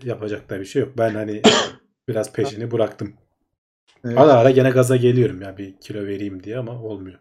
[0.05, 0.99] yapacak da bir şey yok.
[0.99, 1.43] Ben hani
[2.09, 3.15] biraz peşini bıraktım.
[4.05, 4.19] Evet.
[4.19, 7.19] Ara ara gene gaza geliyorum ya bir kilo vereyim diye ama olmuyor.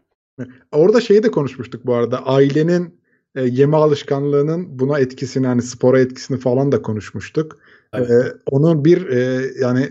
[0.71, 2.25] Orada şeyi de konuşmuştuk bu arada.
[2.25, 2.99] Ailenin
[3.35, 7.57] e, yeme alışkanlığının buna etkisini hani spora etkisini falan da konuşmuştuk.
[7.93, 8.09] Evet.
[8.09, 9.89] E, onun bir e, yani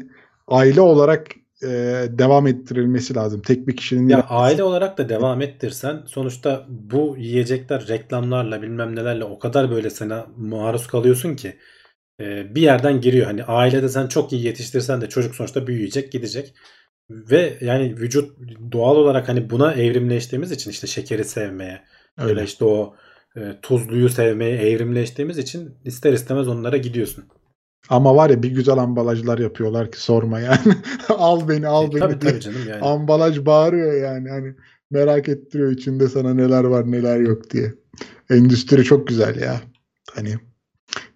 [0.48, 1.26] aile olarak
[1.62, 1.68] e,
[2.08, 3.42] devam ettirilmesi lazım.
[3.42, 9.24] Tek bir kişinin ya aile olarak da devam ettirsen sonuçta bu yiyecekler reklamlarla bilmem nelerle
[9.24, 11.56] o kadar böyle sana maruz kalıyorsun ki
[12.20, 13.26] e, bir yerden giriyor.
[13.26, 16.54] Hani ailede sen çok iyi yetiştirsen de çocuk sonuçta büyüyecek, gidecek.
[17.10, 18.38] ve yani vücut
[18.72, 21.82] doğal olarak hani buna evrimleştiğimiz için işte şekeri sevmeye
[22.18, 22.40] Öyle.
[22.40, 22.96] da işte o
[23.36, 27.24] e, tuzluyu sevmeye evrimleştiğimiz için ister istemez onlara gidiyorsun.
[27.88, 30.74] Ama var ya bir güzel ambalajlar yapıyorlar ki sorma yani.
[31.08, 32.00] al beni al e, beni.
[32.00, 32.80] Tabii tabii canım yani.
[32.80, 34.30] Ambalaj bağırıyor yani.
[34.30, 34.54] Hani
[34.90, 37.74] merak ettiriyor içinde sana neler var neler yok diye.
[38.30, 39.60] Endüstri çok güzel ya.
[40.14, 40.34] Hani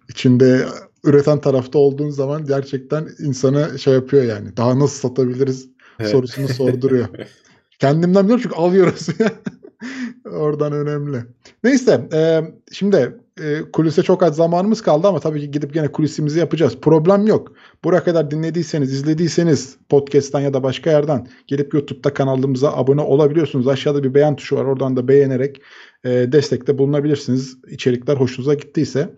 [0.09, 0.65] içinde
[1.03, 4.57] üreten tarafta olduğun zaman gerçekten insana şey yapıyor yani.
[4.57, 5.69] Daha nasıl satabiliriz
[5.99, 6.11] evet.
[6.11, 7.07] sorusunu sorduruyor.
[7.79, 9.07] Kendimden biliyorum çünkü alıyoruz.
[10.31, 11.17] Oradan önemli.
[11.63, 16.39] Neyse e, şimdi e, kulise çok az zamanımız kaldı ama tabii ki gidip gene kulisimizi
[16.39, 16.77] yapacağız.
[16.81, 17.53] Problem yok.
[17.83, 23.67] Buraya kadar dinlediyseniz, izlediyseniz podcast'tan ya da başka yerden gelip YouTube'da kanalımıza abone olabiliyorsunuz.
[23.67, 24.65] Aşağıda bir beğen tuşu var.
[24.65, 25.61] Oradan da beğenerek
[26.03, 27.57] e, destekte bulunabilirsiniz.
[27.67, 29.09] İçerikler hoşunuza gittiyse.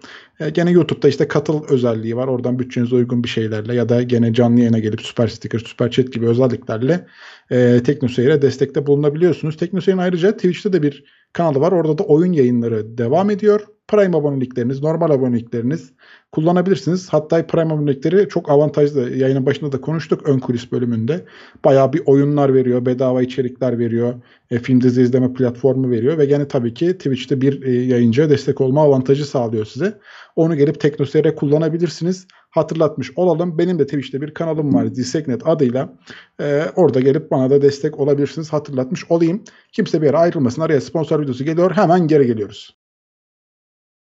[0.42, 2.28] E, gene YouTube'da işte katıl özelliği var.
[2.28, 6.14] Oradan bütçenize uygun bir şeylerle ya da gene canlı yayına gelip süper sticker, süper chat
[6.14, 7.08] gibi özelliklerle
[7.52, 9.58] e, TeknoSeyir'e destekte bulunabiliyorsunuz.
[9.58, 11.04] TeknoSeyir'in ayrıca Twitch'te de bir
[11.34, 11.72] kanalı var.
[11.72, 13.68] Orada da oyun yayınları devam ediyor.
[13.88, 15.92] Prime abonelikleriniz, normal abonelikleriniz
[16.32, 17.10] kullanabilirsiniz.
[17.10, 19.18] Hatta Prime abonelikleri çok avantajlı.
[19.18, 21.26] Yayının başında da konuştuk ön kulis bölümünde.
[21.66, 24.14] Bayağı bir oyunlar veriyor, bedava içerikler veriyor,
[24.52, 28.62] e, film dizi izleme platformu veriyor ve gene tabii ki Twitch'te bir e, yayıncıya destek
[28.62, 30.00] olma avantajı sağlıyor size.
[30.36, 32.28] Onu gelip TeknoSeyir'e kullanabilirsiniz.
[32.50, 33.58] Hatırlatmış olalım.
[33.58, 34.96] Benim de Twitch'te bir kanalım var.
[34.96, 35.94] Disegnet adıyla.
[36.42, 38.54] Ee, orada gelip bana da destek olabilirsiniz.
[38.54, 39.44] Hatırlatmış olayım.
[39.72, 40.62] Kimse bir yere ayrılmasın.
[40.62, 41.72] Araya sponsor videosu geliyor.
[41.72, 42.82] Hemen geri geliyoruz.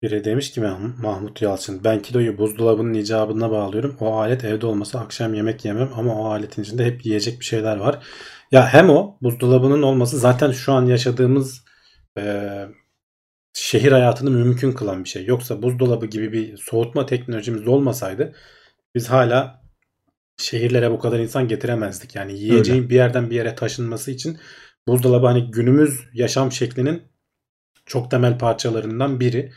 [0.04, 0.62] Biri demiş ki
[1.02, 3.98] Mahmut Yalçın ben kiloyu buzdolabının icabına bağlıyorum.
[4.00, 7.78] O alet evde olmasa akşam yemek yemem ama o aletin içinde hep yiyecek bir şeyler
[7.78, 8.04] var.
[8.52, 11.66] Ya hem o buzdolabının olması zaten şu an yaşadığımız
[12.18, 12.24] e,
[13.54, 15.26] şehir hayatını mümkün kılan bir şey.
[15.26, 18.36] Yoksa buzdolabı gibi bir soğutma teknolojimiz olmasaydı
[18.96, 19.64] biz hala
[20.38, 22.16] şehirlere bu kadar insan getiremezdik.
[22.16, 22.90] Yani yiyeceğin Öyle.
[22.90, 24.38] bir yerden bir yere taşınması için
[24.88, 27.04] buzdolabı hani günümüz yaşam şeklinin
[27.86, 29.52] çok temel parçalarından biri.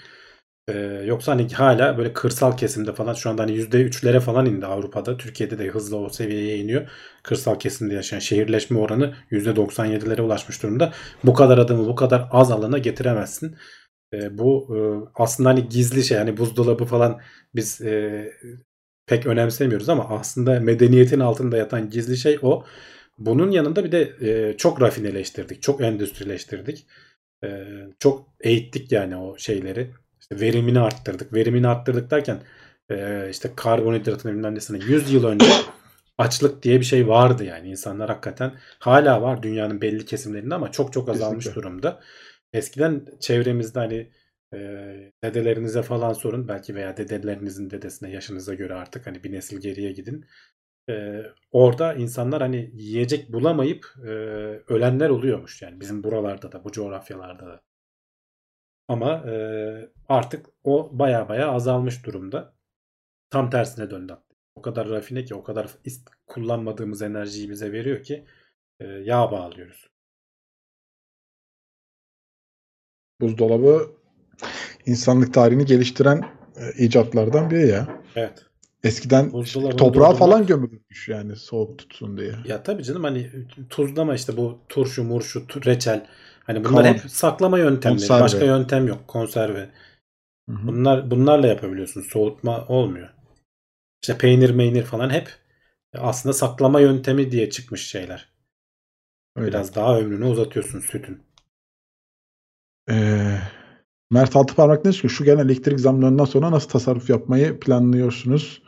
[0.68, 5.16] Ee, yoksa hani hala böyle kırsal kesimde falan şu anda hani %3'lere falan indi Avrupa'da.
[5.16, 6.88] Türkiye'de de hızla o seviyeye iniyor.
[7.22, 10.92] Kırsal kesimde yaşayan şehirleşme oranı %97'lere ulaşmış durumda.
[11.24, 13.56] Bu kadar adımı bu kadar az alana getiremezsin.
[14.12, 14.78] E, bu e,
[15.14, 17.20] aslında hani gizli şey hani buzdolabı falan
[17.54, 18.32] biz e,
[19.06, 22.64] pek önemsemiyoruz ama aslında medeniyetin altında yatan gizli şey o.
[23.18, 26.86] Bunun yanında bir de e, çok rafineleştirdik, çok endüstrileştirdik.
[27.44, 27.66] E,
[27.98, 29.90] çok eğittik yani o şeyleri.
[30.20, 31.32] İşte verimini arttırdık.
[31.32, 32.42] Verimini arttırdık derken
[32.90, 35.46] e, işte karbonhidratın bilmem nesine 100 yıl önce
[36.18, 37.68] açlık diye bir şey vardı yani.
[37.68, 41.62] insanlar hakikaten hala var dünyanın belli kesimlerinde ama çok çok azalmış Kesinlikle.
[41.62, 42.00] durumda.
[42.52, 44.10] Eskiden çevremizde hani
[44.54, 44.58] e,
[45.24, 50.26] dedelerinize falan sorun belki veya dedelerinizin dedesine yaşınıza göre artık hani bir nesil geriye gidin.
[50.90, 54.10] E, orada insanlar hani yiyecek bulamayıp e,
[54.68, 57.62] ölenler oluyormuş yani bizim buralarda da bu coğrafyalarda da.
[58.88, 59.34] Ama e,
[60.08, 62.54] artık o baya baya azalmış durumda.
[63.30, 64.16] Tam tersine döndü.
[64.54, 65.70] O kadar rafine ki o kadar
[66.26, 68.26] kullanmadığımız enerjiyi bize veriyor ki
[68.80, 69.90] e, yağ bağlıyoruz.
[73.20, 73.90] Buzdolabı
[74.86, 76.22] insanlık tarihini geliştiren
[76.56, 77.88] e, icatlardan biri ya.
[78.16, 78.46] Evet.
[78.84, 79.30] Eskiden
[79.76, 82.34] toprağa falan gömülmüş yani soğuk tutsun diye.
[82.44, 83.30] Ya tabii canım hani
[83.70, 86.06] tuzlama işte bu turşu, murşu, reçel.
[86.44, 86.94] Hani bunlar Kavan.
[86.94, 87.98] hep saklama yöntemleri.
[87.98, 88.22] Konserve.
[88.22, 89.08] Başka yöntem yok.
[89.08, 89.70] Konserve.
[90.48, 90.66] Hı-hı.
[90.66, 92.00] Bunlar bunlarla yapabiliyorsun.
[92.00, 93.08] Soğutma olmuyor.
[94.02, 95.28] İşte peynir, meynir falan hep
[95.94, 98.28] aslında saklama yöntemi diye çıkmış şeyler.
[99.36, 99.48] Öyle.
[99.48, 101.22] Biraz daha ömrünü uzatıyorsun sütün.
[102.90, 103.38] Ee,
[104.10, 108.62] Mert Altıparmak ne ki şu gelen elektrik zamlarından sonra nasıl tasarruf yapmayı planlıyorsunuz?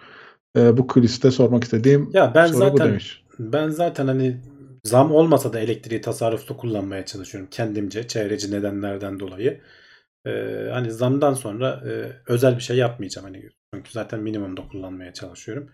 [0.56, 3.24] Ee, bu kuliste sormak istediğim ya ben soru zaten, bu demiş.
[3.38, 4.40] Ben zaten hani
[4.84, 9.60] zam olmasa da elektriği tasarruflu kullanmaya çalışıyorum kendimce çevreci nedenlerden dolayı.
[10.26, 13.26] Ee, hani zamdan sonra e, özel bir şey yapmayacağım.
[13.26, 15.70] Hani çünkü zaten minimumda kullanmaya çalışıyorum.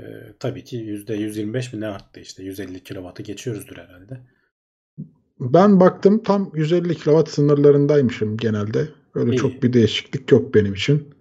[0.00, 0.04] Ee,
[0.40, 4.20] tabii ki %125 mi ne arttı işte 150 kW'ı geçiyoruzdur herhalde.
[5.40, 8.88] Ben baktım tam 150 kW sınırlarındaymışım genelde.
[9.14, 9.36] Öyle iyi.
[9.36, 11.14] çok bir değişiklik yok benim için.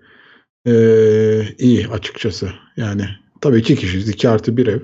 [0.68, 2.50] Ee, iyi açıkçası.
[2.78, 3.06] Yani
[3.42, 4.10] tabii iki kişiyiz.
[4.10, 4.80] 2 artı bir ev.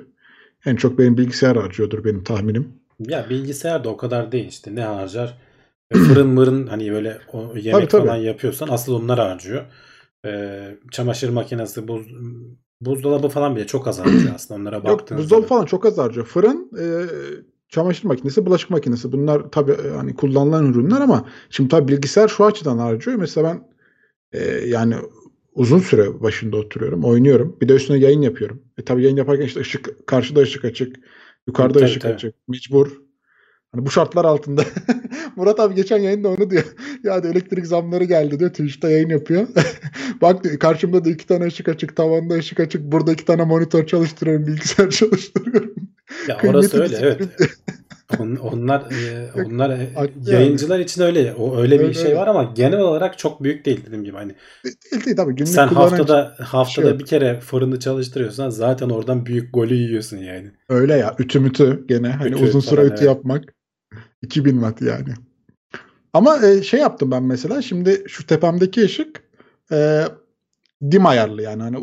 [0.66, 2.68] En çok benim bilgisayar harcıyordur benim tahminim.
[3.00, 4.76] Ya bilgisayar da o kadar değil işte.
[4.76, 5.38] Ne harcar?
[5.92, 8.08] E, fırın mırın hani böyle o yemek tabii, tabii.
[8.08, 9.66] falan yapıyorsan asıl onlar harcıyor.
[10.26, 12.06] Ee, çamaşır makinesi, buz,
[12.82, 15.14] buzdolabı falan bile çok az harcıyor aslında onlara baktığınızda.
[15.14, 16.26] Yok buzdolabı falan çok az harcıyor.
[16.26, 16.86] Fırın e,
[17.72, 22.46] çamaşır makinesi, bulaşık makinesi bunlar tabii e, hani kullanılan ürünler ama şimdi tabii bilgisayar şu
[22.46, 23.18] açıdan harcıyor.
[23.18, 23.68] Mesela ben
[24.40, 24.96] e, yani
[25.54, 27.58] uzun süre başında oturuyorum, oynuyorum.
[27.62, 28.64] Bir de üstüne yayın yapıyorum.
[28.78, 30.96] E tabii yayın yaparken işte ışık, karşıda ışık açık,
[31.48, 32.14] Yukarıda tabii, ışık tabii.
[32.14, 32.36] açık.
[32.48, 33.02] Mecbur.
[33.72, 34.64] Hani bu şartlar altında.
[35.36, 36.64] Murat abi geçen yayında onu diyor.
[37.04, 38.50] ya da elektrik zamları geldi diyor.
[38.50, 39.48] Twitch'te yayın yapıyor.
[40.22, 41.96] Bak diyor, karşımda da iki tane ışık açık.
[41.96, 42.82] Tavanda ışık açık.
[42.84, 44.48] Burada iki tane monitör çalıştırıyorum.
[44.48, 45.91] Bilgisayar çalıştırıyorum.
[46.28, 47.22] Ya orası öyle evet.
[48.20, 49.90] On, onlar e, onlar e,
[50.26, 50.84] yayıncılar yani.
[50.84, 54.04] için öyle o öyle bir öyle, şey var ama genel olarak çok büyük değil dediğim
[54.04, 54.36] gibi hani.
[54.66, 59.54] Değil değil tabii günlük Sen haftada haftada şey bir kere fırını çalıştırıyorsan zaten oradan büyük
[59.54, 60.52] golü yiyorsun yani.
[60.70, 63.04] Öyle ya ütü mütü gene hani ütü uzun süre ütü evet.
[63.04, 63.44] yapmak
[64.22, 65.14] 2000 watt yani.
[66.14, 69.24] Ama e, şey yaptım ben mesela şimdi şu tepemdeki ışık
[69.72, 70.04] e,
[70.92, 71.78] dim ayarlı yani hani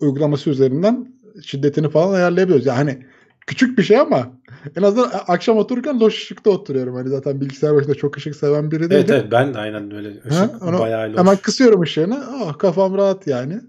[0.00, 2.66] uygulaması üzerinden şiddetini falan ayarlayabiliyoruz.
[2.66, 3.06] Yani hani
[3.46, 4.28] küçük bir şey ama
[4.76, 6.94] en azından akşam otururken loş ışıkta oturuyorum.
[6.94, 8.96] Hani zaten bilgisayar başında çok ışık seven biri değilim.
[8.96, 11.18] Evet evet ben de aynen böyle ışık ha, bayağı loş.
[11.18, 12.24] Hemen kısıyorum ışığını.
[12.42, 13.60] Oh, kafam rahat yani.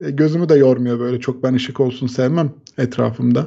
[0.00, 3.46] E, gözümü de yormuyor böyle çok ben ışık olsun sevmem etrafımda.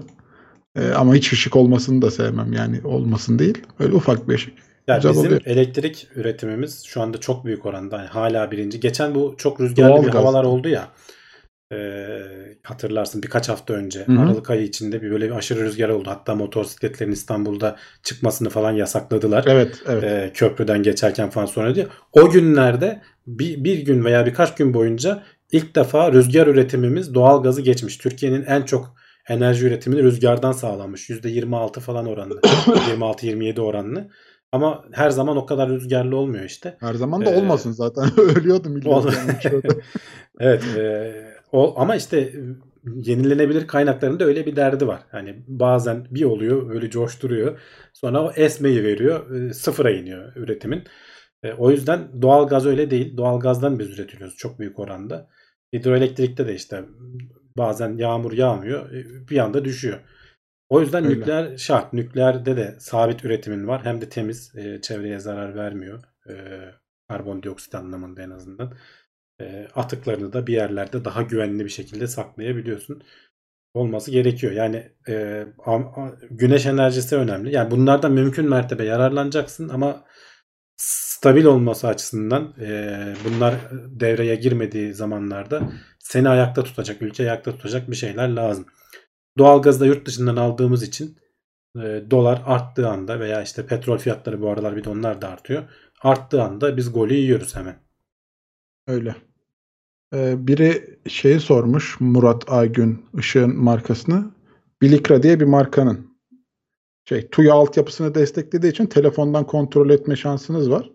[0.75, 3.57] E, ama hiç ışık olmasını da sevmem yani olmasın değil.
[3.79, 4.53] Öyle ufak bir ışık.
[4.87, 5.41] Yani Güzel bizim oluyor.
[5.45, 7.97] elektrik üretimimiz şu anda çok büyük oranda.
[7.97, 8.79] Yani hala birinci.
[8.79, 10.15] Geçen bu çok rüzgarlı Doğal bir gaz.
[10.15, 10.87] havalar oldu ya.
[11.73, 14.19] E, hatırlarsın birkaç hafta önce Hı-hı.
[14.19, 16.09] Aralık ayı içinde bir böyle bir aşırı rüzgar oldu.
[16.09, 19.45] Hatta motosikletlerin İstanbul'da çıkmasını falan yasakladılar.
[19.47, 20.03] Evet, evet.
[20.03, 21.87] E, köprüden geçerken falan sonra diyor.
[22.11, 27.61] O günlerde bir, bir gün veya birkaç gün boyunca ilk defa rüzgar üretimimiz doğal gazı
[27.61, 27.97] geçmiş.
[27.97, 28.95] Türkiye'nin en çok
[29.27, 31.09] enerji üretimini rüzgardan sağlanmış.
[31.09, 32.39] %26 falan oranlı.
[32.39, 34.09] 26-27 oranlı.
[34.51, 36.77] Ama her zaman o kadar rüzgarlı olmuyor işte.
[36.79, 38.19] Her zaman da ee, olmasın zaten.
[38.37, 38.81] Ölüyordum.
[40.39, 40.63] evet.
[40.77, 41.13] E,
[41.53, 42.34] o, ama işte
[42.85, 45.01] yenilenebilir kaynakların da öyle bir derdi var.
[45.11, 47.59] Hani bazen bir oluyor öyle coşturuyor.
[47.93, 49.35] Sonra o esmeyi veriyor.
[49.35, 50.84] E, sıfıra iniyor üretimin.
[51.43, 53.17] E, o yüzden doğal gaz öyle değil.
[53.17, 55.30] Doğal gazdan biz üretiyoruz çok büyük oranda.
[55.73, 56.85] Hidroelektrikte de işte
[57.57, 58.91] bazen yağmur yağmıyor.
[58.91, 59.99] E, bir anda düşüyor.
[60.69, 61.19] O yüzden Öyle.
[61.19, 61.93] nükleer şart.
[61.93, 63.85] Nükleerde de sabit üretimin var.
[63.85, 64.55] Hem de temiz.
[64.55, 66.03] E, çevreye zarar vermiyor.
[66.30, 66.34] E,
[67.09, 68.73] karbondioksit anlamında en azından.
[69.44, 73.03] E, atıklarını da bir yerlerde daha güvenli bir şekilde saklayabiliyorsun.
[73.74, 74.53] Olması gerekiyor.
[74.53, 77.56] Yani e, a, a, güneş enerjisi önemli.
[77.56, 80.06] Yani bunlardan mümkün mertebe yararlanacaksın ama
[80.78, 83.56] stabil olması açısından e, bunlar
[83.88, 88.65] devreye girmediği zamanlarda seni ayakta tutacak, ülke ayakta tutacak bir şeyler lazım.
[89.38, 91.18] Doğalgazı da yurt dışından aldığımız için
[91.78, 95.64] e, dolar arttığı anda veya işte petrol fiyatları bu aralar bir de onlar da artıyor.
[96.02, 97.80] Arttığı anda biz golü yiyoruz hemen.
[98.88, 99.15] Öyle.
[100.14, 104.31] Ee, biri şeyi sormuş Murat Aygün ışığın markasını.
[104.81, 106.07] Bilikra diye bir markanın
[107.10, 110.91] şey TUYA altyapısını desteklediği için telefondan kontrol etme şansınız var.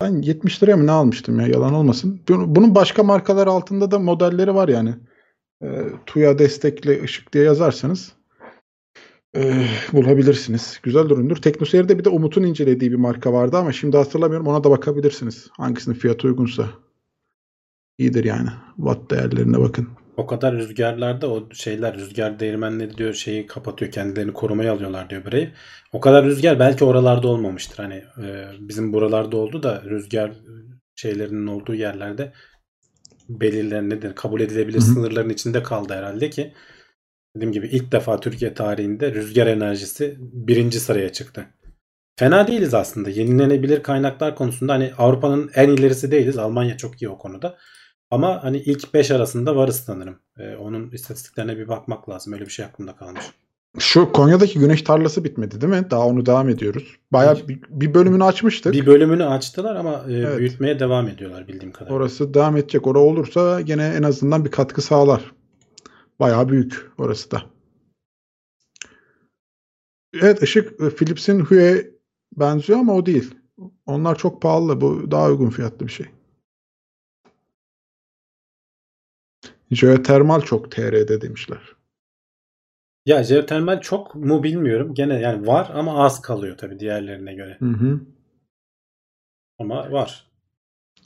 [0.00, 2.20] Ben 70 liraya mı ne almıştım ya yalan olmasın.
[2.28, 4.94] Bunun başka markalar altında da modelleri var yani
[5.62, 8.12] e, TUYA destekli ışık diye yazarsanız
[9.36, 10.80] e, bulabilirsiniz.
[10.82, 11.36] Güzel üründür.
[11.36, 14.46] Teknoseyir'de bir de Umut'un incelediği bir marka vardı ama şimdi hatırlamıyorum.
[14.46, 15.48] Ona da bakabilirsiniz.
[15.56, 16.68] Hangisinin fiyatı uygunsa.
[17.98, 18.48] İyidir yani.
[18.76, 19.88] Watt değerlerine bakın.
[20.16, 25.50] O kadar rüzgarlarda o şeyler rüzgar değirmenleri diyor şeyi kapatıyor kendilerini korumaya alıyorlar diyor bireyi.
[25.92, 27.76] O kadar rüzgar belki oralarda olmamıştır.
[27.76, 30.32] Hani e, bizim buralarda oldu da rüzgar
[30.96, 32.32] şeylerinin olduğu yerlerde
[33.28, 34.86] belirlenen nedir kabul edilebilir Hı-hı.
[34.86, 36.52] sınırların içinde kaldı herhalde ki
[37.36, 41.46] dediğim gibi ilk defa Türkiye tarihinde rüzgar enerjisi birinci sıraya çıktı.
[42.18, 43.10] Fena değiliz aslında.
[43.10, 46.38] Yenilenebilir kaynaklar konusunda hani Avrupa'nın en ilerisi değiliz.
[46.38, 47.58] Almanya çok iyi o konuda.
[48.10, 50.18] Ama hani ilk 5 arasında varız sanırım.
[50.38, 52.32] Ee, onun istatistiklerine bir bakmak lazım.
[52.32, 53.24] Öyle bir şey aklımda kalmış.
[53.78, 55.90] Şu Konya'daki güneş tarlası bitmedi değil mi?
[55.90, 56.96] Daha onu devam ediyoruz.
[57.12, 58.72] Baya bir, bir bölümünü açmıştık.
[58.72, 60.38] Bir bölümünü açtılar ama e, evet.
[60.38, 61.96] büyütmeye devam ediyorlar bildiğim kadarıyla.
[61.96, 62.86] Orası devam edecek.
[62.86, 65.32] Orası olursa gene en azından bir katkı sağlar.
[66.20, 67.42] Baya büyük orası da.
[70.22, 71.90] Evet ışık e, Philips'in Hue
[72.36, 73.34] benziyor ama o değil.
[73.86, 74.80] Onlar çok pahalı.
[74.80, 76.06] Bu daha uygun fiyatlı bir şey.
[79.70, 81.60] Jeotermal çok TR'de demişler.
[83.06, 84.94] Ya jeotermal çok mu bilmiyorum.
[84.94, 87.56] Gene yani var ama az kalıyor tabii diğerlerine göre.
[87.58, 88.00] Hı hı.
[89.58, 90.28] Ama var.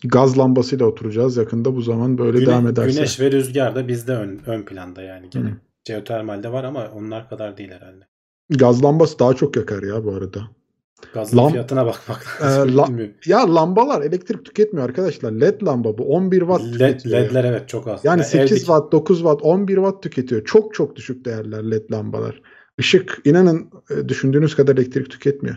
[0.05, 2.99] Gaz lambasıyla oturacağız yakında bu zaman böyle Güne, devam ederse.
[2.99, 5.49] Güneş ve rüzgar da bizde ön, ön planda yani gene.
[5.49, 5.57] Hı.
[5.89, 8.05] Jeotermalde var ama onlar kadar değil herhalde.
[8.51, 10.41] Gaz lambası daha çok yakar ya bu arada.
[11.15, 12.71] Gazın Lam- fiyatına bakmak e, lazım.
[12.71, 15.33] E, la- ya lambalar elektrik tüketmiyor arkadaşlar.
[15.33, 17.21] LED lamba bu 11 watt LED, tüketiyor.
[17.21, 18.05] LED'ler evet çok az.
[18.05, 18.61] Yani, yani 8 evdeki...
[18.61, 20.45] watt, 9 watt, 11 watt tüketiyor.
[20.45, 22.43] Çok çok düşük değerler LED lambalar.
[22.79, 25.57] Işık inanın e, düşündüğünüz kadar elektrik tüketmiyor.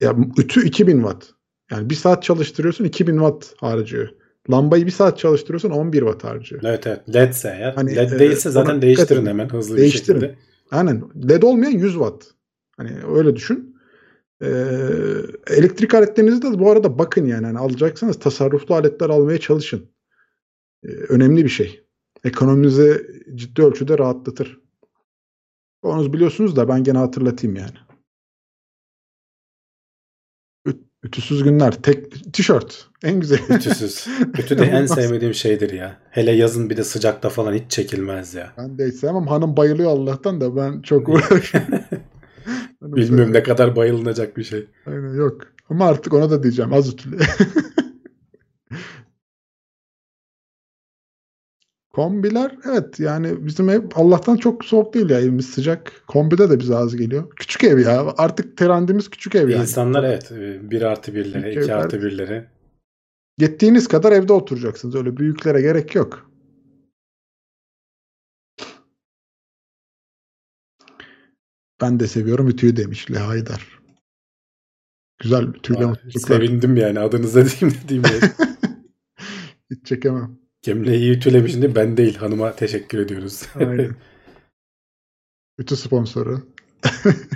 [0.00, 1.30] Ya ütü 2000 watt.
[1.70, 4.08] Yani bir saat çalıştırıyorsun 2000 watt harcıyor.
[4.50, 6.62] Lambayı bir saat çalıştırıyorsun 11 watt harcıyor.
[6.64, 7.00] Evet evet.
[7.14, 7.72] LED'se eğer.
[7.72, 10.20] Hani, LED değilse zaten değiştirin hemen hızlı değiştirin.
[10.20, 10.38] bir şekilde.
[10.70, 11.02] Aynen.
[11.28, 12.24] LED olmayan 100 watt.
[12.76, 13.73] Hani öyle düşün.
[14.42, 14.46] Ee,
[15.46, 17.44] elektrik aletlerinizi de bu arada bakın yani.
[17.44, 19.90] yani alacaksanız tasarruflu aletler almaya çalışın.
[20.84, 21.84] Ee, önemli bir şey.
[22.24, 24.60] Ekonominizi ciddi ölçüde rahatlatır.
[25.82, 27.76] Onu biliyorsunuz da ben gene hatırlatayım yani.
[31.04, 31.82] Ütüsüz günler.
[31.82, 32.88] Tek tişört.
[33.02, 33.38] En güzel.
[33.50, 34.06] Ütüsüz.
[34.38, 36.00] Ütü de en sevmediğim şeydir ya.
[36.10, 38.52] Hele yazın bir de sıcakta falan hiç çekilmez ya.
[38.58, 39.26] Ben de hiç sevmem.
[39.26, 41.74] Hanım bayılıyor Allah'tan da ben çok uğraşıyorum.
[42.82, 44.66] Bilmiyorum ne kadar bayılınacak bir şey.
[44.86, 45.40] Aynen yok.
[45.70, 46.72] Ama artık ona da diyeceğim.
[46.72, 47.18] Az ütülü.
[51.92, 55.92] Kombiler evet yani bizim ev Allah'tan çok soğuk değil ya evimiz sıcak.
[56.06, 57.30] Kombide de bize az geliyor.
[57.30, 59.62] Küçük ev ya artık trendimiz küçük ev yani.
[59.62, 60.30] İnsanlar evet
[60.70, 62.50] bir artı birlere, iki evler, artı birlere.
[63.38, 66.30] Gittiğiniz kadar evde oturacaksınız öyle büyüklere gerek yok.
[71.80, 73.80] Ben de seviyorum ütüyü demiş Le Haydar.
[75.18, 76.36] Güzel ütüyle mutluluklar.
[76.36, 78.02] Sevindim yani adınıza diyeyim dediğim
[79.70, 80.38] Hiç çekemem.
[80.62, 83.42] Cemile iyi ütülemiş şimdi ben değil hanıma teşekkür ediyoruz.
[83.54, 83.96] Aynen.
[85.58, 86.54] Ütü sponsoru.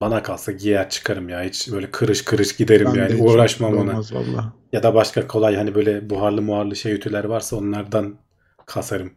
[0.00, 1.42] Bana kalsa giyer çıkarım ya.
[1.42, 3.22] Hiç böyle kırış kırış giderim ben yani.
[3.22, 3.98] Uğraşmam ona.
[3.98, 4.52] Vallahi.
[4.72, 8.18] Ya da başka kolay hani böyle buharlı muharlı şey ütüler varsa onlardan
[8.66, 9.12] kasarım.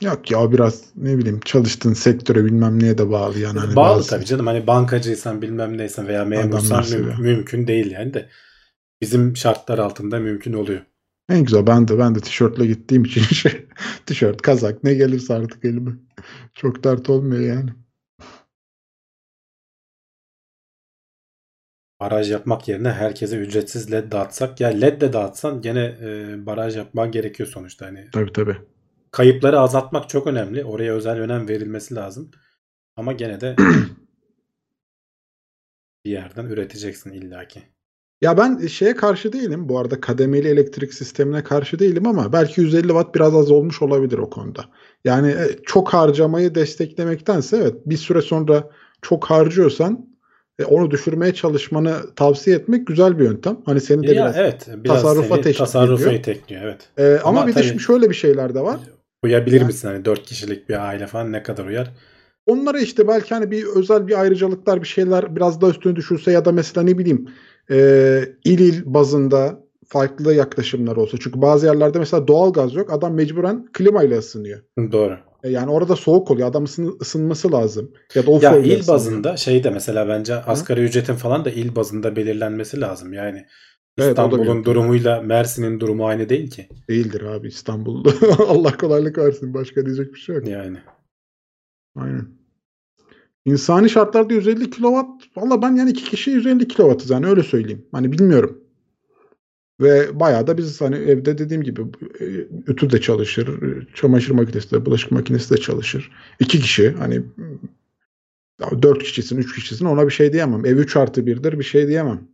[0.00, 3.58] Yok ya biraz ne bileyim çalıştığın sektöre bilmem neye de bağlı yani.
[3.58, 4.10] Hani bağlı bazı...
[4.10, 4.46] tabii canım.
[4.46, 8.28] Hani bankacıysan bilmem neysen veya memursan mü- mümkün değil yani de.
[9.00, 10.80] Bizim şartlar altında mümkün oluyor.
[11.28, 13.66] En güzel ben de ben de tişörtle gittiğim için şey,
[14.06, 15.90] tişört, kazak ne gelirse artık elime.
[16.54, 17.70] Çok dert olmuyor yani.
[22.00, 27.10] Baraj yapmak yerine herkese ücretsiz led dağıtsak ya led de dağıtsan gene e, baraj yapman
[27.10, 28.08] gerekiyor sonuçta hani.
[28.12, 28.56] Tabii tabii.
[29.10, 30.64] Kayıpları azaltmak çok önemli.
[30.64, 32.30] Oraya özel önem verilmesi lazım.
[32.96, 33.56] Ama gene de
[36.04, 37.62] bir yerden üreteceksin illaki.
[38.20, 39.68] Ya ben şeye karşı değilim.
[39.68, 44.18] Bu arada kademeli elektrik sistemine karşı değilim ama belki 150 watt biraz az olmuş olabilir
[44.18, 44.64] o konuda.
[45.04, 48.70] Yani e, çok harcamayı desteklemektense evet bir süre sonra
[49.02, 50.08] çok harcıyorsan
[50.58, 53.58] e, onu düşürmeye çalışmanı tavsiye etmek güzel bir yöntem.
[53.66, 56.22] Hani seni de ya biraz, evet, biraz tasarrufa teşvik tasarrufa ediyor.
[56.22, 56.88] tekliyor evet.
[56.98, 58.80] Ee, ama, ama bir de şöyle bir şeyler de var.
[59.22, 61.94] Uyabilir yani, misin hani 4 kişilik bir aile falan ne kadar uyar?
[62.46, 66.44] Onlara işte belki hani bir özel bir ayrıcalıklar bir şeyler biraz da üstüne düşürse ya
[66.44, 67.28] da mesela ne bileyim
[67.70, 67.76] e,
[68.44, 71.16] il il bazında farklı yaklaşımlar olsa.
[71.20, 72.92] Çünkü bazı yerlerde mesela doğal gaz yok.
[72.92, 74.60] Adam mecburen klimayla ısınıyor.
[74.92, 75.18] Doğru.
[75.44, 76.48] E, yani orada soğuk oluyor.
[76.48, 77.92] Adam ısın, ısınması lazım.
[78.14, 80.84] Ya da o ya il bazında şey de mesela bence asgari Hı?
[80.84, 83.12] ücretin falan da il bazında belirlenmesi lazım.
[83.12, 83.46] Yani
[83.98, 86.68] İstanbul'un evet, durumuyla Mersin'in durumu aynı değil ki.
[86.88, 88.12] Değildir abi İstanbul'da.
[88.48, 89.54] Allah kolaylık versin.
[89.54, 90.46] Başka diyecek bir şey yok.
[90.48, 90.78] Yani.
[91.96, 92.26] Aynen.
[93.44, 95.04] İnsani şartlarda 150 kW
[95.36, 97.86] valla ben yani iki kişi 150 kW'ız yani öyle söyleyeyim.
[97.92, 98.64] Hani bilmiyorum.
[99.80, 101.82] Ve bayağı da biz hani evde dediğim gibi
[102.20, 102.24] e,
[102.66, 103.48] ütü de çalışır,
[103.94, 106.12] çamaşır makinesi de, bulaşık makinesi de çalışır.
[106.40, 107.22] İki kişi hani
[108.82, 110.66] dört kişisin, üç kişisin ona bir şey diyemem.
[110.66, 112.28] Ev 3 artı birdir bir şey diyemem.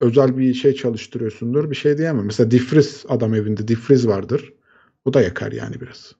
[0.00, 2.24] Özel bir şey çalıştırıyorsundur bir şey diyemem.
[2.24, 4.52] Mesela difriz adam evinde difriz vardır.
[5.04, 6.14] Bu da yakar yani biraz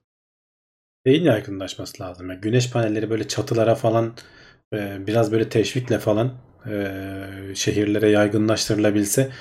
[1.07, 2.29] şeyin yaygınlaşması lazım.
[2.29, 4.13] Yani güneş panelleri böyle çatılara falan
[4.73, 6.33] e, biraz böyle teşvikle falan
[6.69, 6.95] e,
[7.55, 9.31] şehirlere yaygınlaştırılabilse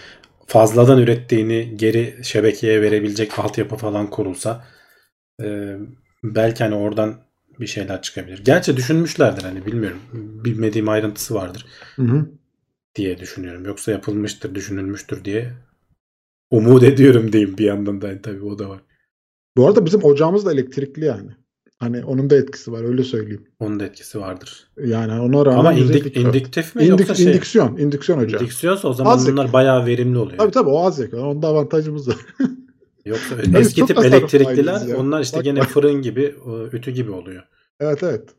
[0.46, 4.64] fazladan ürettiğini geri şebekeye verebilecek altyapı falan kurulsa
[5.42, 5.76] e,
[6.24, 7.20] belki hani oradan
[7.60, 8.44] bir şeyler çıkabilir.
[8.44, 10.00] Gerçi düşünmüşlerdir hani bilmiyorum.
[10.44, 11.66] Bilmediğim ayrıntısı vardır.
[11.96, 12.26] Hı hı.
[12.94, 13.64] Diye düşünüyorum.
[13.64, 15.52] Yoksa yapılmıştır, düşünülmüştür diye
[16.50, 18.80] umut ediyorum diyeyim bir yandan da yani tabii o da var.
[19.56, 21.30] Bu arada bizim ocağımız da elektrikli yani.
[21.78, 23.46] Hani onun da etkisi var öyle söyleyeyim.
[23.60, 24.70] Onun da etkisi vardır.
[24.84, 27.26] Yani ona rağmen Ama indik, indiktif mi İndik, yoksa şey?
[27.26, 27.76] İndüksiyon.
[27.76, 28.42] İndüksiyon hocam.
[28.42, 29.52] İndüksiyonsa o zaman az bunlar yakın.
[29.52, 30.38] bayağı verimli oluyor.
[30.38, 31.18] Tabii tabii o az yakın.
[31.18, 32.16] Onda avantajımız var.
[33.04, 34.96] Yoksa eski tip elektrikliler ya.
[34.96, 35.68] onlar işte bak, gene bak.
[35.68, 36.34] fırın gibi,
[36.72, 37.42] ütü gibi oluyor.
[37.80, 38.30] Evet evet.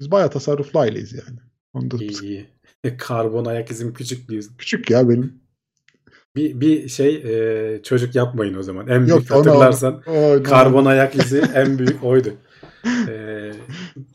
[0.00, 1.38] Biz bayağı tasarruflu aileyiz yani.
[1.72, 2.46] Onda iyi iyi.
[2.98, 4.54] Karbon ayak izim küçük diyorsun.
[4.58, 5.40] Küçük ya benim.
[6.36, 8.88] Bir, bir şey e, çocuk yapmayın o zaman.
[8.88, 12.34] En büyük Yok, hatırlarsan ona, ona, karbon ayak izi en büyük oydu.
[13.08, 13.52] Ee,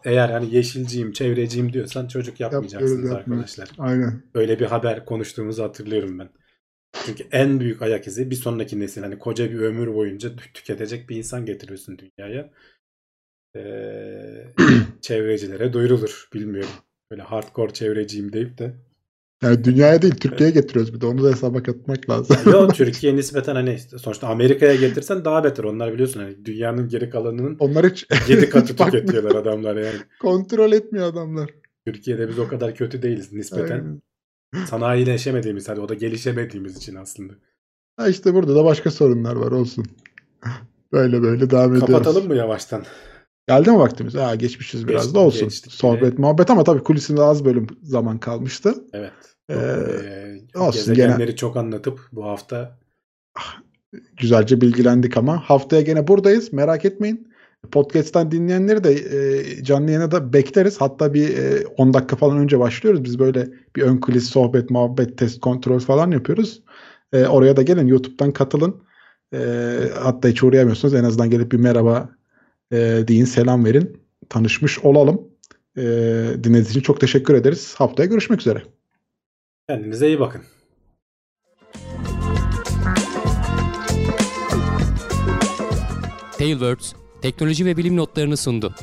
[0.06, 3.70] eğer hani yeşilciyim, çevreciyim diyorsan çocuk yapmayacaksınız Yap, arkadaşlar.
[3.78, 4.24] Aynen.
[4.34, 6.30] Öyle bir haber konuştuğumuzu hatırlıyorum ben.
[7.06, 11.16] Çünkü en büyük ayak izi bir sonraki nesil hani koca bir ömür boyunca tüketecek bir
[11.16, 12.52] insan getiriyorsun dünyaya.
[13.56, 14.54] Ee,
[15.02, 16.30] çevrecilere duyurulur.
[16.34, 16.70] Bilmiyorum.
[17.14, 18.74] Böyle hardcore çevreciyim deyip de
[19.44, 22.38] Yani dünyaya değil Türkiye'ye getiriyoruz bir de onu da hesaba katmak lazım.
[22.46, 25.64] Yok Türkiye nispeten hani sonuçta Amerika'ya getirsen daha beter.
[25.64, 28.92] Onlar biliyorsun hani dünyanın geri kalanının Onlar hiç 7 katı bakmıyor.
[28.92, 29.98] tüketiyorlar adamlar yani.
[30.22, 31.50] Kontrol etmiyor adamlar.
[31.86, 34.02] Türkiye'de biz o kadar kötü değiliz nispeten.
[34.56, 34.66] Aynen.
[34.66, 37.34] Sanayileşemediğimiz hadi o da gelişemediğimiz için aslında.
[37.98, 39.86] Ha işte burada da başka sorunlar var olsun.
[40.92, 41.94] Böyle böyle devam ediyoruz.
[41.94, 42.84] Kapatalım mı yavaştan?
[43.48, 44.16] Geldi mi vaktimiz?
[44.16, 45.44] Ha geçmişiz biraz da olsun.
[45.50, 45.72] geçtik.
[45.72, 48.76] Sohbet muhabbet ama tabii kulisinde az bölüm zaman kalmıştı.
[48.94, 49.12] Evet.
[49.50, 52.80] Ee, Ee, olsun, gezegenleri çok anlatıp bu hafta
[54.18, 56.54] güzelce bilgilendik ama haftaya gene buradayız.
[56.54, 57.34] Merak etmeyin.
[57.72, 60.82] Podcast'tan dinleyenleri de e, canlı yayına da bekleriz.
[60.82, 63.04] Hatta bir e, 10 dakika falan önce başlıyoruz.
[63.04, 66.64] Biz böyle bir ön kulis, sohbet, muhabbet, test, kontrol falan yapıyoruz.
[67.14, 67.88] E, oraya da gelin.
[67.88, 68.84] YouTube'dan katılın.
[69.34, 69.40] E,
[70.00, 70.94] hatta hiç uğrayamıyorsunuz.
[70.94, 72.10] En azından gelip bir merhaba
[72.74, 73.98] e, deyin, selam verin.
[74.30, 75.22] Tanışmış olalım.
[75.78, 75.82] E,
[76.34, 77.76] dinlediğiniz için çok teşekkür ederiz.
[77.78, 78.64] Haftaya görüşmek üzere.
[79.70, 80.42] kendinize iyi bakın.
[86.38, 88.76] Tailwords teknoloji ve bilim notlarını sundu.